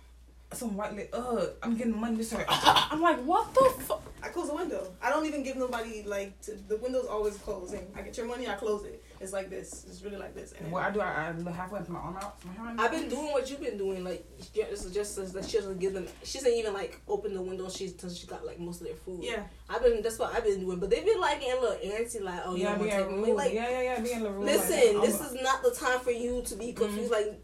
some 0.53 0.75
white 0.75 0.95
lady. 0.95 1.09
Ugh, 1.13 1.49
I'm 1.63 1.75
getting 1.75 1.99
money 1.99 2.17
this 2.17 2.33
way. 2.33 2.45
I'm 2.47 3.01
like, 3.01 3.19
what 3.23 3.53
the 3.53 3.73
fuck? 3.83 4.01
I 4.23 4.27
close 4.27 4.49
the 4.49 4.55
window. 4.55 4.91
I 5.01 5.09
don't 5.09 5.25
even 5.25 5.41
give 5.43 5.57
nobody 5.57 6.03
like 6.03 6.39
to, 6.41 6.51
the 6.67 6.77
window's 6.77 7.07
always 7.07 7.37
closing. 7.37 7.87
I 7.95 8.01
get 8.01 8.17
your 8.17 8.27
money, 8.27 8.47
I 8.47 8.53
close 8.53 8.83
it. 8.85 9.03
It's 9.19 9.33
like 9.33 9.49
this. 9.49 9.85
It's 9.87 10.01
really 10.03 10.17
like 10.17 10.35
this. 10.35 10.53
And 10.53 10.71
What 10.71 10.83
I 10.83 10.91
do, 10.91 10.99
I, 10.99 11.27
I 11.27 11.31
look 11.31 11.53
halfway, 11.53 11.79
put 11.79 11.89
my 11.89 11.99
arm 11.99 12.17
out. 12.17 12.37
My 12.57 12.83
I've 12.83 12.91
been 12.91 13.07
doing 13.07 13.31
what 13.31 13.49
you've 13.49 13.61
been 13.61 13.77
doing. 13.77 14.03
Like, 14.03 14.25
just 14.53 14.93
just 14.93 15.33
that 15.33 15.45
she 15.45 15.57
doesn't 15.57 15.79
give 15.79 15.93
them. 15.93 16.07
She 16.23 16.39
doesn't 16.39 16.53
even 16.53 16.73
like 16.73 16.99
open 17.07 17.33
the 17.33 17.41
window. 17.41 17.69
She's 17.69 17.91
until 17.91 18.09
she 18.09 18.25
got 18.27 18.45
like 18.45 18.59
most 18.59 18.81
of 18.81 18.87
their 18.87 18.95
food. 18.95 19.23
yeah, 19.23 19.43
I've 19.69 19.83
been. 19.83 20.01
That's 20.01 20.17
what 20.17 20.33
I've 20.33 20.43
been 20.43 20.59
doing. 20.59 20.79
But 20.79 20.89
they've 20.89 21.05
been 21.05 21.19
like 21.19 21.39
getting 21.39 21.57
a 21.57 21.61
little 21.61 21.77
antsy, 21.77 22.21
like, 22.21 22.41
"Oh, 22.45 22.55
yeah, 22.55 22.69
don't 22.69 22.79
want 22.79 22.91
being 22.91 23.03
to 23.03 23.09
take 23.09 23.17
me." 23.17 23.27
rude. 23.29 23.35
Like, 23.37 23.53
yeah, 23.53 23.69
yeah, 23.69 24.03
yeah. 24.03 24.29
Listen, 24.29 24.97
like, 24.97 25.07
this 25.07 25.21
is 25.21 25.41
not 25.41 25.61
the 25.61 25.71
time 25.71 25.99
for 25.99 26.11
you 26.11 26.41
to 26.43 26.55
be 26.55 26.73
confused. 26.73 27.11
Mm-hmm. 27.11 27.29
Like 27.29 27.41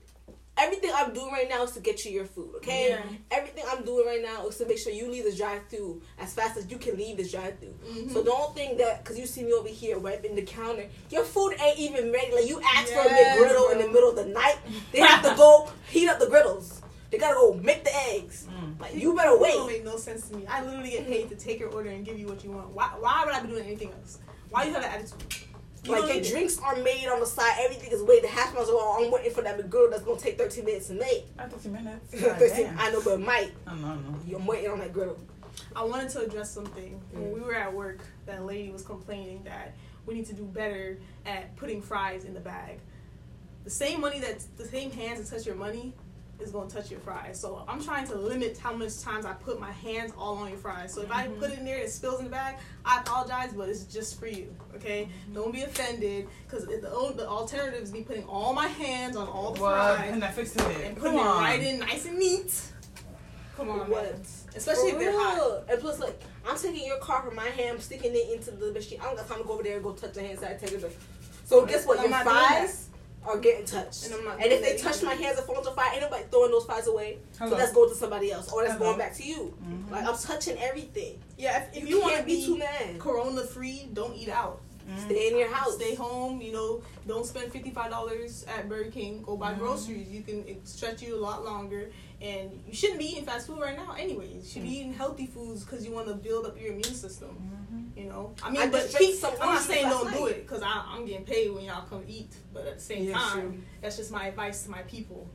everything 0.57 0.91
I'm 0.93 1.13
doing 1.13 1.31
right 1.31 1.47
now 1.49 1.63
is 1.63 1.71
to 1.71 1.79
get 1.79 2.03
you 2.05 2.11
your 2.11 2.25
food. 2.25 2.49
Okay. 2.57 2.89
Yeah. 2.89 3.01
Everything 3.31 3.63
I'm 3.71 3.83
doing 3.83 4.05
right 4.05 4.21
now 4.21 4.47
is 4.47 4.57
to 4.57 4.67
make 4.67 4.77
sure 4.77 4.91
you 4.91 5.09
leave 5.09 5.23
this 5.23 5.37
drive-through 5.37 6.01
as 6.19 6.33
fast 6.33 6.57
as 6.57 6.69
you 6.71 6.77
can 6.77 6.97
leave 6.97 7.17
this 7.17 7.31
drive-through. 7.31 7.75
Mhm. 7.87 8.13
So 8.13 8.23
don't 8.23 8.53
think 8.55 8.77
that 8.79 9.03
because 9.03 9.17
you 9.19 9.25
see 9.25 9.43
me 9.43 9.53
over 9.53 9.69
here 9.69 9.99
wiping 9.99 10.35
the 10.35 10.41
counter, 10.41 10.87
your 11.09 11.23
food 11.23 11.55
ain't 11.61 11.79
even 11.79 12.11
ready. 12.11 12.33
Like 12.33 12.47
you 12.47 12.59
asked 12.61 12.91
for 12.93 12.99
a 12.99 13.05
Yes, 13.05 13.37
big 13.37 13.47
griddle 13.47 13.69
in 13.69 13.77
the 13.79 13.87
middle 13.87 14.09
of 14.09 14.15
the 14.15 14.25
night, 14.25 14.57
they 14.91 14.99
have 14.99 15.23
to 15.23 15.35
go 15.35 15.69
heat 15.89 16.07
up 16.09 16.19
the 16.19 16.27
griddles. 16.27 16.81
They 17.09 17.17
gotta 17.17 17.35
go 17.35 17.53
make 17.53 17.85
the 17.85 17.95
eggs. 18.09 18.47
Mm. 18.49 18.81
Like 18.81 18.93
you 18.95 19.15
better 19.15 19.37
wait. 19.37 19.53
It 19.53 19.57
don't 19.57 19.67
make 19.67 19.85
no 19.85 19.95
sense 19.97 20.27
to 20.29 20.35
me. 20.35 20.45
I 20.45 20.61
literally 20.63 20.89
get 20.89 21.07
paid 21.07 21.29
to 21.29 21.35
take 21.35 21.59
your 21.59 21.69
order 21.69 21.89
and 21.89 22.03
give 22.05 22.19
you 22.19 22.27
what 22.27 22.43
you 22.43 22.51
want. 22.51 22.69
Why? 22.71 22.89
Why 22.99 23.23
would 23.25 23.33
I 23.33 23.41
be 23.41 23.47
doing 23.47 23.63
anything 23.65 23.91
else? 23.93 24.19
Why 24.49 24.63
you 24.65 24.73
have 24.73 24.81
that 24.81 24.95
attitude? 24.95 25.23
You 25.87 25.93
Like 25.93 26.01
don't 26.01 26.15
your 26.15 26.23
drinks 26.23 26.59
are 26.59 26.75
made 26.77 27.07
on 27.07 27.19
the 27.19 27.25
side. 27.25 27.55
Everything 27.61 27.91
is 27.91 28.01
waiting. 28.03 28.23
The 28.23 28.35
hash 28.35 28.51
browns 28.51 28.69
are 28.69 28.73
all. 28.73 29.03
I'm 29.03 29.11
waiting 29.11 29.31
for 29.31 29.41
that 29.41 29.57
big 29.57 29.69
griddle 29.69 29.89
that's 29.89 30.03
gonna 30.03 30.19
take 30.19 30.37
13 30.37 30.65
minutes 30.65 30.87
to 30.87 30.93
make. 30.95 31.25
Not 31.37 31.51
30 31.51 31.69
minutes. 31.69 32.21
God 32.21 32.37
13, 32.37 32.65
damn. 32.65 32.79
I 32.79 32.91
know, 32.91 33.01
but 33.03 33.13
it 33.13 33.25
might. 33.25 33.51
I 33.65 33.71
don't 33.71 33.81
know, 33.81 33.87
I 33.87 33.93
don't 33.93 34.27
know. 34.27 34.37
I'm 34.37 34.45
waiting 34.45 34.71
on 34.71 34.79
that 34.79 34.93
girl. 34.93 35.17
I 35.75 35.83
wanted 35.83 36.09
to 36.09 36.21
address 36.21 36.51
something. 36.51 36.99
When 37.11 37.23
mm. 37.23 37.33
we 37.33 37.39
were 37.39 37.55
at 37.55 37.73
work, 37.73 38.01
that 38.25 38.45
lady 38.45 38.71
was 38.71 38.83
complaining 38.83 39.43
that 39.43 39.73
we 40.05 40.13
need 40.13 40.25
to 40.27 40.33
do 40.33 40.43
better 40.43 40.99
at 41.25 41.55
putting 41.55 41.81
fries 41.81 42.25
in 42.25 42.33
the 42.33 42.39
bag. 42.39 42.79
The 43.63 43.69
same 43.69 44.01
money 44.01 44.19
that 44.19 44.43
the 44.57 44.65
same 44.65 44.91
hands 44.91 45.19
that 45.19 45.35
touch 45.35 45.45
your 45.45 45.55
money 45.55 45.93
is 46.39 46.51
going 46.51 46.67
to 46.67 46.75
touch 46.75 46.91
your 46.91 46.99
fries. 46.99 47.39
So 47.39 47.63
I'm 47.67 47.81
trying 47.83 48.07
to 48.07 48.15
limit 48.15 48.57
how 48.57 48.73
much 48.73 48.99
times 49.01 49.25
I 49.25 49.33
put 49.33 49.59
my 49.59 49.71
hands 49.71 50.13
all 50.17 50.37
on 50.37 50.49
your 50.49 50.57
fries. 50.57 50.93
So 50.93 51.01
if 51.01 51.11
I 51.11 51.27
mm-hmm. 51.27 51.39
put 51.39 51.51
it 51.51 51.59
in 51.59 51.65
there 51.65 51.77
it 51.77 51.89
spills 51.91 52.19
in 52.19 52.25
the 52.25 52.31
bag, 52.31 52.57
I 52.85 52.99
apologize, 53.01 53.53
but 53.53 53.69
it's 53.69 53.85
just 53.85 54.19
for 54.19 54.27
you. 54.27 54.53
Okay? 54.75 55.03
Mm-hmm. 55.03 55.33
Don't 55.33 55.51
be 55.51 55.61
offended 55.63 56.27
because 56.47 56.65
the, 56.65 56.77
the 57.15 57.27
alternative 57.27 57.81
is 57.81 57.91
me 57.91 58.03
putting 58.03 58.23
all 58.25 58.53
my 58.53 58.67
hands 58.67 59.15
on 59.15 59.27
all 59.27 59.53
the 59.53 59.61
What? 59.61 59.95
fries 59.97 60.13
And 60.13 60.23
I 60.23 60.31
fixed 60.31 60.55
it. 60.55 60.61
and 60.61 60.95
Come 60.95 61.13
putting 61.13 61.19
it 61.19 61.23
right 61.23 61.61
in 61.61 61.79
nice 61.79 62.05
and 62.05 62.19
neat. 62.19 62.61
Come 63.55 63.69
on, 63.69 63.89
What? 63.89 64.11
man. 64.11 64.21
Especially 64.55 64.91
if 64.91 64.99
they're 64.99 65.11
hot. 65.11 65.35
real. 65.35 65.65
And 65.69 65.79
plus, 65.81 65.99
like, 65.99 66.21
I'm 66.47 66.57
taking 66.57 66.85
your 66.85 66.99
car 66.99 67.23
from 67.23 67.35
my 67.35 67.47
hand, 67.47 67.81
sticking 67.81 68.11
it 68.13 68.29
into 68.31 68.51
the 68.51 68.71
machine. 68.71 68.99
I 69.01 69.05
don't 69.05 69.17
got 69.17 69.27
time 69.27 69.39
to 69.39 69.43
go 69.43 69.53
over 69.53 69.63
there 69.63 69.75
and 69.75 69.83
go 69.83 69.93
touch 69.93 70.13
the 70.13 70.21
hand 70.21 70.39
side, 70.39 70.59
take 70.59 70.73
it. 70.73 70.81
back. 70.81 70.91
So 71.45 71.65
guess 71.65 71.85
what? 71.85 71.99
Your 72.01 72.09
fries, 72.19 72.89
are 73.27 73.37
getting 73.39 73.65
touched. 73.65 74.05
And 74.05 74.15
I'm 74.15 74.23
not 74.23 74.41
And 74.41 74.51
if 74.51 74.61
they 74.61 74.77
touch 74.77 75.03
my 75.03 75.13
hands 75.13 75.37
and 75.37 75.45
fall 75.45 75.57
into 75.57 75.71
fire, 75.71 75.91
ain't 75.93 76.01
nobody 76.01 76.23
throwing 76.31 76.51
those 76.51 76.65
fires 76.65 76.87
away. 76.87 77.19
Hello. 77.37 77.51
So 77.51 77.57
that's 77.57 77.73
going 77.73 77.89
to 77.89 77.95
somebody 77.95 78.31
else, 78.31 78.51
or 78.51 78.63
that's 78.63 78.73
Hello. 78.77 78.87
going 78.87 78.97
back 78.99 79.15
to 79.15 79.23
you. 79.23 79.53
Mhm. 79.63 79.91
Like 79.91 80.05
I'm 80.05 80.17
touching 80.17 80.57
everything. 80.59 81.19
Yeah, 81.37 81.63
if, 81.63 81.77
if 81.83 81.89
You 81.89 81.97
you, 81.97 82.01
want 82.01 82.17
to 82.17 82.23
be 82.23 82.37
be 82.37 82.45
too 82.45 82.57
mad. 82.57 82.99
corona 82.99 83.43
free, 83.43 83.89
don't 83.93 84.15
eat 84.15 84.29
out. 84.29 84.61
Mhm. 84.87 85.05
Stay 85.05 85.27
in 85.31 85.37
your 85.37 85.49
house. 85.49 85.75
Stay 85.75 85.95
home. 85.95 86.41
You 86.41 86.53
know, 86.53 86.81
don't 87.07 87.25
spend 87.25 87.51
fifty 87.51 87.71
five 87.71 87.89
dollars 87.91 88.45
at 88.47 88.69
Burger 88.69 88.89
King. 88.91 89.21
Go 89.21 89.35
buy 89.37 89.53
Mhm. 89.53 89.59
groceries. 89.59 90.07
You 90.09 90.21
can 90.23 90.47
it 90.47 90.67
stretch 90.67 91.01
you 91.01 91.15
a 91.15 91.19
lot 91.21 91.43
longer. 91.43 91.89
And 92.21 92.63
you 92.65 92.73
shouldn't 92.73 92.97
be 92.99 93.05
eating 93.05 93.25
fast 93.25 93.45
food 93.47 93.59
right 93.59 93.77
now. 93.77 93.93
Anyways, 93.93 94.33
you 94.33 94.41
should 94.51 94.63
be 94.63 94.77
eating 94.77 94.93
healthy 94.93 95.27
foods 95.27 95.63
because 95.63 95.85
you 95.85 95.91
want 95.91 96.07
to 96.07 96.15
build 96.15 96.45
up 96.47 96.59
your 96.59 96.69
immune 96.69 96.83
system. 96.95 97.29
Mhm. 97.71 97.97
You 97.97 98.05
know, 98.09 98.33
I 98.41 98.49
mean, 98.51 98.61
I 98.61 98.67
but 98.69 98.83
just 98.83 98.97
keep, 98.97 99.15
some 99.15 99.33
I'm 99.41 99.49
not 99.55 99.61
saying 99.61 99.89
don't 99.89 100.05
last 100.05 100.17
do 100.17 100.25
it 100.27 100.41
because 100.47 100.61
I'm 100.63 101.05
getting 101.05 101.25
paid 101.25 101.51
when 101.51 101.63
y'all 101.65 101.85
come 101.87 102.03
eat. 102.07 102.31
But 102.53 102.65
at 102.65 102.75
the 102.77 102.83
same 102.83 103.03
Yeah, 103.05 103.13
time, 103.17 103.51
sure. 103.53 103.61
that's 103.81 103.97
just 103.97 104.11
my 104.11 104.27
advice 104.27 104.63
to 104.63 104.71
my 104.71 104.81
people. 104.83 105.27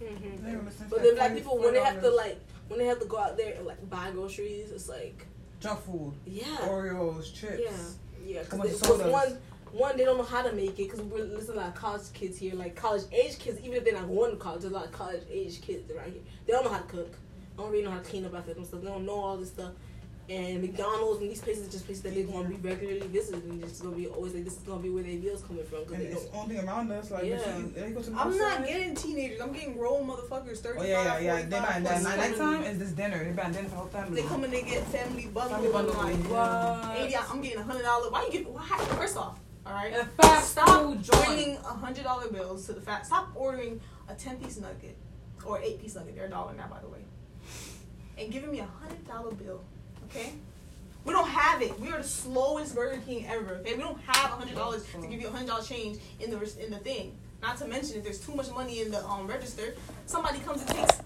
Mhm. 0.00 0.44
They 0.44 0.52
don't 0.52 0.64
listen 0.66 0.86
But 0.90 0.96
to 0.98 1.02
then 1.02 1.14
black 1.14 1.34
people 1.34 1.58
when 1.58 1.72
they 1.72 1.80
have 1.80 2.00
to 2.02 2.10
like 2.10 2.38
when 2.68 2.78
they 2.78 2.86
have 2.86 2.98
to 3.00 3.06
go 3.06 3.18
out 3.18 3.36
there 3.36 3.54
and 3.54 3.66
like 3.66 3.88
buy 3.88 4.10
groceries, 4.10 4.70
it's 4.70 4.88
like 4.88 5.26
junk 5.60 5.80
food, 5.80 6.12
yeah, 6.26 6.44
Oreos, 6.62 7.32
chips. 7.32 7.62
yeah, 7.64 7.70
yeah. 8.26 8.42
Because 8.42 8.80
one 9.10 9.38
one 9.72 9.96
they 9.96 10.04
don't 10.04 10.16
know 10.16 10.24
how 10.24 10.42
to 10.42 10.52
make 10.52 10.78
it 10.78 10.90
because 10.90 11.00
we're 11.02 11.24
listening 11.24 11.46
to 11.46 11.52
a 11.52 11.60
lot 11.60 11.68
of 11.68 11.74
college 11.74 12.12
kids 12.14 12.38
here, 12.38 12.54
like 12.54 12.74
college 12.74 13.02
age 13.12 13.38
kids. 13.38 13.60
Even 13.60 13.74
if 13.74 13.84
they're 13.84 13.94
not 13.94 14.08
going 14.08 14.32
to 14.32 14.36
college, 14.36 14.62
there's 14.62 14.72
a 14.72 14.76
lot 14.76 14.86
of 14.86 14.92
college 14.92 15.22
age 15.30 15.60
kids 15.60 15.90
around 15.90 16.12
here. 16.12 16.22
They 16.46 16.52
don't 16.52 16.64
know 16.64 16.70
how 16.70 16.78
to 16.78 16.86
cook. 16.86 17.12
They 17.12 17.62
don't 17.62 17.70
really 17.70 17.84
know 17.84 17.90
how 17.90 17.98
to 17.98 18.04
clean 18.04 18.24
up 18.24 18.34
after 18.34 18.54
themselves. 18.54 18.84
They 18.84 18.90
don't 18.90 19.06
know 19.06 19.14
all 19.14 19.36
this 19.36 19.50
stuff. 19.50 19.72
And 20.28 20.60
McDonald's 20.60 21.20
and 21.20 21.30
these 21.30 21.40
places 21.40 21.68
are 21.68 21.70
just 21.70 21.86
places 21.86 22.02
that 22.02 22.12
they're 22.14 22.24
going 22.24 22.42
to 22.42 22.48
be 22.48 22.68
regularly 22.68 23.06
visiting. 23.06 23.48
And 23.50 23.62
it's 23.64 23.80
going 23.80 23.94
to 23.94 24.00
be 24.00 24.08
always 24.08 24.34
like 24.34 24.42
this 24.44 24.54
is 24.54 24.62
going 24.64 24.78
to 24.78 24.82
be 24.82 24.90
where 24.90 25.04
their 25.04 25.12
meals 25.12 25.42
coming 25.42 25.64
from 25.64 25.80
because 25.84 25.92
And 25.94 26.02
they 26.02 26.06
it's 26.08 26.22
don't. 26.24 26.32
the 26.32 26.38
only 26.38 26.56
thing 26.56 26.68
around 26.68 26.90
us. 26.90 27.10
Like, 27.12 27.24
Yeah. 27.26 27.36
if 27.36 27.74
they 27.76 27.90
go 27.90 28.02
to 28.02 28.10
the 28.10 28.16
I'm 28.20 28.36
not 28.36 28.52
outside- 28.58 28.66
getting 28.66 28.94
teenagers. 28.96 29.40
I'm 29.40 29.52
getting 29.52 29.74
grown 29.76 30.04
motherfuckers. 30.08 30.58
Thirty 30.58 30.78
Oh 30.78 30.82
five, 30.82 30.88
yeah, 30.88 31.18
yeah, 31.20 31.20
yeah. 31.20 31.42
They 31.44 31.50
45, 31.50 31.50
buy 31.50 31.78
that 31.80 31.82
plus 31.82 32.02
night 32.02 32.18
coming. 32.18 32.38
time 32.38 32.62
is 32.64 32.78
this 32.80 32.90
dinner. 32.90 33.24
They 33.24 33.30
buy 33.30 33.44
dinner 33.50 33.62
for 33.64 33.68
the 33.70 33.76
whole 33.76 33.86
family. 33.86 34.20
They 34.22 34.26
come 34.28 34.42
and 34.44 34.52
they 34.52 34.62
get 34.62 34.82
family 34.88 35.26
bundle. 35.26 35.56
Family 35.56 35.72
bundle, 35.72 35.94
Like, 35.94 36.16
yeah. 36.16 36.88
what? 36.88 36.96
80, 36.98 37.16
I'm 37.16 37.40
getting 37.40 37.58
a 37.58 37.62
hundred 37.62 37.82
dollar. 37.82 38.10
Why 38.10 38.24
you 38.24 38.32
give? 38.32 38.46
Why, 38.48 38.62
first 38.96 39.16
off, 39.16 39.38
all 39.64 39.72
right. 39.74 39.92
And 39.92 40.10
fast 40.12 40.50
Stop 40.52 40.68
food 40.82 41.02
joint. 41.04 41.24
bringing 41.24 41.56
a 41.58 41.60
hundred 41.68 42.02
dollar 42.02 42.28
bills 42.28 42.66
to 42.66 42.72
the 42.72 42.80
fat. 42.80 43.06
Stop 43.06 43.28
ordering 43.36 43.80
a 44.08 44.14
ten 44.14 44.38
piece 44.38 44.56
nugget 44.58 44.96
or 45.44 45.60
eight 45.62 45.80
piece 45.80 45.94
nugget. 45.94 46.16
They're 46.16 46.26
a 46.26 46.30
dollar 46.30 46.52
now, 46.54 46.66
by 46.68 46.80
the 46.80 46.88
way. 46.88 47.04
And 48.18 48.32
giving 48.32 48.50
me 48.50 48.58
a 48.60 48.64
hundred 48.66 49.06
dollar 49.06 49.30
bill, 49.32 49.62
okay? 50.10 50.32
We 51.04 51.12
don't 51.12 51.28
have 51.28 51.62
it. 51.62 51.78
We 51.78 51.88
are 51.92 51.98
the 51.98 52.04
slowest 52.04 52.74
Burger 52.74 53.00
King 53.06 53.26
ever. 53.28 53.54
Okay, 53.60 53.74
we 53.74 53.82
don't 53.82 54.00
have 54.00 54.32
a 54.32 54.34
hundred 54.34 54.56
dollars 54.56 54.84
to 55.00 55.06
give 55.06 55.20
you 55.20 55.28
a 55.28 55.30
hundred 55.30 55.46
dollar 55.48 55.62
change 55.62 55.98
in 56.20 56.30
the 56.30 56.36
in 56.64 56.70
the 56.70 56.78
thing. 56.78 57.16
Not 57.42 57.56
to 57.58 57.66
mention, 57.68 57.98
if 57.98 58.04
there's 58.04 58.18
too 58.20 58.34
much 58.34 58.50
money 58.50 58.80
in 58.82 58.90
the 58.90 59.04
um 59.06 59.26
register, 59.28 59.74
somebody 60.06 60.40
comes 60.40 60.62
and 60.62 60.70
takes 60.70 61.00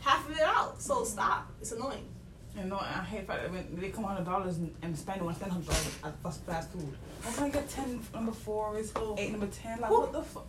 half 0.00 0.28
of 0.28 0.36
it 0.36 0.42
out. 0.42 0.82
So 0.82 1.04
stop. 1.04 1.52
It's 1.60 1.70
annoying. 1.72 2.08
You 2.56 2.64
know, 2.64 2.78
I 2.78 3.02
hate 3.04 3.26
fact 3.26 3.50
when 3.50 3.76
they 3.80 3.90
come 3.90 4.04
hundred 4.04 4.24
dollars 4.24 4.58
and, 4.58 4.74
and 4.82 4.96
spend 4.98 5.20
it, 5.20 5.24
want 5.24 5.36
spend 5.36 5.52
hundred 5.52 5.66
dollars 5.68 5.98
at 6.04 6.16
fast 6.22 6.42
fast 6.44 6.70
food. 6.72 6.92
I'm 7.26 7.34
gonna 7.36 7.50
get 7.50 7.68
ten 7.68 8.00
number 8.12 8.32
fours, 8.32 8.92
Oh. 8.96 9.14
eight 9.18 9.30
number 9.30 9.46
ten. 9.48 9.80
Like 9.80 9.88
Who- 9.90 10.00
what 10.00 10.12
the 10.12 10.22
fuck? 10.22 10.46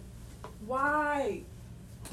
Why? 0.66 1.42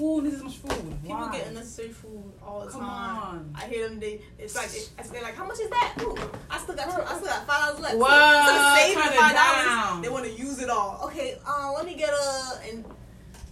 Needs 0.02 0.34
this 0.36 0.42
much 0.42 0.56
food? 0.56 1.02
People 1.02 1.16
Why? 1.16 1.32
get 1.32 1.46
unnecessary 1.48 1.88
food 1.90 2.32
all 2.44 2.64
the 2.64 2.70
Come 2.72 2.80
time. 2.80 3.16
on. 3.18 3.54
I 3.54 3.66
hear 3.66 3.88
them. 3.88 4.00
They 4.00 4.20
it's 4.38 4.56
like 4.56 4.74
it, 4.74 4.90
they're 5.12 5.22
like, 5.22 5.36
how 5.36 5.46
much 5.46 5.60
is 5.60 5.70
that? 5.70 5.94
Ooh, 6.02 6.16
I 6.50 6.58
still 6.58 6.74
got 6.74 6.90
two, 6.94 7.02
I 7.02 7.14
still 7.16 7.26
got 7.28 7.46
five 7.46 7.60
dollars 7.68 7.80
left. 7.80 7.96
What? 7.98 8.10
So 8.10 8.56
of 8.56 8.78
saving 8.78 9.18
five 9.18 9.34
dollars, 9.34 10.02
they 10.02 10.08
want 10.08 10.24
to 10.24 10.32
use 10.32 10.60
it 10.60 10.70
all. 10.70 11.00
Okay, 11.04 11.36
uh, 11.46 11.72
let 11.76 11.86
me 11.86 11.94
get 11.94 12.10
a 12.10 12.60
and 12.68 12.84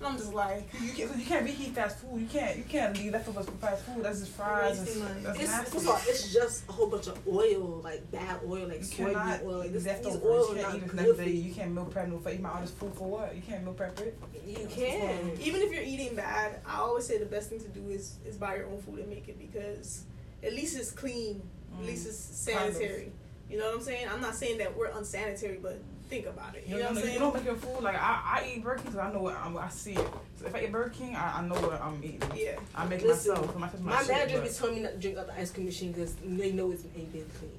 I'm 0.03 0.17
just 0.17 0.33
like, 0.33 0.69
You 0.83 0.93
can't, 0.93 1.19
you 1.19 1.25
can't 1.27 1.45
reheat 1.45 1.75
fast 1.75 1.99
food. 1.99 2.21
You 2.21 2.27
can't. 2.27 2.57
You 2.57 2.65
can't 2.65 2.97
leave 2.97 3.13
leftovers 3.13 3.45
for 3.47 3.53
fast 3.53 3.85
food. 3.85 4.03
That's 4.03 4.21
just 4.21 4.33
fries. 4.33 4.79
And, 4.79 5.25
that's 5.27 5.39
It's, 5.41 5.51
nasty. 5.51 5.71
first 5.73 5.85
of 5.85 5.91
all, 5.91 6.01
it's 6.09 6.33
just 6.33 6.69
a 6.69 6.73
whole 6.73 6.87
bunch 6.87 7.07
of 7.09 7.19
oil, 7.29 7.81
like 7.85 8.11
bad 8.11 8.41
oil, 8.49 8.67
like 8.69 8.79
You 8.79 8.85
soybean 8.85 9.13
cannot 9.13 9.43
oil. 9.45 9.59
Like 9.59 9.73
this, 9.73 9.85
these 9.85 9.93
leftovers. 9.93 10.23
oils 10.25 10.49
You 10.51 10.63
can't 10.63 10.75
eat 10.75 10.83
it 10.85 10.95
next 10.95 11.17
day. 11.19 11.27
you. 11.31 11.43
You 11.43 11.53
can't 11.55 11.73
meal 11.73 11.85
prep 11.85 12.09
no 12.09 12.19
food. 12.19 12.33
You 12.33 12.39
might 12.39 12.51
all 12.55 12.61
this 12.63 12.71
food 12.71 12.95
for 12.95 13.09
what? 13.11 13.37
You 13.37 13.43
can't 13.43 13.63
meal 13.63 13.75
prep 13.75 14.01
it. 14.01 14.19
You 14.47 14.67
can. 14.71 15.31
even 15.41 15.61
if 15.61 15.73
you're 15.73 15.83
eating 15.83 16.15
bad, 16.17 16.61
I 16.67 16.79
always 16.79 17.07
say 17.07 17.19
the 17.19 17.27
best 17.27 17.51
thing 17.51 17.61
to 17.61 17.69
do 17.69 17.89
is 17.91 18.17
is 18.27 18.37
buy 18.37 18.57
your 18.57 18.67
own 18.67 18.81
food 18.81 19.01
and 19.01 19.09
make 19.09 19.29
it 19.29 19.39
because 19.39 20.05
at 20.43 20.55
least 20.55 20.79
it's 20.79 20.91
clean, 20.93 21.43
at 21.79 21.85
least 21.85 22.07
mm. 22.07 22.09
it's 22.09 22.49
Kind 22.51 22.69
of. 22.71 22.75
sanitary. 22.75 23.13
You 23.51 23.59
know 23.59 23.67
what 23.67 23.75
I'm 23.75 23.83
saying? 23.83 24.07
I'm 24.11 24.21
not 24.21 24.35
saying 24.35 24.59
that 24.59 24.77
we're 24.77 24.87
unsanitary, 24.87 25.59
but 25.61 25.79
think 26.11 26.27
about 26.27 26.55
it. 26.57 26.65
You, 26.67 26.77
You, 26.77 26.83
know 26.83 26.89
know, 26.89 26.89
what 26.91 26.97
I'm 26.99 27.03
saying? 27.03 27.15
you 27.15 27.21
don't 27.21 27.35
make 27.35 27.45
your 27.45 27.55
food 27.55 27.83
like 27.83 27.95
I, 27.97 28.21
I 28.43 28.53
eat 28.53 28.63
Burger 28.65 28.77
King 28.83 28.85
because 28.93 28.99
I 28.99 29.13
know 29.13 29.21
what 29.23 29.37
I'm, 29.37 29.57
I 29.57 29.69
see 29.69 29.93
it. 29.93 30.09
So 30.37 30.47
if 30.47 30.55
I 30.55 30.63
eat 30.65 30.73
Burger 30.73 30.91
King, 30.91 31.15
I, 31.17 31.39
I 31.39 31.47
know 31.47 31.55
what 31.55 31.81
I'm 31.81 32.03
eating. 32.03 32.23
yeah. 32.37 32.59
I 32.75 32.85
make 32.87 33.01
it 33.01 33.07
Listen, 33.07 33.35
myself. 33.35 33.57
My, 33.57 33.71
my, 34.03 34.07
manager 34.09 34.39
but- 34.41 34.49
be 34.49 34.53
telling 34.55 34.75
me 34.75 34.81
not 34.83 34.93
to 34.93 34.99
drink 34.99 35.17
out 35.17 35.29
the 35.29 35.39
ice 35.39 35.51
cream 35.53 35.67
machine 35.67 35.93
because 35.93 36.15
they 36.23 36.53
know 36.53 36.71
it's 36.73 36.85
ain't 36.97 37.13
been 37.13 37.27
clean. 37.39 37.53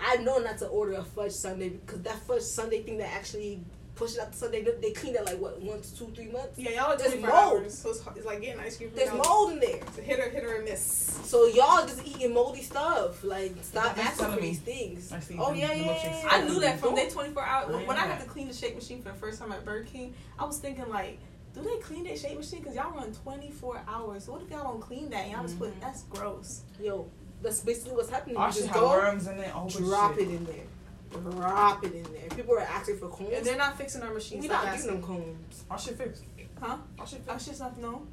I 0.00 0.16
know 0.18 0.38
not 0.38 0.58
to 0.58 0.66
order 0.68 0.92
a 0.92 1.02
fudge 1.02 1.32
sundae 1.32 1.70
because 1.70 2.00
that 2.02 2.20
fudge 2.20 2.42
sundae 2.42 2.82
thing 2.82 2.98
that 2.98 3.12
actually 3.12 3.60
pushes 3.98 4.18
out 4.18 4.30
the 4.32 4.38
sundae, 4.38 4.62
they, 4.62 4.70
they 4.80 4.92
clean 4.92 5.12
that 5.14 5.26
like 5.26 5.38
what 5.38 5.60
once, 5.60 5.90
two, 5.90 6.06
three 6.14 6.28
months. 6.28 6.58
Yeah, 6.58 6.70
y'all 6.70 6.96
just 6.96 7.18
mold. 7.18 7.32
hours, 7.32 7.76
so 7.76 7.90
it's, 7.90 8.02
it's 8.16 8.24
like 8.24 8.40
getting 8.40 8.60
ice 8.60 8.76
cream. 8.76 8.90
There's 8.94 9.08
y'all. 9.12 9.22
mold 9.24 9.52
in 9.52 9.60
there. 9.60 9.76
It's 9.76 9.98
a 9.98 10.02
hit 10.02 10.18
or 10.20 10.28
hit 10.30 10.44
or 10.44 10.60
a 10.60 10.64
miss. 10.64 10.82
So 11.24 11.46
y'all 11.46 11.86
just 11.86 12.06
eating 12.06 12.32
moldy 12.32 12.62
stuff. 12.62 13.22
Like 13.24 13.54
stop 13.62 13.96
That's 13.96 14.20
asking 14.20 14.34
for 14.34 14.40
me. 14.40 14.48
these 14.48 14.60
things. 14.60 15.12
I 15.12 15.20
see 15.20 15.36
Oh 15.38 15.52
yeah, 15.52 15.72
yeah, 15.72 15.84
yeah, 15.84 16.20
yeah. 16.22 16.28
I 16.30 16.44
knew 16.44 16.60
that 16.60 16.78
from 16.78 16.94
Don't- 16.94 17.04
day 17.06 17.10
24 17.10 17.42
hours. 17.42 17.74
When, 17.74 17.86
when 17.86 17.96
I 17.96 18.06
had 18.06 18.20
to 18.20 18.26
clean 18.26 18.48
the 18.48 18.54
shake 18.54 18.74
machine 18.74 19.02
for 19.02 19.10
the 19.10 19.18
first 19.18 19.40
time 19.40 19.52
at 19.52 19.64
Burger 19.64 19.84
King, 19.84 20.14
I 20.38 20.44
was 20.44 20.58
thinking 20.58 20.88
like, 20.88 21.18
do 21.54 21.62
they 21.62 21.76
clean 21.78 22.04
that 22.04 22.18
shake 22.18 22.36
machine? 22.36 22.62
Cause 22.62 22.74
y'all 22.76 22.92
run 22.94 23.12
24 23.12 23.82
hours. 23.88 24.24
So 24.24 24.32
what 24.32 24.42
if 24.42 24.50
y'all 24.50 24.64
don't 24.64 24.80
clean 24.80 25.10
that? 25.10 25.28
Y'all 25.30 25.42
just 25.42 25.58
put 25.58 25.70
Mm-hmm. 25.70 25.80
that's 25.80 26.02
gross. 26.04 26.62
Yo, 26.80 27.06
that's 27.42 27.60
basically 27.60 27.92
what's 27.96 28.10
happening. 28.10 28.36
Our 28.36 28.48
You 28.48 28.52
shit 28.52 28.62
just 28.64 28.74
have 28.74 28.80
go, 28.82 28.88
worms 28.90 29.26
in 29.26 29.38
it. 29.38 29.48
A 29.48 29.50
whole 29.50 29.62
bunch 29.62 29.74
of 29.76 29.84
drop 29.86 30.14
shit. 30.16 30.28
it 30.28 30.34
in 30.34 30.44
there. 30.44 30.54
Drop 31.10 31.84
it 31.84 31.94
in 31.94 32.02
there. 32.04 32.28
People 32.36 32.54
are 32.54 32.60
asking 32.60 32.98
for 32.98 33.08
combs. 33.08 33.30
And 33.32 33.44
they're 33.46 33.56
not 33.56 33.76
fixing 33.78 34.02
our 34.02 34.12
machines. 34.12 34.42
we 34.42 34.48
Stop 34.48 34.64
not 34.64 34.76
giving 34.76 34.90
asking. 34.90 35.00
them 35.00 35.08
combs. 35.08 35.64
Our 35.70 35.78
shit 35.78 35.96
fixed. 35.96 36.24
Huh? 36.60 36.76
Our 36.98 37.06
shit 37.06 37.20
Our 37.28 37.34
fixed. 37.34 37.46
shit's 37.46 37.60
not 37.60 37.78
no. 37.78 38.06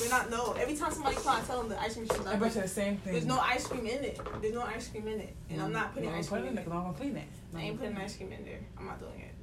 We're 0.00 0.08
not 0.10 0.30
no. 0.30 0.52
Every 0.52 0.76
time 0.76 0.90
somebody 0.92 1.16
call, 1.16 1.36
I 1.36 1.40
tell 1.42 1.58
them 1.60 1.68
the 1.68 1.80
ice 1.80 1.94
cream 1.94 2.06
machine's 2.06 2.24
not. 2.24 2.34
Everybody 2.34 2.52
said 2.54 2.64
the 2.64 2.68
same 2.68 2.96
thing. 2.98 3.12
There's 3.12 3.26
no 3.26 3.38
ice 3.38 3.66
cream 3.66 3.86
in 3.86 4.04
it. 4.04 4.20
There's 4.42 4.54
no 4.54 4.62
ice 4.62 4.88
cream 4.88 5.06
in 5.06 5.20
it, 5.20 5.34
and 5.48 5.62
I'm 5.62 5.72
not 5.72 5.94
putting 5.94 6.10
No, 6.10 6.16
ice 6.16 6.28
cream 6.28 6.42
it 6.44 6.46
in 6.48 6.52
in 6.52 6.58
it. 6.58 6.66
I'm 6.66 6.72
gonna 6.72 6.92
clean 6.92 7.16
it. 7.16 7.28
I 7.54 7.60
ain't 7.60 7.78
putting 7.78 7.96
ice 7.96 8.16
cream 8.16 8.32
in 8.32 8.44
there. 8.44 8.58
I'm 8.78 8.86
not 8.86 8.98
doing 9.00 9.20
it. 9.20 9.34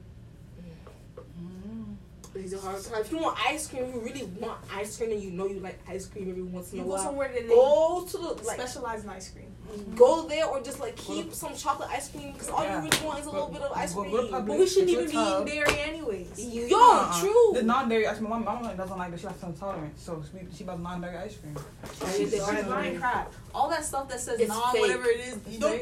Mm. 1.39 1.95
These 2.33 2.53
are 2.53 2.59
hard 2.59 2.83
times. 2.83 3.05
If 3.05 3.11
you 3.11 3.17
want 3.19 3.37
ice 3.47 3.67
cream, 3.67 3.85
you 3.93 3.99
really 4.01 4.23
want 4.23 4.59
ice 4.71 4.97
cream, 4.97 5.11
and 5.11 5.21
you 5.21 5.31
know 5.31 5.47
you 5.47 5.59
like 5.59 5.79
ice 5.87 6.05
cream 6.07 6.29
every 6.29 6.43
once 6.43 6.71
in 6.73 6.79
You 6.79 6.83
a 6.85 6.87
go 6.87 6.97
somewhere 6.97 7.29
that 7.29 7.41
they 7.47 7.47
Go 7.47 8.05
to 8.09 8.17
the 8.17 8.43
like, 8.43 8.59
specialize 8.59 9.03
in 9.05 9.09
ice 9.09 9.29
cream. 9.31 9.51
Go 9.95 10.27
there 10.27 10.45
or 10.45 10.61
just 10.61 10.79
like 10.79 10.95
keep 10.95 11.33
some 11.33 11.55
chocolate 11.55 11.89
ice 11.91 12.09
cream 12.09 12.31
because 12.33 12.49
all 12.49 12.63
Yeah. 12.63 12.81
you 12.83 12.89
really 12.89 13.05
want 13.05 13.19
is 13.19 13.25
a 13.25 13.29
little 13.31 13.47
Go- 13.47 13.53
bit 13.53 13.61
of 13.63 13.77
ice 13.77 13.93
go- 13.93 14.01
cream. 14.01 14.11
go 14.11 14.21
to 14.21 14.27
Publix. 14.33 14.47
But 14.47 14.57
we 14.59 14.67
shouldn't 14.67 14.91
Get 14.91 14.99
even 15.01 15.11
be 15.11 15.17
eating 15.17 15.45
dairy 15.65 15.79
anyways. 15.79 16.39
Yo, 16.69 16.77
Uh-uh. 16.77 17.19
true. 17.19 17.51
The 17.53 17.63
non-dairy 17.63 18.07
ice 18.07 18.17
cream. 18.17 18.29
My 18.29 18.39
mom 18.39 18.63
doesn't 18.77 18.97
like 18.97 19.11
that. 19.11 19.19
She 19.19 19.27
has 19.27 19.35
some 19.37 19.53
tolerance, 19.53 20.01
so 20.01 20.23
she, 20.31 20.57
she 20.57 20.63
buys 20.63 20.79
non-dairy 20.79 21.17
ice 21.17 21.35
cream. 21.37 21.55
Yeah, 22.01 22.07
they 22.11 22.27
She's 22.29 22.65
buying 22.65 22.99
crap. 22.99 23.33
All 23.53 23.69
that 23.69 23.83
stuff 23.85 24.07
that 24.09 24.19
says 24.19 24.39
It's 24.39 24.49
non, 24.49 24.71
fake. 24.73 24.81
whatever 24.81 25.09
it 25.09 25.19
is. 25.19 25.37
You 25.47 25.59
don't. 25.59 25.81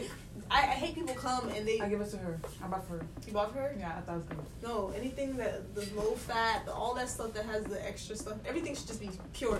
I, 0.52 0.60
I 0.60 0.62
hate 0.84 0.94
people 0.96 1.16
come 1.16 1.50
and 1.50 1.68
they. 1.68 1.80
I 1.80 1.90
give 1.90 2.02
it 2.02 2.12
to 2.12 2.18
her. 2.18 2.40
I 2.64 2.68
bought 2.68 2.86
for 2.88 2.98
her. 2.98 3.06
You 3.26 3.34
bought 3.34 3.52
for 3.54 3.60
her? 3.60 3.76
Yeah, 3.80 3.94
I 3.98 4.02
thought 4.02 4.16
it 4.16 4.18
was 4.18 4.26
good. 4.28 4.40
No, 4.62 4.94
anything 4.96 5.38
that 5.38 5.74
the 5.74 5.88
low 5.96 6.12
fat, 6.14 6.66
the, 6.66 6.74
all 6.74 6.94
that 6.96 7.10
stuff 7.10 7.34
that 7.34 7.46
has 7.46 7.64
the 7.64 7.84
extra 7.88 8.16
stuff, 8.16 8.38
everything 8.46 8.76
should 8.76 8.86
just 8.88 9.00
be 9.02 9.10
pure. 9.34 9.60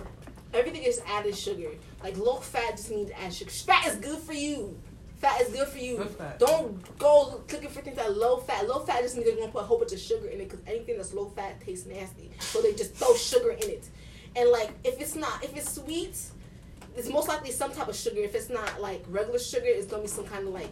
Everything 0.56 0.82
is 0.82 1.00
added 1.06 1.36
sugar. 1.36 1.70
Like 2.02 2.16
low 2.16 2.36
fat 2.36 2.76
just 2.76 2.90
means 2.90 3.10
add 3.22 3.32
sugar. 3.32 3.50
Fat 3.50 3.86
is 3.86 3.96
good 3.96 4.18
for 4.18 4.32
you. 4.32 4.78
Fat 5.16 5.40
is 5.40 5.48
good 5.48 5.68
for 5.68 5.78
you. 5.78 5.96
Good. 5.96 6.38
Don't 6.38 6.98
go 6.98 7.42
clicking 7.48 7.70
for 7.70 7.80
things 7.80 7.96
that 7.96 8.16
low 8.16 8.38
fat. 8.38 8.68
Low 8.68 8.80
fat 8.80 9.02
just 9.02 9.16
means 9.16 9.26
they're 9.26 9.36
gonna 9.36 9.50
put 9.50 9.62
a 9.62 9.66
whole 9.66 9.78
bunch 9.78 9.92
of 9.92 9.98
sugar 9.98 10.28
in 10.28 10.40
it 10.40 10.50
because 10.50 10.60
anything 10.66 10.96
that's 10.96 11.14
low 11.14 11.26
fat 11.30 11.60
tastes 11.60 11.86
nasty. 11.86 12.30
So 12.38 12.60
they 12.60 12.72
just 12.72 12.94
throw 12.94 13.14
sugar 13.14 13.50
in 13.50 13.70
it. 13.70 13.88
And 14.34 14.50
like 14.50 14.70
if 14.84 15.00
it's 15.00 15.14
not, 15.14 15.42
if 15.42 15.56
it's 15.56 15.72
sweet, 15.72 16.18
it's 16.96 17.08
most 17.08 17.28
likely 17.28 17.50
some 17.50 17.72
type 17.72 17.88
of 17.88 17.96
sugar. 17.96 18.20
If 18.20 18.34
it's 18.34 18.50
not 18.50 18.80
like 18.80 19.04
regular 19.08 19.38
sugar, 19.38 19.66
it's 19.66 19.86
gonna 19.86 20.02
be 20.02 20.08
some 20.08 20.26
kind 20.26 20.46
of 20.46 20.54
like, 20.54 20.70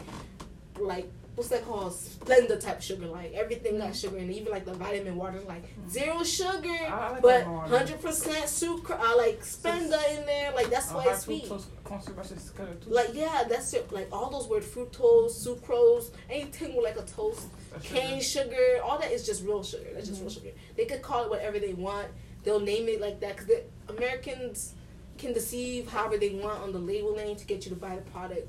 like 0.79 1.11
what's 1.35 1.51
that 1.51 1.64
called? 1.64 1.92
Splenda 1.92 2.59
type 2.61 2.81
sugar. 2.83 3.07
Like 3.07 3.33
everything 3.33 3.79
got 3.79 3.94
sugar 3.94 4.18
in 4.18 4.31
it. 4.31 4.37
Even 4.37 4.53
like 4.53 4.64
the 4.64 4.75
vitamin 4.75 5.16
water, 5.16 5.40
like 5.47 5.64
zero 5.88 6.23
sugar, 6.23 6.68
like 6.90 7.23
but 7.23 7.44
hundred 7.44 8.01
percent 8.01 8.49
sucre. 8.49 8.94
Uh, 8.94 9.16
like 9.16 9.40
Splenda 9.42 10.18
in 10.18 10.27
there. 10.27 10.53
Like 10.55 10.70
that's 10.70 10.92
why 10.92 11.07
it's 11.09 11.25
sweet. 11.25 11.44
fructose 11.44 11.66
corn 11.85 12.01
syrup, 12.01 12.16
that's 12.16 12.31
just 12.31 12.57
good 12.57 12.83
too. 12.83 12.90
Like 12.90 13.11
yeah, 13.14 13.44
that's 13.49 13.73
it. 13.75 13.90
Like 13.92 14.09
all 14.12 14.31
those 14.31 14.49
words, 14.49 14.66
fructose, 14.66 15.33
sucrose, 15.47 16.11
anything 16.31 16.74
with 16.74 16.85
like 16.85 16.97
a 16.97 17.03
toast, 17.03 17.49
cane 17.82 18.20
sugar, 18.20 18.80
all 18.82 18.99
that 18.99 19.12
is 19.12 19.26
just 19.26 19.45
real 19.45 19.62
sugar. 19.62 19.89
That's 19.95 20.09
just 20.09 20.20
real 20.20 20.30
sugar. 20.30 20.51
They 20.76 20.87
could 20.87 21.03
call 21.03 21.24
it 21.24 21.30
whatever 21.30 21.59
they 21.59 21.74
want. 21.74 22.09
They'll 22.43 22.61
name 22.61 22.89
it 22.89 23.01
like 23.01 23.20
that 23.20 23.37
because 23.37 23.47
the 23.47 23.62
Americans 23.89 24.74
can 25.16 25.32
deceive 25.32 25.89
however 25.89 26.18
they 26.18 26.30
want 26.30 26.61
on 26.61 26.72
the 26.72 26.78
label 26.78 27.14
name 27.14 27.37
to 27.37 27.47
get 27.47 27.64
you 27.64 27.70
to 27.70 27.76
buy 27.76 27.97
the 27.97 28.03
product. 28.11 28.47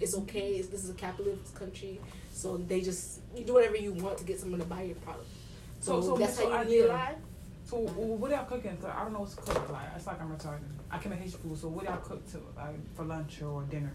It's 0.00 0.16
okay. 0.16 0.54
It's, 0.54 0.68
this 0.68 0.84
is 0.84 0.90
a 0.90 0.94
capitalist 0.94 1.54
country, 1.54 2.00
so 2.38 2.56
they 2.56 2.80
just 2.80 3.20
you 3.36 3.44
do 3.44 3.54
whatever 3.54 3.76
you 3.76 3.92
want 3.92 4.16
to 4.18 4.24
get 4.24 4.38
someone 4.40 4.60
to 4.60 4.66
buy 4.66 4.82
your 4.82 4.96
product. 4.96 5.26
So, 5.80 6.00
So- 6.00 6.08
so 6.08 6.16
that's 6.16 6.36
so 6.36 6.50
how 6.50 6.62
you 6.62 6.66
idea. 6.66 6.82
get 6.82 6.90
alive. 6.90 7.16
So 7.64 7.76
wh- 7.86 8.20
what 8.20 8.30
y'all 8.30 8.44
cooking? 8.46 8.76
'Cause 8.76 8.90
I 8.96 9.02
don't 9.04 9.12
know 9.12 9.20
what's 9.20 9.34
cooked. 9.34 9.70
Like 9.70 9.88
it's 9.96 10.06
like 10.06 10.20
I'm 10.22 10.30
retarded. 10.36 10.62
I 10.90 10.98
can 10.98 11.10
make 11.10 11.20
Haitian 11.20 11.40
food. 11.40 11.58
So 11.58 11.68
what 11.68 11.84
y'all 11.84 11.98
cook 11.98 12.26
to 12.32 12.38
like 12.56 12.94
for 12.94 13.04
lunch 13.04 13.42
or 13.42 13.62
dinner? 13.64 13.92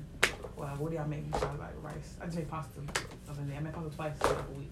Well, 0.58 0.68
like, 0.70 0.80
what 0.80 0.90
do 0.92 0.98
y'all 0.98 1.08
make 1.08 1.32
besides 1.32 1.60
like 1.60 1.74
rice? 1.82 2.16
I 2.22 2.26
just 2.26 2.38
make 2.38 2.50
pasta 2.50 2.80
the 2.82 3.32
other 3.32 3.42
day. 3.44 3.56
I 3.58 3.60
make 3.62 3.74
pasta 3.74 3.90
twice 3.96 4.14
a 4.22 4.52
week. 4.60 4.72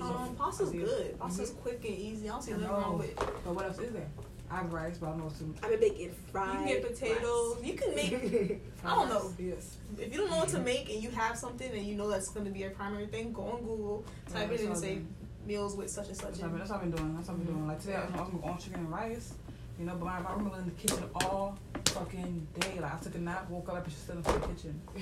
Um, 0.00 0.34
pasta's 0.36 0.70
good. 0.70 1.18
Pasta's 1.20 1.50
quick 1.50 1.84
and 1.84 1.94
easy. 1.94 2.28
I 2.28 2.32
don't 2.32 2.42
see 2.42 2.52
I 2.52 2.56
nothing 2.56 2.70
wrong 2.72 2.98
with 2.98 3.10
it. 3.10 3.16
But 3.18 3.54
what 3.54 3.64
else 3.66 3.78
is 3.78 3.92
there? 3.92 4.08
I 4.50 4.56
have 4.56 4.72
rice, 4.72 4.98
but 4.98 5.06
I 5.06 5.10
don't 5.10 5.18
know 5.18 5.24
what's 5.26 5.38
to. 5.38 5.54
I've 5.62 5.70
been 5.70 5.80
making 5.80 6.00
You 6.06 6.14
fried. 6.32 6.56
can 6.56 6.66
get 6.66 6.82
potatoes. 6.88 7.58
You 7.62 7.74
can 7.74 7.94
make. 7.94 8.60
I 8.84 8.94
don't 8.94 9.08
know. 9.08 9.32
Yes. 9.38 9.76
If 9.96 10.12
you 10.12 10.20
don't 10.20 10.30
know 10.30 10.38
what 10.38 10.48
to 10.48 10.58
make 10.58 10.90
and 10.92 11.02
you 11.02 11.10
have 11.10 11.38
something 11.38 11.70
and 11.70 11.84
you 11.86 11.94
know 11.94 12.08
that's 12.10 12.28
going 12.30 12.46
to 12.46 12.52
be 12.52 12.64
a 12.64 12.70
primary 12.70 13.06
thing, 13.06 13.32
go 13.32 13.42
on 13.42 13.60
Google, 13.60 14.04
type 14.32 14.48
Yeah, 14.48 14.54
it 14.54 14.60
in 14.62 14.66
and 14.68 14.76
say 14.76 14.94
all 14.96 15.46
meals 15.46 15.76
with 15.76 15.88
such 15.88 16.08
and 16.08 16.16
such. 16.16 16.38
That's 16.38 16.40
what, 16.40 16.46
I've 16.46 16.50
been, 16.50 16.54
in. 16.54 16.58
that's 16.58 16.70
what 16.70 16.76
I've 16.76 16.82
been 16.82 16.96
doing. 16.96 17.14
That's 17.16 17.28
what 17.28 17.34
I've 17.34 17.46
been 17.46 17.54
doing. 17.54 17.66
Like 17.68 17.80
today, 17.80 17.94
I 17.94 18.04
was, 18.06 18.10
I 18.14 18.22
was 18.22 18.32
on 18.42 18.58
chicken 18.58 18.80
and 18.80 18.90
rice. 18.90 19.34
You 19.78 19.86
know, 19.86 19.94
but 19.94 20.04
my 20.04 20.18
I 20.18 20.32
remember 20.34 20.58
in 20.58 20.64
the 20.66 20.70
kitchen 20.72 21.02
all 21.14 21.58
fucking 21.86 22.46
day. 22.58 22.80
Like 22.80 22.94
I 22.94 22.98
took 22.98 23.14
a 23.14 23.18
nap, 23.18 23.48
woke 23.48 23.68
up, 23.70 23.84
and 23.84 23.92
she's 23.92 24.02
still 24.02 24.16
in 24.16 24.22
the 24.22 24.32
kitchen. 24.48 24.80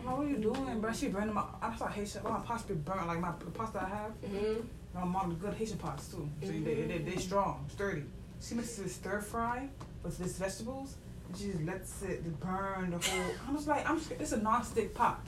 I'm 0.00 0.06
like, 0.06 0.16
what 0.16 0.26
are 0.26 0.28
you 0.30 0.38
doing, 0.38 0.80
bro? 0.80 0.92
She 0.92 1.08
burning 1.08 1.34
my. 1.34 1.44
I 1.60 1.76
saw 1.76 1.86
Haitian. 1.88 2.22
My 2.24 2.40
pasta 2.40 2.72
be 2.72 2.74
burnt. 2.80 3.06
Like 3.06 3.20
my 3.20 3.32
the 3.38 3.50
pasta 3.52 3.80
I 3.82 3.88
have. 3.88 4.12
hmm 4.28 4.60
My 4.94 5.04
mom 5.04 5.34
good 5.34 5.54
Haitian 5.54 5.78
pots 5.78 6.08
too. 6.08 6.28
So 6.40 6.48
they, 6.48 6.58
they 6.58 6.98
they 6.98 7.16
strong, 7.16 7.66
sturdy. 7.70 8.02
She 8.42 8.54
mixes 8.54 8.76
this 8.76 8.94
stir 8.96 9.20
fry 9.20 9.68
with 10.02 10.18
this 10.18 10.36
vegetables. 10.36 10.96
And 11.28 11.36
she 11.36 11.46
just 11.52 11.62
lets 11.62 12.02
it 12.02 12.40
burn 12.40 12.90
the 12.90 12.98
whole. 12.98 13.34
I'm 13.48 13.54
just 13.54 13.68
like 13.68 13.88
I'm. 13.88 14.00
It's 14.18 14.32
a 14.32 14.38
non-stick 14.38 14.94
pot. 14.94 15.24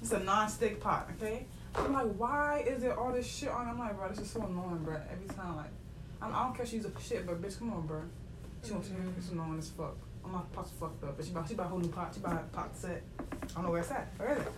It's 0.00 0.12
a 0.12 0.20
non-stick 0.20 0.80
pot. 0.80 1.10
Okay. 1.16 1.46
I'm 1.74 1.92
like, 1.92 2.06
why 2.16 2.64
is 2.66 2.82
there 2.82 2.98
all 2.98 3.12
this 3.12 3.26
shit 3.26 3.48
on? 3.48 3.68
I'm 3.68 3.78
like, 3.78 3.96
bro, 3.96 4.08
this 4.08 4.18
is 4.18 4.30
so 4.30 4.42
annoying, 4.42 4.82
bro. 4.84 4.96
Every 5.10 5.28
time, 5.34 5.56
like, 5.56 5.70
I'm, 6.20 6.34
I 6.34 6.44
don't 6.44 6.54
care 6.54 6.64
if 6.64 6.70
she's 6.70 6.84
a 6.84 6.92
shit, 7.00 7.26
but 7.26 7.40
bitch, 7.40 7.58
come 7.58 7.72
on, 7.72 7.86
bro. 7.86 8.02
She 8.64 8.72
wants 8.72 8.88
to 8.88 8.94
It's 9.16 9.30
annoying 9.30 9.58
as 9.58 9.68
fuck. 9.70 9.96
I'm 10.24 10.32
not 10.32 10.52
pot's 10.52 10.70
fucked 10.72 11.02
up, 11.04 11.16
but 11.16 11.24
she 11.24 11.32
bought 11.32 11.48
she 11.48 11.54
bought 11.54 11.66
a 11.66 11.68
whole 11.70 11.78
new 11.78 11.88
pot. 11.88 12.12
She 12.14 12.20
bought 12.20 12.34
a 12.34 12.56
pot 12.56 12.76
set. 12.76 13.02
I 13.18 13.46
don't 13.54 13.64
know 13.64 13.70
where 13.70 13.80
it's 13.80 13.90
at. 13.90 14.12
Where 14.18 14.32
is 14.32 14.38
it? 14.40 14.52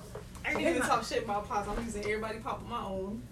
I 0.45 0.51
can't 0.53 0.61
even 0.77 0.83
talk 0.83 1.05
shit 1.05 1.25
about 1.25 1.49
pots. 1.49 1.69
I'm 1.69 1.85
using 1.85 2.03
everybody 2.05 2.39
pop 2.39 2.61
of 2.63 2.69
my 2.69 2.83
own. 2.83 3.23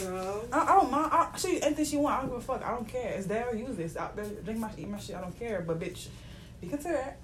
Girl. 0.00 0.44
I, 0.52 0.60
I 0.60 0.66
don't 0.74 0.90
mind. 0.90 1.10
I, 1.12 1.28
she 1.36 1.52
use 1.54 1.62
anything 1.62 1.84
she 1.84 1.96
want. 1.96 2.16
I 2.16 2.20
don't 2.20 2.30
give 2.30 2.38
a 2.38 2.42
fuck. 2.42 2.64
I 2.64 2.70
don't 2.70 2.88
care. 2.88 3.12
It's 3.16 3.26
there. 3.26 3.54
Use 3.54 3.76
this. 3.76 3.96
Out 3.96 4.16
there. 4.16 4.24
Drink 4.24 4.58
my 4.58 4.70
eat 4.76 4.88
my 4.88 4.98
shit. 4.98 5.16
I 5.16 5.20
don't 5.20 5.38
care. 5.38 5.62
But 5.66 5.78
bitch, 5.78 6.08
be 6.60 6.68
considerate. 6.68 7.14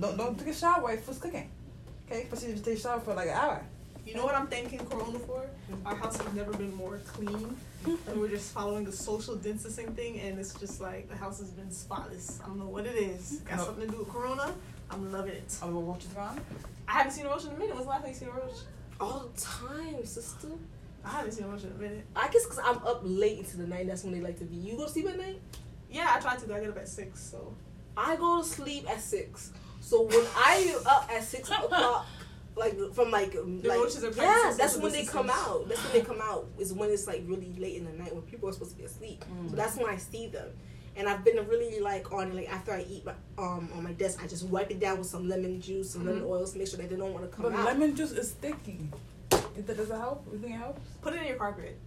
Don't 0.00 0.16
don't 0.16 0.38
take 0.38 0.48
a 0.48 0.54
shower 0.54 0.82
while 0.82 0.92
it's 0.94 1.18
cooking. 1.18 1.48
Okay, 2.10 2.26
but 2.30 2.38
she 2.38 2.46
just 2.48 2.64
take 2.64 2.78
a 2.78 2.80
shower 2.80 3.00
for 3.00 3.14
like 3.14 3.28
an 3.28 3.34
hour. 3.34 3.62
You 4.06 4.14
know 4.14 4.24
what 4.24 4.34
I'm 4.34 4.46
thanking 4.46 4.78
Corona 4.86 5.18
for? 5.18 5.44
Our 5.84 5.94
house 5.94 6.16
has 6.16 6.32
never 6.32 6.52
been 6.52 6.74
more 6.74 6.98
clean. 7.06 7.54
And 7.84 8.18
we're 8.20 8.28
just 8.28 8.52
following 8.52 8.84
the 8.86 8.92
social 8.92 9.36
distancing 9.36 9.92
thing, 9.92 10.18
and 10.20 10.38
it's 10.38 10.54
just 10.54 10.80
like 10.80 11.10
the 11.10 11.14
house 11.16 11.38
has 11.40 11.50
been 11.50 11.70
spotless. 11.70 12.40
I 12.42 12.46
don't 12.46 12.58
know 12.58 12.66
what 12.66 12.86
it 12.86 12.96
is. 12.96 13.42
Got 13.46 13.58
No. 13.58 13.64
something 13.66 13.86
to 13.86 13.92
do 13.92 13.98
with 13.98 14.08
Corona. 14.08 14.54
I'm 14.90 15.12
loving 15.12 15.34
it. 15.34 15.56
Oh, 15.62 15.66
the 15.66 15.72
roach 15.72 16.04
is 16.04 16.10
gone. 16.10 16.40
I 16.86 16.92
haven't 16.92 17.12
seen 17.12 17.26
a 17.26 17.28
roach 17.28 17.44
in 17.44 17.50
a 17.50 17.58
minute. 17.58 17.74
When's 17.74 17.84
the 17.84 17.90
last 17.90 18.00
time 18.02 18.10
you 18.10 18.16
seen 18.16 18.28
a 18.28 18.32
roach? 18.32 18.54
All 19.00 19.30
the 19.32 19.40
time, 19.40 20.04
sister. 20.04 20.48
I 21.04 21.10
haven't 21.10 21.32
seen 21.32 21.44
a 21.44 21.48
roach 21.48 21.64
in 21.64 21.70
a 21.70 21.74
minute. 21.74 22.06
I 22.16 22.28
guess 22.28 22.44
because 22.44 22.58
I'm 22.64 22.78
up 22.78 23.00
late 23.02 23.38
into 23.38 23.56
the 23.58 23.66
night. 23.66 23.86
That's 23.86 24.04
when 24.04 24.12
they 24.12 24.20
like 24.20 24.38
to 24.38 24.44
be. 24.44 24.56
You 24.56 24.76
go 24.76 24.84
to 24.84 24.90
sleep 24.90 25.08
at 25.08 25.18
night? 25.18 25.40
Yeah, 25.90 26.12
I 26.14 26.20
try 26.20 26.36
to. 26.36 26.54
I 26.54 26.60
get 26.60 26.70
up 26.70 26.78
at 26.78 26.88
six, 26.88 27.20
so 27.20 27.54
I 27.96 28.16
go 28.16 28.42
to 28.42 28.48
sleep 28.48 28.88
at 28.90 29.00
six. 29.00 29.52
So 29.80 30.02
when 30.02 30.24
I 30.36 30.74
am 30.74 30.86
up 30.86 31.08
at 31.10 31.22
six 31.22 31.48
o'clock, 31.50 32.06
like 32.56 32.76
from 32.92 33.10
like 33.10 33.34
like 33.34 33.78
roaches 33.78 34.04
are 34.04 34.10
yeah, 34.10 34.54
that's 34.56 34.76
when 34.76 34.92
they 34.92 35.04
come 35.04 35.30
out. 35.30 35.68
That's 35.68 35.82
when 35.84 35.92
they 35.92 36.02
come 36.02 36.20
out. 36.22 36.46
Is 36.58 36.72
when 36.72 36.90
it's 36.90 37.06
like 37.06 37.22
really 37.26 37.54
late 37.58 37.76
in 37.76 37.84
the 37.84 37.92
night 37.92 38.14
when 38.14 38.22
people 38.22 38.48
are 38.48 38.52
supposed 38.52 38.72
to 38.72 38.76
be 38.76 38.84
asleep. 38.84 39.24
Mm. 39.32 39.50
So 39.50 39.56
that's 39.56 39.76
when 39.76 39.86
I 39.86 39.96
see 39.96 40.26
them. 40.26 40.48
And 40.98 41.08
I've 41.08 41.24
been 41.24 41.36
really 41.48 41.78
like 41.80 42.12
on 42.12 42.34
like 42.34 42.52
after 42.52 42.72
I 42.72 42.84
eat 42.90 43.06
my, 43.06 43.12
um 43.38 43.70
on 43.76 43.84
my 43.84 43.92
desk, 43.92 44.20
I 44.22 44.26
just 44.26 44.44
wipe 44.46 44.70
it 44.70 44.80
down 44.80 44.98
with 44.98 45.06
some 45.06 45.28
lemon 45.28 45.60
juice, 45.60 45.90
some 45.92 46.04
lemon 46.04 46.24
oils, 46.26 46.52
to 46.52 46.58
make 46.58 46.66
sure 46.68 46.78
that 46.78 46.90
they 46.90 46.96
don't 46.96 47.12
want 47.14 47.30
to 47.30 47.34
come 47.34 47.44
But 47.44 47.54
out. 47.54 47.64
lemon 47.66 47.94
juice 47.94 48.10
is 48.12 48.30
sticky. 48.30 48.80
Is 49.56 49.64
that, 49.66 49.76
does 49.76 49.90
it 49.90 49.94
help? 49.94 50.26
You 50.32 50.38
think 50.40 50.54
it 50.54 50.58
helps? 50.58 50.80
put 51.00 51.14
it 51.14 51.20
in 51.22 51.28
your 51.28 51.36
carpet. 51.36 51.78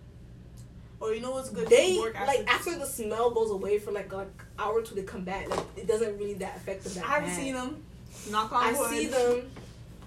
Or 1.02 1.14
you 1.14 1.20
know 1.22 1.32
what's 1.32 1.50
good? 1.50 1.68
they 1.68 1.96
Boric 1.98 2.14
like 2.16 2.40
acid. 2.48 2.48
after 2.48 2.80
the 2.80 2.86
smell 2.86 3.32
goes 3.32 3.52
away 3.52 3.80
for 3.80 3.92
like 3.92 4.12
an 4.14 4.28
hour 4.60 4.74
or 4.80 4.82
two, 4.82 4.96
they 4.96 5.04
come 5.04 5.24
back. 5.26 5.50
Like 5.50 5.66
it 5.76 5.88
doesn't 5.88 6.18
really 6.18 6.36
that 6.36 6.56
affect 6.58 6.84
them. 6.86 6.94
That 6.94 7.04
I 7.06 7.08
haven't 7.08 7.30
bad. 7.30 7.38
seen 7.40 7.54
them. 7.54 7.84
Knock 8.30 8.52
on 8.54 8.64
I 8.64 8.72
wood. 8.78 8.90
see 8.92 9.06
them, 9.08 9.50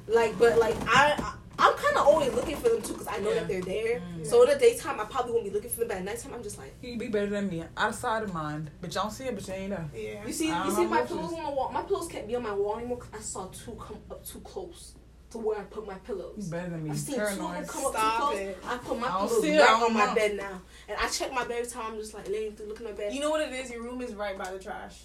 like, 0.06 0.38
but 0.38 0.56
like 0.58 0.76
I, 0.86 1.14
I 1.18 1.34
I'm 1.58 1.74
kind 1.76 1.96
of 1.96 2.06
always 2.06 2.32
looking 2.32 2.56
for 2.56 2.68
them 2.68 2.82
too 2.82 2.92
because 2.94 3.06
I 3.08 3.18
know 3.18 3.28
Yeah. 3.30 3.40
that 3.40 3.48
they're 3.48 3.60
there. 3.62 4.00
Mm. 4.00 4.26
So 4.26 4.42
in 4.42 4.50
the 4.50 4.56
daytime, 4.58 4.98
I 5.00 5.04
probably 5.04 5.32
won't 5.32 5.44
be 5.44 5.50
looking 5.50 5.70
for 5.70 5.80
them, 5.80 5.88
but 5.88 5.96
at 5.98 6.04
nighttime, 6.04 6.34
I'm 6.34 6.42
just 6.42 6.58
like, 6.58 6.74
You 6.82 6.96
be 6.98 7.08
better 7.08 7.26
than 7.28 7.48
me. 7.48 7.64
Outside 7.76 8.22
of 8.24 8.32
mind. 8.34 8.70
Bitch, 8.82 8.96
I 8.96 9.02
don't 9.02 9.10
see 9.10 9.24
it, 9.24 9.34
but 9.34 9.46
you 9.46 9.54
ain't 9.54 9.70
there. 9.70 9.88
Yeah. 9.94 10.26
you 10.26 10.32
see, 10.32 10.48
you 10.48 10.70
see 10.70 10.86
my 10.86 11.02
pillows 11.02 11.32
on 11.32 11.44
the 11.44 11.50
wall. 11.50 11.70
My 11.72 11.82
pillows 11.82 12.08
can't 12.08 12.26
be 12.26 12.34
on 12.36 12.42
my 12.42 12.52
wall 12.52 12.76
anymore 12.78 12.98
because 12.98 13.14
I 13.14 13.22
saw 13.22 13.46
two 13.46 13.72
come 13.72 13.98
up 14.10 14.24
too 14.26 14.40
close 14.40 14.94
to 15.30 15.38
where 15.38 15.58
I 15.58 15.62
put 15.64 15.86
my 15.86 15.94
You 15.94 16.00
pillows. 16.00 16.48
better 16.48 16.70
than 16.70 16.84
me. 16.84 16.90
I've 16.90 16.98
seen 16.98 17.16
two 17.16 17.20
of 17.22 17.28
them 17.30 17.38
Paranoid. 17.38 17.68
come 17.68 17.84
up 17.86 17.92
Stop 17.92 18.16
too 18.16 18.26
close. 18.36 18.38
it. 18.40 18.58
I 18.66 18.76
put 18.78 19.00
my 19.00 19.06
I 19.08 19.10
pillows 19.26 19.42
see 19.42 19.58
right 19.58 19.60
I 19.62 19.66
don't 19.80 19.82
on 19.84 19.92
my 19.94 20.06
know. 20.06 20.14
bed 20.14 20.36
now, 20.36 20.60
and 20.88 20.98
I 21.00 21.08
check 21.08 21.32
my 21.32 21.44
bed 21.44 21.58
every 21.58 21.70
time. 21.70 21.92
I'm 21.92 21.98
just 21.98 22.14
like 22.14 22.28
laying 22.28 22.52
through, 22.56 22.66
looking 22.66 22.86
at 22.86 22.92
my 22.92 22.98
bed. 22.98 23.12
You 23.14 23.20
know 23.20 23.30
what 23.30 23.40
it 23.40 23.52
is? 23.52 23.70
Your 23.70 23.82
room 23.82 24.00
is 24.02 24.14
right 24.14 24.36
by 24.38 24.50
the 24.52 24.58
trash. 24.58 25.02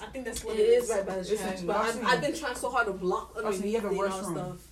I 0.00 0.06
think 0.06 0.24
that's 0.26 0.44
what 0.44 0.54
it 0.56 0.60
is 0.62 0.88
right 0.88 1.04
by 1.06 1.16
the 1.18 1.24
trash, 1.36 1.60
but 1.62 1.76
I've, 1.76 2.04
I've 2.04 2.20
been 2.20 2.34
trying 2.34 2.54
so 2.54 2.70
hard 2.70 2.86
to 2.86 2.92
block 2.92 3.34
Watson, 3.34 3.46
underneath 3.46 3.72
you 3.74 3.80
have 3.80 3.84
a 3.84 3.88
and 3.88 3.96
all 3.98 4.04
worse 4.04 4.22
room. 4.26 4.34
stuff. 4.36 4.67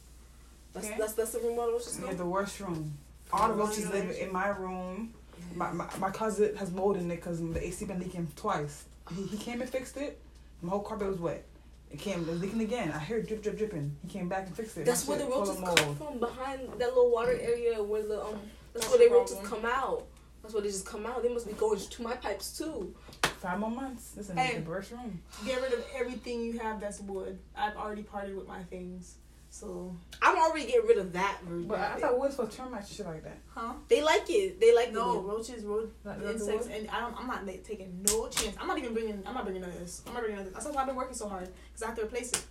That's, 0.77 0.89
Okay. 0.89 0.97
that's 0.99 1.13
that's 1.15 1.31
the 1.33 1.41
room 1.41 1.57
where 1.57 1.67
the 1.67 1.73
roaches 1.73 1.97
We 1.97 2.03
go. 2.03 2.09
have 2.09 2.19
the 2.19 2.27
worst 2.27 2.61
room. 2.61 2.97
All 3.33 3.49
the 3.49 3.55
roaches 3.55 3.89
live 3.91 4.11
in 4.11 4.31
my 4.33 4.49
room. 4.49 5.15
My, 5.55 5.73
my, 5.73 5.87
my 5.99 6.11
cousin 6.11 6.55
has 6.57 6.71
mold 6.71 6.97
in 6.99 7.11
it 7.11 7.17
because 7.17 7.41
the 7.41 7.67
AC 7.67 7.85
been 7.87 7.99
leaking 7.99 8.29
twice. 8.37 8.85
He, 9.15 9.23
he 9.25 9.37
came 9.39 9.61
and 9.63 9.71
fixed 9.71 9.97
it. 9.97 10.21
My 10.61 10.71
whole 10.71 10.81
carpet 10.81 11.09
was 11.09 11.19
wet. 11.19 11.45
It 11.91 11.99
came 11.99 12.21
it 12.21 12.29
was 12.29 12.41
leaking 12.43 12.61
again. 12.61 12.91
I 12.93 12.99
heard 12.99 13.27
drip 13.27 13.43
drip 13.43 13.57
dripping. 13.57 13.97
He 14.03 14.09
came 14.09 14.29
back 14.29 14.47
and 14.47 14.55
fixed 14.57 14.77
it. 14.77 14.85
That's 14.85 15.07
My 15.09 15.17
where 15.17 15.25
the 15.25 15.31
roaches 15.33 15.55
come 15.57 15.65
mold. 15.87 15.99
from, 15.99 16.19
behind 16.19 16.61
that 16.79 16.89
little 16.89 17.11
water 17.11 17.39
area 17.41 17.83
where 17.83 18.03
the 18.07 18.23
um. 18.23 18.39
That's, 18.75 18.87
That's 18.87 18.89
where 18.91 18.99
the 18.99 19.09
the 19.09 19.19
roaches 19.19 19.37
problem. 19.39 19.63
come 19.63 19.71
out. 19.73 20.05
That's 20.43 20.53
where 20.53 20.63
they 20.63 20.69
just 20.69 20.85
come 20.87 21.07
out. 21.07 21.23
They 21.23 21.33
must 21.33 21.47
be 21.47 21.55
going 21.55 21.81
to 21.81 22.03
my 22.03 22.15
pipes 22.17 22.59
too. 22.59 22.95
Five 23.41 23.59
more 23.59 23.71
months. 23.71 24.13
Listen, 24.17 24.37
Hey. 24.37 24.59
the 24.59 24.69
worst 24.69 24.91
room. 24.93 25.23
Get 25.47 25.61
rid 25.63 25.73
of 25.73 25.85
everything 25.99 26.43
you 26.43 26.59
have 26.59 26.81
that's 26.81 27.01
wood. 27.01 27.39
I've 27.57 27.77
already 27.77 28.03
parted 28.03 28.37
with 28.37 28.47
my 28.47 28.63
things. 28.65 29.15
So, 29.59 29.97
I'm 30.21 30.37
already 30.37 30.67
getting 30.67 30.87
rid 30.87 30.99
of 30.99 31.15
that 31.15 31.39
version. 31.43 31.67
But 31.67 31.79
I 31.81 31.97
thought 31.97 32.19
woods 32.21 32.37
for 32.37 32.47
termites 32.47 32.89
and 32.89 32.97
shit 32.99 33.07
like 33.07 33.25
that. 33.25 33.39
huh? 33.55 33.73
they 33.89 34.03
like 34.03 34.29
it. 34.29 34.61
They 34.61 34.75
like 34.75 34.93
No, 34.93 35.15
the 35.15 35.21
roaches, 35.21 35.65
road 35.65 35.91
Not- 36.05 36.23
not 36.23 36.33
insects, 36.35 36.67
and 36.67 36.87
I 36.91 37.01
don't. 37.01 37.19
I'm 37.19 37.27
not 37.27 37.47
like, 37.47 37.65
taking 37.65 38.05
no 38.07 38.29
chance. 38.29 38.55
I'm 38.61 38.67
not 38.67 38.77
even 38.77 38.93
bringing. 38.93 39.23
I'm 39.25 39.33
not 39.33 39.45
bringing 39.45 39.63
none 39.63 39.71
of 39.71 39.79
this. 39.79 40.03
I'm 40.07 40.13
not 40.13 40.21
bringing 40.25 40.37
none 40.37 40.47
of 40.47 40.53
this. 40.53 40.63
That's 40.63 40.77
why 40.77 40.83
I've 40.83 40.87
been 40.89 40.97
working 40.97 41.15
so 41.15 41.27
hard 41.27 41.49
because 41.69 41.83
I 41.83 41.87
have 41.87 41.97
to 41.97 42.05
replace 42.05 42.33
it. 42.33 42.45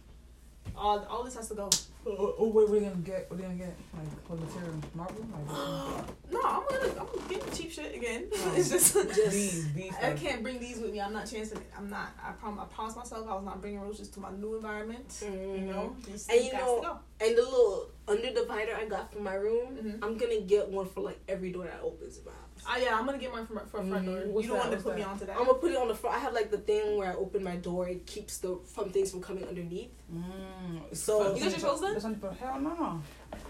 All, 0.76 1.06
all 1.06 1.24
this 1.24 1.36
has 1.36 1.48
to 1.50 1.54
go. 1.54 1.70
Oh, 2.08 2.36
oh, 2.38 2.48
what 2.50 2.70
are 2.70 2.72
we 2.72 2.80
gonna 2.82 2.96
get? 2.98 3.30
What 3.32 3.40
are 3.40 3.42
we 3.42 3.44
gonna 3.44 3.56
get? 3.56 3.76
Like 3.98 4.30
what 4.30 4.40
material? 4.40 4.76
Marble? 4.94 5.26
Like 5.34 6.06
No, 6.32 6.40
I'm 6.44 6.64
gonna. 6.70 7.02
I'm 7.02 7.28
getting 7.28 7.52
cheap 7.52 7.72
shit 7.72 7.96
again. 7.96 8.26
Oh. 8.32 8.54
it's 8.58 8.70
just. 8.70 8.94
these, 9.16 9.74
these. 9.74 9.92
I 10.02 10.10
stuff. 10.10 10.22
can't 10.22 10.44
bring 10.44 10.60
these 10.60 10.78
with 10.80 10.92
me. 10.92 11.02
I'm 11.02 11.14
not 11.14 11.26
chancing 11.26 11.58
it. 11.58 11.72
I'm 11.76 11.90
not. 11.90 12.10
I 12.24 12.32
prom- 12.34 12.60
I 12.60 12.66
promised 12.66 12.98
myself 12.98 13.28
I 13.28 13.34
was 13.34 13.44
not 13.44 13.60
bringing 13.60 13.82
roaches 13.82 14.10
to 14.10 14.20
my 14.20 14.30
new 14.32 14.56
environment. 14.56 15.24
You 15.24 15.62
know, 15.62 15.96
these 16.06 16.28
And 16.30 16.46
you 16.46 16.54
know- 16.54 17.00
And 17.20 17.36
the 17.38 17.42
little 17.42 17.90
under 18.08 18.32
divider 18.34 18.76
I 18.80 18.86
got 18.86 19.12
for 19.12 19.20
my 19.22 19.34
room, 19.36 19.76
Mhm. 19.78 20.00
I'm 20.04 20.18
gonna 20.18 20.42
get 20.42 20.70
one 20.70 20.88
for 20.88 21.02
like 21.02 21.20
every 21.28 21.52
door 21.52 21.64
that 21.66 21.80
opens 21.84 22.20
in 22.20 22.26
my 22.26 22.32
house. 22.32 22.42
Ah, 22.68 22.78
yeah, 22.78 22.98
I'm 22.98 23.06
gonna 23.06 23.18
get 23.18 23.32
mine 23.32 23.46
from 23.46 23.60
for 23.68 23.80
a 23.80 23.86
front 23.86 24.06
door. 24.06 24.16
Mhm. 24.18 24.28
What's 24.32 24.48
you 24.48 24.54
don't 24.54 24.58
that? 24.60 24.70
want 24.70 24.72
to 24.72 24.76
What's 24.78 24.84
put 24.84 24.96
me 24.96 25.02
that? 25.02 25.10
onto 25.10 25.26
that. 25.28 25.38
I'm 25.38 25.46
gonna 25.46 25.58
put 25.60 25.72
it 25.72 25.78
on 25.78 25.88
the 25.88 25.96
front. 25.96 26.16
I 26.16 26.20
have 26.20 26.34
like 26.34 26.50
the 26.52 26.58
thing 26.58 26.98
where 26.98 27.12
I 27.12 27.16
open 27.16 27.44
my 27.44 27.56
door. 27.58 27.88
It 27.88 28.06
keeps 28.08 28.40
the 28.40 28.58
from 28.74 28.90
things 28.90 29.12
from 29.12 29.22
coming 29.22 29.46
underneath. 29.48 29.92
Mm, 30.14 30.96
So- 30.96 31.36
You 31.36 31.44
got 31.44 31.52
your 31.52 31.70
toes 31.70 31.82
done? 31.82 31.94
That's 31.94 32.06
only 32.06 32.18
for 32.18 32.32
hell 32.32 32.60
no. 32.60 33.02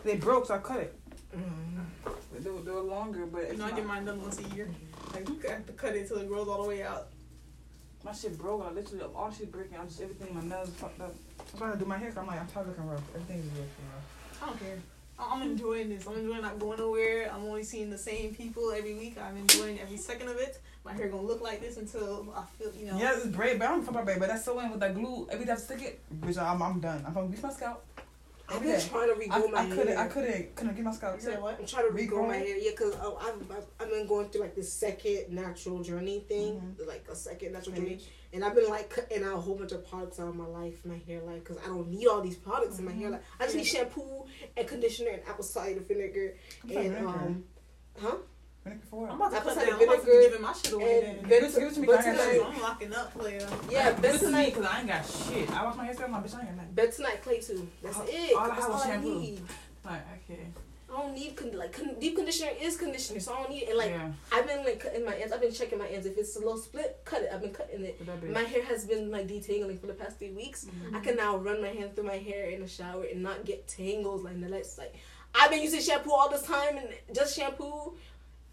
They 0.03 0.17
broke, 0.17 0.47
so 0.47 0.55
I 0.55 0.57
cut 0.59 0.79
it. 0.79 0.99
They, 2.39 2.49
were- 2.49 2.61
they 2.61 2.71
were 2.71 2.81
longer, 2.81 3.25
but 3.25 3.43
You 3.43 3.47
it's 3.47 3.59
know, 3.59 3.65
I 3.65 3.71
get 3.71 3.85
mine 3.85 4.03
done 4.05 4.21
once 4.21 4.39
a 4.39 4.43
year. 4.55 4.69
Like 5.13 5.27
you 5.29 5.39
have 5.49 5.65
to 5.65 5.73
cut 5.73 5.95
it 5.95 6.07
till 6.07 6.17
it 6.17 6.27
grows 6.27 6.47
all 6.49 6.61
the 6.63 6.67
way 6.69 6.83
out. 6.83 7.07
My 8.03 8.11
shit 8.11 8.37
broke. 8.37 8.63
I 8.65 8.71
literally 8.71 9.03
all 9.15 9.31
shit 9.31 9.51
breaking. 9.51 9.77
I'm 9.77 9.87
just 9.87 10.01
everything. 10.01 10.35
My 10.35 10.41
nails 10.41 10.69
fucked 10.71 10.99
up. 11.01 11.15
I'm 11.53 11.57
trying 11.57 11.71
to 11.73 11.79
do 11.79 11.85
my 11.85 11.97
hair. 11.97 12.13
I'm 12.17 12.27
like 12.27 12.39
I'm 12.39 12.47
tired 12.47 12.63
of 12.67 12.69
looking 12.69 12.87
rough. 12.87 13.01
Everything 13.15 13.39
is 13.39 13.45
looking 13.45 13.85
rough. 13.93 14.43
I 14.43 14.45
don't 14.47 14.59
care. 14.59 14.77
I'm 15.17 15.41
enjoying 15.41 15.89
this. 15.89 16.05
I'm 16.07 16.17
enjoying 16.17 16.41
not 16.41 16.59
going 16.59 16.79
nowhere. 16.79 17.31
I'm 17.33 17.45
only 17.45 17.63
seeing 17.63 17.89
the 17.89 17.97
same 17.97 18.35
people 18.35 18.71
every 18.71 18.93
week. 18.93 19.17
I'm 19.21 19.37
enjoying 19.37 19.79
every 19.79 19.97
second 19.97 20.27
of 20.27 20.37
it. 20.37 20.59
My 20.83 20.93
hair 20.93 21.07
gonna 21.07 21.23
look 21.23 21.41
like 21.41 21.61
this 21.61 21.77
until 21.77 22.27
I 22.35 22.43
feel, 22.57 22.71
you 22.77 22.91
know. 22.91 22.97
Yeah, 22.97 23.15
it's 23.15 23.25
braid, 23.25 23.57
but 23.57 23.67
I 23.67 23.71
don't 23.71 23.83
fuck 23.83 23.95
my 23.95 24.03
braid. 24.03 24.19
But 24.19 24.29
that's 24.29 24.43
so 24.43 24.59
in 24.59 24.69
with 24.69 24.81
that 24.81 24.93
glue. 24.93 25.27
Every 25.31 25.45
time 25.45 25.55
I 25.55 25.59
stick 25.59 25.81
it, 25.81 26.01
bitch, 26.21 26.37
I'm, 26.37 26.61
I'm 26.61 26.79
done. 26.79 27.03
I'm 27.07 27.13
gonna 27.13 27.27
bleach 27.27 27.41
my 27.41 27.51
scalp. 27.51 27.83
I've 28.47 28.61
been 28.61 28.79
trying 28.79 29.07
to 29.07 29.15
I, 29.33 29.39
regrow 29.39 29.51
my 29.51 29.61
hair. 29.61 29.71
I 29.71 29.75
couldn't. 29.75 29.97
I 29.97 30.07
couldn't. 30.07 30.55
Couldn't 30.55 30.75
get 30.75 30.85
my 30.85 30.91
scalp. 30.91 31.19
Said 31.21 31.41
what? 31.41 31.59
I'm 31.59 31.65
trying 31.65 31.87
to 31.87 31.93
regrow 31.93 32.27
my 32.27 32.35
Regrow 32.35 32.45
hair. 32.45 32.57
Yeah, 32.57 32.71
cause 32.71 32.95
uh, 32.95 33.15
I've, 33.15 33.51
I've 33.51 33.65
I've 33.79 33.89
been 33.89 34.07
going 34.07 34.29
through 34.29 34.41
like 34.41 34.55
this 34.55 34.71
second 34.71 35.29
natural 35.29 35.81
journey 35.81 36.19
thing, 36.27 36.61
Mhm. 36.79 36.87
like 36.87 37.07
a 37.11 37.15
second 37.15 37.53
natural 37.53 37.75
journey, 37.75 37.99
and 38.33 38.43
I've 38.45 38.53
been 38.55 38.69
like 38.69 38.89
cutting 38.89 39.23
out 39.23 39.33
a 39.33 39.41
whole 39.41 39.55
bunch 39.55 39.71
of 39.71 39.87
products 39.89 40.19
out 40.19 40.27
of 40.29 40.35
my 40.35 40.45
life, 40.45 40.85
my 40.85 40.97
hair 41.07 41.21
life, 41.21 41.43
cause 41.43 41.57
I 41.63 41.67
don't 41.67 41.89
need 41.89 42.05
all 42.07 42.21
these 42.21 42.35
products 42.37 42.77
in 42.79 42.85
my 42.85 42.91
hair 42.93 43.09
life. 43.09 43.21
I 43.39 43.45
just 43.45 43.55
need 43.55 43.65
shampoo 43.65 44.25
and 44.55 44.67
conditioner 44.67 45.09
and 45.11 45.21
apple 45.27 45.43
cider 45.43 45.79
vinegar 45.79 46.35
that 46.65 46.77
and 46.77 46.93
vinegar? 46.93 47.07
um, 47.07 47.43
huh? 47.99 48.15
Vinegar 48.65 48.85
for? 48.89 49.07
I'm 49.07 49.15
about 49.15 49.29
to 49.31 49.37
Apple 49.37 49.49
cut 49.51 49.59
cider 49.59 49.71
down. 49.71 49.79
I'm 49.81 49.87
about 49.89 49.99
to 50.01 50.05
be 50.11 50.21
giving 50.23 50.41
my 50.41 50.53
shit 50.53 50.73
away 50.73 51.01
then. 51.01 51.29
Give 51.29 51.43
it 51.43 51.53
to- 51.53 51.59
give 51.59 51.69
it 51.69 51.73
to 51.75 51.79
me, 51.79 51.87
'cause 51.87 52.05
I 52.05 52.09
ain't 52.09 52.17
got 52.17 52.25
Bentonite. 52.27 52.31
shit. 52.33 52.45
I'm 52.45 52.61
locking 52.61 52.93
up, 52.93 53.13
player. 53.13 53.47
Yeah, 53.69 53.91
Give 53.93 54.15
it 54.15 54.19
to 54.19 54.27
me 54.31 54.45
because 54.45 54.65
I 54.65 54.79
ain't 54.79 54.87
got 54.87 55.05
shit. 55.05 55.51
I 55.51 55.63
wash 55.63 55.75
my 55.77 55.85
hair 55.85 55.93
still, 55.93 56.07
my 56.07 56.19
bitch. 56.19 56.35
I 56.35 56.39
ain't 56.41 56.57
got 56.57 56.77
nothing. 56.77 56.91
tonight, 56.93 57.21
clay 57.21 57.39
too. 57.39 57.67
That's 57.83 57.97
All- 57.97 58.05
it. 58.07 58.33
all 58.35 58.39
I 58.39 58.47
That's 58.47 58.61
have 58.61 58.71
all 58.71 58.81
I 58.81 58.85
shampoo. 58.87 59.19
need. 59.19 59.41
Like, 59.85 60.01
okay. 60.29 60.47
I 60.87 61.01
don't 61.01 61.13
need 61.13 61.35
con- 61.35 61.51
like 61.57 61.73
con- 61.73 61.95
deep 61.99 62.15
conditioner 62.15 62.51
is 62.59 62.77
conditioner, 62.77 63.19
so 63.19 63.33
I 63.33 63.37
don't 63.41 63.49
need 63.51 63.63
it. 63.63 63.69
And 63.69 63.77
like 63.77 63.89
yeah. 63.91 64.11
I've 64.31 64.47
been 64.47 64.63
like 64.63 64.79
cutting 64.79 65.03
my 65.05 65.15
ends. 65.15 65.31
I've 65.33 65.41
been 65.41 65.51
checking 65.51 65.77
my 65.77 65.87
ends. 65.87 66.05
If 66.05 66.17
it's 66.17 66.35
a 66.37 66.39
little 66.39 66.57
split, 66.57 67.01
cut 67.05 67.21
it. 67.21 67.29
I've 67.33 67.41
been 67.41 67.53
cutting 67.53 67.83
it. 67.83 67.97
With 67.99 68.07
that 68.07 68.21
bitch. 68.21 68.31
My 68.33 68.43
hair 68.43 68.63
has 68.63 68.85
been 68.85 69.11
like 69.11 69.27
detangling 69.27 69.79
for 69.79 69.87
the 69.87 69.93
past 69.93 70.17
three 70.17 70.31
weeks. 70.31 70.65
I 70.65 70.69
mm-hmm. 70.69 71.01
can 71.01 71.17
now 71.17 71.37
run 71.37 71.61
my 71.61 71.67
hand 71.67 71.95
through 71.95 72.05
my 72.05 72.17
hair 72.17 72.49
in 72.49 72.61
the 72.61 72.67
shower 72.67 73.03
and 73.03 73.21
not 73.21 73.45
get 73.45 73.67
tangles 73.67 74.23
like 74.23 74.39
that. 74.41 74.53
It's 74.53 74.77
like 74.77 74.95
I've 75.33 75.51
been 75.51 75.61
using 75.61 75.81
shampoo 75.81 76.11
all 76.11 76.29
this 76.29 76.43
time 76.43 76.77
and 76.77 76.87
just 77.13 77.35
shampoo, 77.35 77.97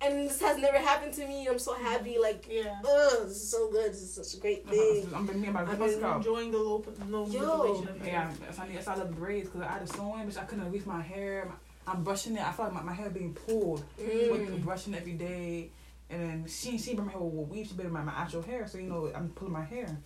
and 0.04 0.28
this 0.28 0.40
has 0.40 0.58
never 0.58 0.78
happened 0.78 1.12
to 1.14 1.26
me. 1.26 1.46
I'm 1.46 1.58
so 1.58 1.74
happy. 1.74 2.18
Like, 2.18 2.46
Yeah. 2.50 2.78
ugh, 2.80 3.26
this 3.28 3.36
is 3.36 3.48
so 3.50 3.70
good. 3.70 3.92
This 3.92 4.02
is 4.02 4.14
such 4.14 4.34
a 4.34 4.40
great 4.40 4.68
thing. 4.68 5.08
I'm 5.14 5.26
been 5.26 5.40
me 5.40 5.48
about 5.48 5.68
I've 5.68 5.78
my 5.78 5.86
been 5.86 5.98
scalp. 5.98 6.16
Enjoying 6.18 6.50
the 6.50 6.58
low, 6.58 6.84
low 7.08 7.26
Yo. 7.26 7.40
manipulation 7.40 7.88
of 7.88 8.00
hair. 8.00 8.12
Yeah, 8.12 8.30
that's 8.44 8.58
I 8.58 8.66
need. 8.68 8.76
That's 8.76 8.86
why 8.86 8.94
I 8.94 8.96
love 8.96 9.08
the 9.10 9.16
braids 9.16 9.48
because 9.48 9.62
I 9.62 9.72
had 9.72 9.82
a 9.82 9.86
sewing, 9.86 10.26
bitch. 10.26 10.38
I 10.38 10.44
couldn't 10.44 10.70
reach 10.72 10.86
my 10.86 11.02
hair. 11.02 11.46
My, 11.48 11.92
I'm 11.92 12.02
brushing 12.04 12.36
it. 12.36 12.42
I 12.46 12.52
feel 12.52 12.66
like 12.66 12.74
my, 12.74 12.82
my 12.82 12.92
hair 12.92 13.10
being 13.10 13.34
pulled. 13.34 13.82
Mm. 14.00 14.30
With 14.30 14.64
brushing 14.64 14.94
every 14.94 15.14
day, 15.14 15.70
and 16.10 16.20
then 16.22 16.46
she 16.48 16.78
she 16.78 16.94
bring 16.94 17.06
my 17.06 17.12
hair 17.12 17.20
with 17.20 17.48
weave. 17.48 17.66
She 17.68 17.74
better 17.74 17.88
my, 17.88 18.02
my 18.02 18.12
actual 18.12 18.42
hair, 18.42 18.66
so 18.66 18.78
you 18.78 18.88
know 18.88 19.10
I'm 19.14 19.30
pulling 19.30 19.52
my 19.54 19.64
hair. 19.64 19.96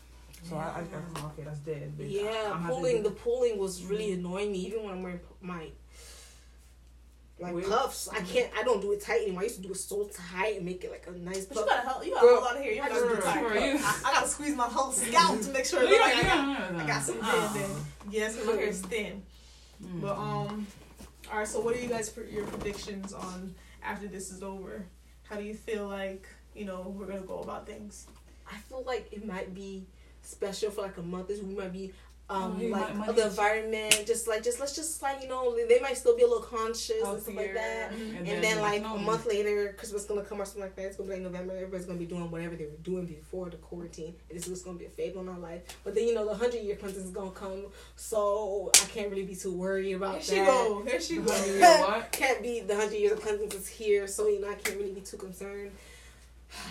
So 0.43 0.57
I, 0.57 0.61
I, 0.61 0.81
I 0.81 1.27
okay, 1.27 1.43
that's 1.45 1.59
dead. 1.61 1.97
Bitch. 1.99 2.13
Yeah, 2.23 2.53
I'm 2.55 2.67
pulling 2.67 3.03
the 3.03 3.11
pulling 3.11 3.59
was 3.59 3.83
really 3.85 4.13
annoying 4.13 4.53
me. 4.53 4.59
Even 4.67 4.85
when 4.85 4.93
I'm 4.95 5.03
wearing 5.03 5.21
my 5.41 5.69
like 7.39 7.55
Wig? 7.55 7.65
cuffs, 7.67 8.09
I 8.09 8.21
can't. 8.21 8.51
I 8.59 8.63
don't 8.63 8.81
do 8.81 8.93
it 8.93 9.01
tight 9.03 9.23
anymore. 9.23 9.43
I 9.43 9.45
used 9.45 9.57
to 9.57 9.63
do 9.63 9.71
it 9.71 9.77
so 9.77 10.09
tight 10.33 10.57
and 10.57 10.65
make 10.65 10.83
it 10.85 10.91
like 10.91 11.07
a 11.07 11.11
nice. 11.19 11.45
But 11.45 11.57
you 11.57 11.63
puff. 11.63 11.69
got 11.71 11.85
a 11.85 11.89
hell, 11.89 12.05
you 12.05 12.13
got 12.15 12.21
Girl, 12.23 12.31
a 12.31 12.35
whole 12.37 12.45
lot 12.45 12.57
of 12.57 12.63
hair. 12.63 12.73
You 12.73 12.79
gotta 12.79 12.95
do 12.95 13.21
tight. 13.23 13.45
I, 13.45 14.01
I 14.07 14.13
gotta 14.15 14.29
squeeze 14.29 14.57
my 14.57 14.65
whole 14.65 14.91
scalp 14.93 15.41
to 15.43 15.51
make 15.51 15.65
sure 15.67 15.83
it 15.83 15.89
You 15.91 15.91
look 15.91 16.01
got- 16.01 16.15
like 16.15 16.25
I 16.35 16.51
you 16.51 16.57
got, 16.57 16.71
got- 16.73 16.81
I 16.83 16.87
got 16.87 17.03
some 17.03 17.19
uh, 17.23 17.49
thin 17.49 17.63
then. 17.63 17.71
Yes, 18.11 18.39
my 18.47 18.53
hair 18.53 18.67
is 18.67 18.81
thin. 18.83 19.23
mm. 19.85 20.01
But 20.01 20.17
um, 20.17 20.67
all 21.31 21.39
right. 21.39 21.47
So 21.49 21.61
what 21.61 21.77
are 21.77 21.79
you 21.81 21.89
guys 21.89 22.13
your 22.31 22.47
predictions 22.47 23.13
on 23.13 23.55
after 23.83 24.07
this 24.09 24.31
is 24.33 24.43
over? 24.43 24.85
How 25.25 25.37
do 25.37 25.43
you 25.43 25.55
feel 25.55 25.87
like 25.89 26.27
you 26.55 26.65
know 26.65 26.95
we're 26.97 27.07
gonna 27.07 27.21
go 27.21 27.41
about 27.41 27.67
things? 27.67 28.07
I 28.51 28.57
feel 28.69 28.83
like 28.87 29.13
it 29.13 29.27
might 29.27 29.55
be 29.55 29.85
special 30.23 30.71
for 30.71 30.83
like 30.83 30.97
a 30.97 31.03
month. 31.03 31.29
This 31.29 31.43
we 31.43 31.55
might 31.55 31.73
be 31.73 31.93
um 32.29 32.59
Oh, 32.61 32.67
like 32.67 32.95
my- 32.97 33.07
my- 33.07 33.13
the 33.13 33.27
environment. 33.27 34.03
Just 34.07 34.27
like 34.27 34.43
just 34.43 34.59
let's 34.59 34.75
just 34.75 35.01
like 35.01 35.23
you 35.23 35.29
know 35.29 35.57
they 35.69 35.79
might 35.81 35.97
still 35.97 36.17
be 36.17 36.23
a 36.23 36.27
little 36.27 36.43
conscious 36.43 36.91
and 37.05 37.23
stuff 37.23 37.37
like 37.37 37.55
that. 37.55 37.93
And 37.93 38.27
And, 38.27 38.43
then, 38.43 38.61
like 38.61 38.83
no, 38.83 38.97
a 38.97 38.99
month 38.99 39.27
later, 39.27 39.75
Christmas 39.79 40.03
is 40.03 40.09
gonna 40.09 40.23
come 40.23 40.41
or 40.41 40.45
something 40.45 40.63
like 40.63 40.75
that. 40.77 40.87
It's 40.87 40.97
gonna 40.97 41.09
be 41.09 41.15
like 41.15 41.23
November. 41.23 41.55
Everybody's 41.55 41.87
gonna 41.87 41.99
be 42.01 42.05
doing 42.07 42.29
whatever 42.31 42.57
they 42.57 42.65
were 42.65 42.83
doing 42.83 43.07
before 43.07 43.49
the 43.51 43.59
quarantine. 43.59 44.15
And 44.29 44.37
this 44.39 44.49
is 44.49 44.63
gonna 44.63 44.77
be 44.79 44.87
a 44.87 44.91
fable 44.91 45.21
in 45.21 45.29
our 45.29 45.39
life. 45.39 45.63
But 45.85 45.95
then 45.95 46.07
you 46.09 46.15
know 46.15 46.25
the 46.27 46.35
hundred 46.35 46.63
year 46.63 46.75
cleanse 46.77 46.97
is 46.97 47.11
gonna 47.11 47.31
come, 47.31 47.67
so 47.95 48.71
I 48.75 48.87
can't 48.87 49.09
really 49.11 49.25
be 49.25 49.37
too 49.37 49.53
worried 49.53 49.93
about 49.95 50.19
Here 50.23 50.45
that. 50.45 50.53
she 50.53 50.67
go. 50.69 50.83
Here 50.85 51.01
she 51.01 51.15
You 51.17 51.23
go. 51.23 51.61
know? 51.61 52.03
Can't 52.11 52.43
be 52.43 52.61
the 52.61 52.75
hundred 52.75 52.97
years 52.97 53.13
of 53.13 53.23
cleansing 53.23 53.53
is 53.53 53.69
here, 53.69 54.09
so 54.09 54.27
you 54.27 54.41
know 54.41 54.49
I 54.51 54.55
can't 54.55 54.77
really 54.79 54.93
be 54.93 55.01
too 55.01 55.17
concerned. 55.17 55.71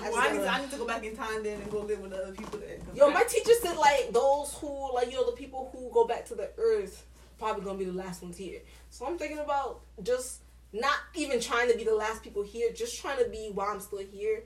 I 0.01 0.09
Well, 0.09 0.19
I, 0.19 0.32
need 0.32 0.39
to, 0.39 0.47
I 0.47 0.61
need 0.61 0.71
to 0.71 0.78
go 0.78 0.88
back 0.88 1.03
in 1.03 1.15
time 1.15 1.43
then 1.43 1.61
and 1.61 1.71
go 1.71 1.82
live 1.82 1.99
with 1.99 2.11
the 2.11 2.17
other 2.17 2.34
people 2.34 2.59
that. 2.59 2.80
Yo, 2.95 3.09
my 3.09 3.23
teacher 3.23 3.53
said 3.61 3.78
like 3.78 4.11
those 4.11 4.53
who 4.59 4.93
like 4.93 5.11
you 5.11 5.17
know 5.17 5.26
the 5.26 5.36
people 5.36 5.69
who 5.71 5.89
go 5.93 6.05
back 6.05 6.26
to 6.26 6.36
the 6.36 6.49
earth 6.57 7.05
probably 7.38 7.63
gonna 7.63 7.78
be 7.78 7.86
the 7.86 7.93
last 7.93 8.21
ones 8.21 8.38
here. 8.38 8.61
So 8.89 9.05
I'm 9.05 9.17
thinking 9.17 9.39
about 9.39 9.82
just 10.03 10.41
not 10.73 10.95
even 11.13 11.39
trying 11.39 11.71
to 11.71 11.78
be 11.78 11.84
the 11.84 11.95
last 11.95 12.23
people 12.23 12.43
here, 12.43 12.71
just 12.73 12.99
trying 12.99 13.23
to 13.23 13.30
be 13.30 13.51
while 13.53 13.69
I'm 13.69 13.80
still 13.80 13.99
here. 13.99 14.43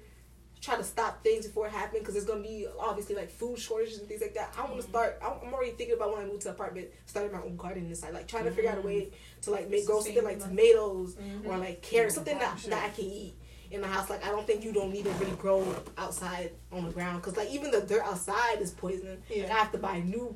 Try 0.62 0.76
to 0.76 0.84
stop 0.84 1.24
things 1.24 1.48
before 1.48 1.68
it 1.68 1.72
happens 1.72 2.00
because 2.00 2.16
there's 2.16 2.26
gonna 2.26 2.42
be 2.42 2.68
obviously 2.80 3.16
like 3.16 3.30
food 3.30 3.58
shortages 3.58 4.00
and 4.00 4.08
things 4.10 4.22
like 4.22 4.34
that. 4.34 4.54
I 4.58 4.62
want 4.62 4.76
to 4.76 4.82
mm-hmm. 4.82 4.90
start. 4.90 5.20
I'm 5.24 5.48
I'm 5.48 5.54
already 5.54 5.72
thinking 5.72 5.96
about 5.96 6.14
when 6.14 6.26
I 6.26 6.28
move 6.28 6.40
to 6.40 6.50
the 6.50 6.54
apartment, 6.54 6.90
starting 7.06 7.32
my 7.32 7.42
own 7.42 7.56
garden 7.56 7.86
inside, 7.86 8.14
like 8.14 8.28
trying 8.28 8.44
to 8.44 8.52
figure 8.52 8.70
out 8.70 8.76
a 8.76 8.80
mm-hmm. 8.80 8.88
way 8.88 9.12
to 9.44 9.52
like 9.52 9.70
make 9.70 9.86
grow 9.86 10.02
something 10.02 10.24
like 10.24 10.40
tomatoes 10.40 11.16
or 11.16 11.22
mm-hmm. 11.22 11.60
like 11.62 11.82
carrots, 11.82 12.16
something 12.16 12.38
that, 12.40 12.58
that 12.64 12.84
I 12.84 12.90
can 12.90 13.06
eat 13.06 13.36
in 13.72 13.82
the 13.82 13.88
house. 13.88 14.10
Like 14.10 14.26
I 14.26 14.30
don't 14.30 14.46
think 14.48 14.64
you 14.64 14.72
don't 14.74 14.92
need 14.92 15.06
to 15.06 15.12
really 15.12 15.36
grow 15.38 15.66
outside 15.98 16.52
on 16.72 16.86
the 16.86 16.92
ground 16.92 17.22
because 17.22 17.38
like 17.38 17.50
even 17.52 17.72
the 17.72 17.82
dirt 17.82 18.04
outside 18.04 18.60
is 18.62 18.72
poison. 18.72 19.10
Like, 19.30 19.38
Yeah. 19.38 19.54
I 19.56 19.60
have 19.60 19.72
to 19.74 19.78
buy 19.78 20.00
new 20.00 20.36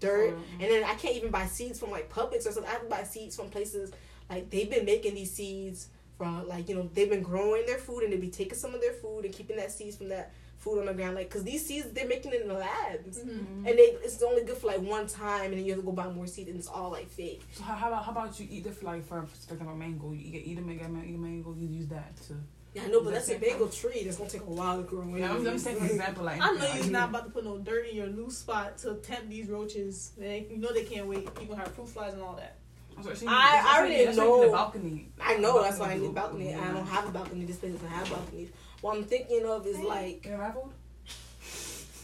dirt, 0.00 0.34
Mhm. 0.36 0.42
and 0.60 0.70
then 0.70 0.84
I 0.84 0.94
can't 0.94 1.16
even 1.16 1.30
buy 1.30 1.46
seeds 1.46 1.78
from 1.80 1.90
like 1.90 2.08
Publix 2.10 2.46
or 2.46 2.52
something. 2.52 2.64
I 2.66 2.70
have 2.74 2.82
to 2.82 2.88
buy 2.88 3.02
seeds 3.04 3.36
from 3.36 3.50
places 3.50 3.90
like 4.30 4.48
they've 4.50 4.70
been 4.70 4.84
making 4.84 5.14
these 5.14 5.32
seeds 5.32 5.88
from 6.16 6.46
like 6.48 6.68
you 6.68 6.74
know 6.76 6.88
they've 6.94 7.08
been 7.10 7.22
growing 7.22 7.64
their 7.66 7.78
food 7.78 8.02
and 8.04 8.12
they 8.12 8.16
be 8.16 8.28
taking 8.28 8.58
some 8.58 8.74
of 8.74 8.80
their 8.80 8.92
food 8.92 9.24
and 9.24 9.32
keeping 9.34 9.56
that 9.56 9.70
seeds 9.72 9.96
from 9.96 10.08
that 10.08 10.32
food 10.58 10.80
on 10.80 10.86
the 10.86 10.92
ground 10.92 11.14
like 11.14 11.28
because 11.28 11.44
these 11.44 11.64
seeds 11.64 11.86
they're 11.92 12.08
making 12.08 12.32
it 12.32 12.42
in 12.42 12.48
the 12.48 12.54
labs 12.54 13.18
Mm-hmm. 13.18 13.64
and 13.66 13.78
they 13.78 13.94
it's 14.02 14.20
only 14.24 14.42
good 14.42 14.56
for 14.56 14.66
like 14.66 14.80
one 14.80 15.06
time 15.06 15.44
and 15.44 15.52
then 15.54 15.64
you 15.64 15.70
have 15.72 15.80
to 15.80 15.86
go 15.86 15.92
buy 15.92 16.08
more 16.10 16.26
seeds 16.26 16.48
and 16.50 16.58
it's 16.58 16.66
all 16.66 16.90
like 16.90 17.08
fake 17.08 17.42
So 17.52 17.62
how, 17.62 17.74
how 17.74 17.86
about 17.88 18.04
how 18.04 18.10
about 18.10 18.40
you 18.40 18.48
eat 18.50 18.64
this 18.64 18.82
like 18.82 19.06
for 19.06 19.24
for 19.46 19.54
example 19.54 19.76
mango? 19.76 20.10
You 20.12 20.18
eat, 20.18 20.42
eat 20.46 20.58
a 20.58 20.60
mango, 20.60 20.84
eat 21.06 21.14
a 21.14 21.18
mango. 21.18 21.54
You 21.56 21.68
use 21.68 21.86
that 21.88 22.16
to. 22.26 22.34
Yeah 22.74 22.82
I 22.84 22.88
know 22.88 23.00
but 23.02 23.12
That's 23.14 23.28
that's 23.28 23.40
a 23.40 23.44
it. 23.44 23.50
mango 23.50 23.66
tree 23.68 24.02
that's 24.04 24.16
gonna 24.18 24.30
take 24.30 24.42
a 24.42 24.44
while 24.44 24.76
to 24.76 24.82
grow 24.82 25.04
Yeah, 25.16 25.32
I'm, 25.32 25.46
I'm 25.46 25.58
saying 25.58 25.78
for 25.78 25.86
example 25.86 26.24
like. 26.24 26.40
I 26.40 26.46
know 26.52 26.58
like, 26.60 26.74
you're 26.76 26.84
you- 26.86 26.90
not 26.92 27.08
about 27.10 27.24
to 27.24 27.30
put 27.30 27.44
no 27.44 27.58
dirt 27.58 27.86
in 27.88 27.96
your 27.96 28.06
new 28.08 28.30
spot 28.30 28.78
to 28.78 28.94
tempt 28.96 29.30
these 29.30 29.48
roaches. 29.48 30.12
They, 30.18 30.46
you 30.50 30.58
know 30.58 30.72
they 30.72 30.84
can't 30.84 31.06
wait. 31.06 31.28
You 31.40 31.46
gonna 31.46 31.56
have 31.60 31.72
fruit 31.74 31.88
flies 31.88 32.12
and 32.14 32.22
all 32.22 32.36
that. 32.36 32.56
I'm 32.96 33.02
sorry, 33.04 33.16
she- 33.16 33.26
I- 33.26 33.62
I 33.66 33.78
already 33.78 33.94
why 33.94 34.00
you- 34.00 34.06
that's 34.06 34.18
why 34.18 34.24
you 34.24 34.30
know. 34.30 34.42
need 34.44 34.52
balcony. 34.52 35.08
I 35.20 35.36
know 35.36 35.62
that's 35.62 35.78
why 35.78 35.90
I 35.92 35.94
need 35.96 36.06
to- 36.08 36.12
balcony 36.12 36.48
and 36.48 36.60
I 36.64 36.72
don't 36.72 36.86
have 36.86 37.08
a 37.08 37.10
balcony 37.12 37.44
this 37.44 37.56
place 37.56 37.72
doesn't 37.72 37.88
have 37.88 38.10
balconies 38.10 38.50
what 38.80 38.96
I'm 38.96 39.04
thinking 39.04 39.44
of 39.46 39.66
is 39.66 39.78
like 39.80 40.24
You 40.26 40.32
unraveled? 40.34 40.72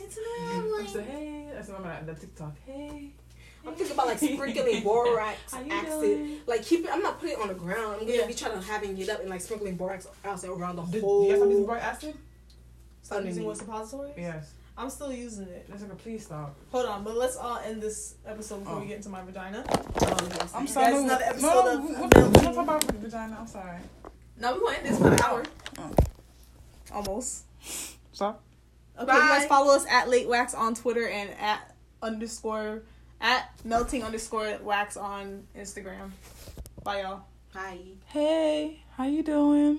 It's 0.01 0.19
I 0.19 0.87
said, 0.93 1.05
hey, 1.07 1.49
that's 1.53 1.69
remember 1.69 1.89
that, 1.89 2.07
that 2.07 2.21
TikTok. 2.21 2.55
Hey. 2.67 3.13
I'm 3.67 3.75
thinking 3.75 3.95
about 3.95 4.07
like 4.07 4.19
sprinkling 4.19 4.83
borax 4.85 5.55
acid 5.55 5.69
doing? 6.01 6.41
like 6.47 6.63
keep 6.65 6.85
it 6.85 6.91
I'm 6.93 7.03
not 7.03 7.19
putting 7.21 7.37
it 7.37 7.41
on 7.43 7.49
the 7.49 7.55
ground 7.55 7.97
I'm 8.01 8.07
gonna 8.07 8.13
Yeah. 8.19 8.27
be 8.27 8.35
trying 8.35 8.53
to 8.61 8.67
having 8.67 8.97
it 8.99 9.09
up 9.09 9.21
and 9.21 9.31
like 9.31 9.41
sprinkling 9.41 9.77
borax 9.77 10.07
acid 10.25 10.51
around 10.51 10.77
the 10.77 10.83
Do, 10.83 10.93
do 10.93 11.01
whole 11.01 11.25
you 11.25 11.31
have 11.31 11.41
some 11.41 11.51
using 11.51 11.67
bright 11.67 11.83
acid? 11.83 12.15
Stop 13.03 13.25
using 13.25 13.45
what 13.45 13.57
suppository? 13.57 14.11
Yes. 14.17 14.53
I'm 14.77 14.91
still 14.91 15.13
using 15.13 15.47
it. 15.47 15.67
That's 15.69 15.83
like 15.83 15.93
a 15.93 15.95
please 15.95 16.25
stop. 16.25 16.57
Hold 16.73 16.87
on, 16.87 17.05
but 17.05 17.17
let's 17.17 17.37
all 17.37 17.59
end 17.59 17.81
this 17.81 18.17
episode 18.27 18.61
before 18.65 18.81
we 18.81 18.85
Oh. 18.87 18.89
get 18.89 18.97
into 18.97 19.09
my 19.09 19.23
vagina. 19.23 19.65
Oh. 19.69 20.49
I'm 20.55 20.65
Guys, 20.65 20.73
sorry. 20.73 20.93
no, 20.95 21.05
another 21.05 21.25
episode 21.25 21.47
no, 21.47 21.73
of 21.75 21.85
what- 21.85 21.99
what- 22.01 22.17
Milky. 22.17 22.47
what 22.47 22.55
talk 22.55 22.65
about 22.65 22.85
vagina? 22.97 23.37
I'm 23.41 23.47
sorry. 23.47 23.79
No, 24.41 24.55
we're 24.55 24.61
gonna 24.61 24.77
end 24.79 24.87
this 24.87 24.99
for 24.99 25.09
an 25.13 25.21
hour. 25.23 25.43
Oh. 25.79 25.91
Almost. 26.93 27.45
Stop. 28.13 28.43
Okay, 28.99 29.13
you 29.13 29.19
guys 29.21 29.47
follow 29.47 29.75
us 29.75 29.85
at 29.91 30.09
late 30.09 30.29
wax 30.29 30.55
on 30.55 30.75
Twitter 30.75 31.09
and 31.09 31.31
at 31.41 31.75
underscore 32.03 32.83
at 33.21 33.51
melting 33.65 34.03
underscore 34.03 34.59
wax 34.63 34.97
on 34.97 35.47
Instagram. 35.57 36.11
Bye 36.83 37.03
y'all. 37.03 37.23
Hi. 37.55 37.79
Hey, 38.07 38.83
how 38.97 39.05
you 39.05 39.23
doing? 39.23 39.79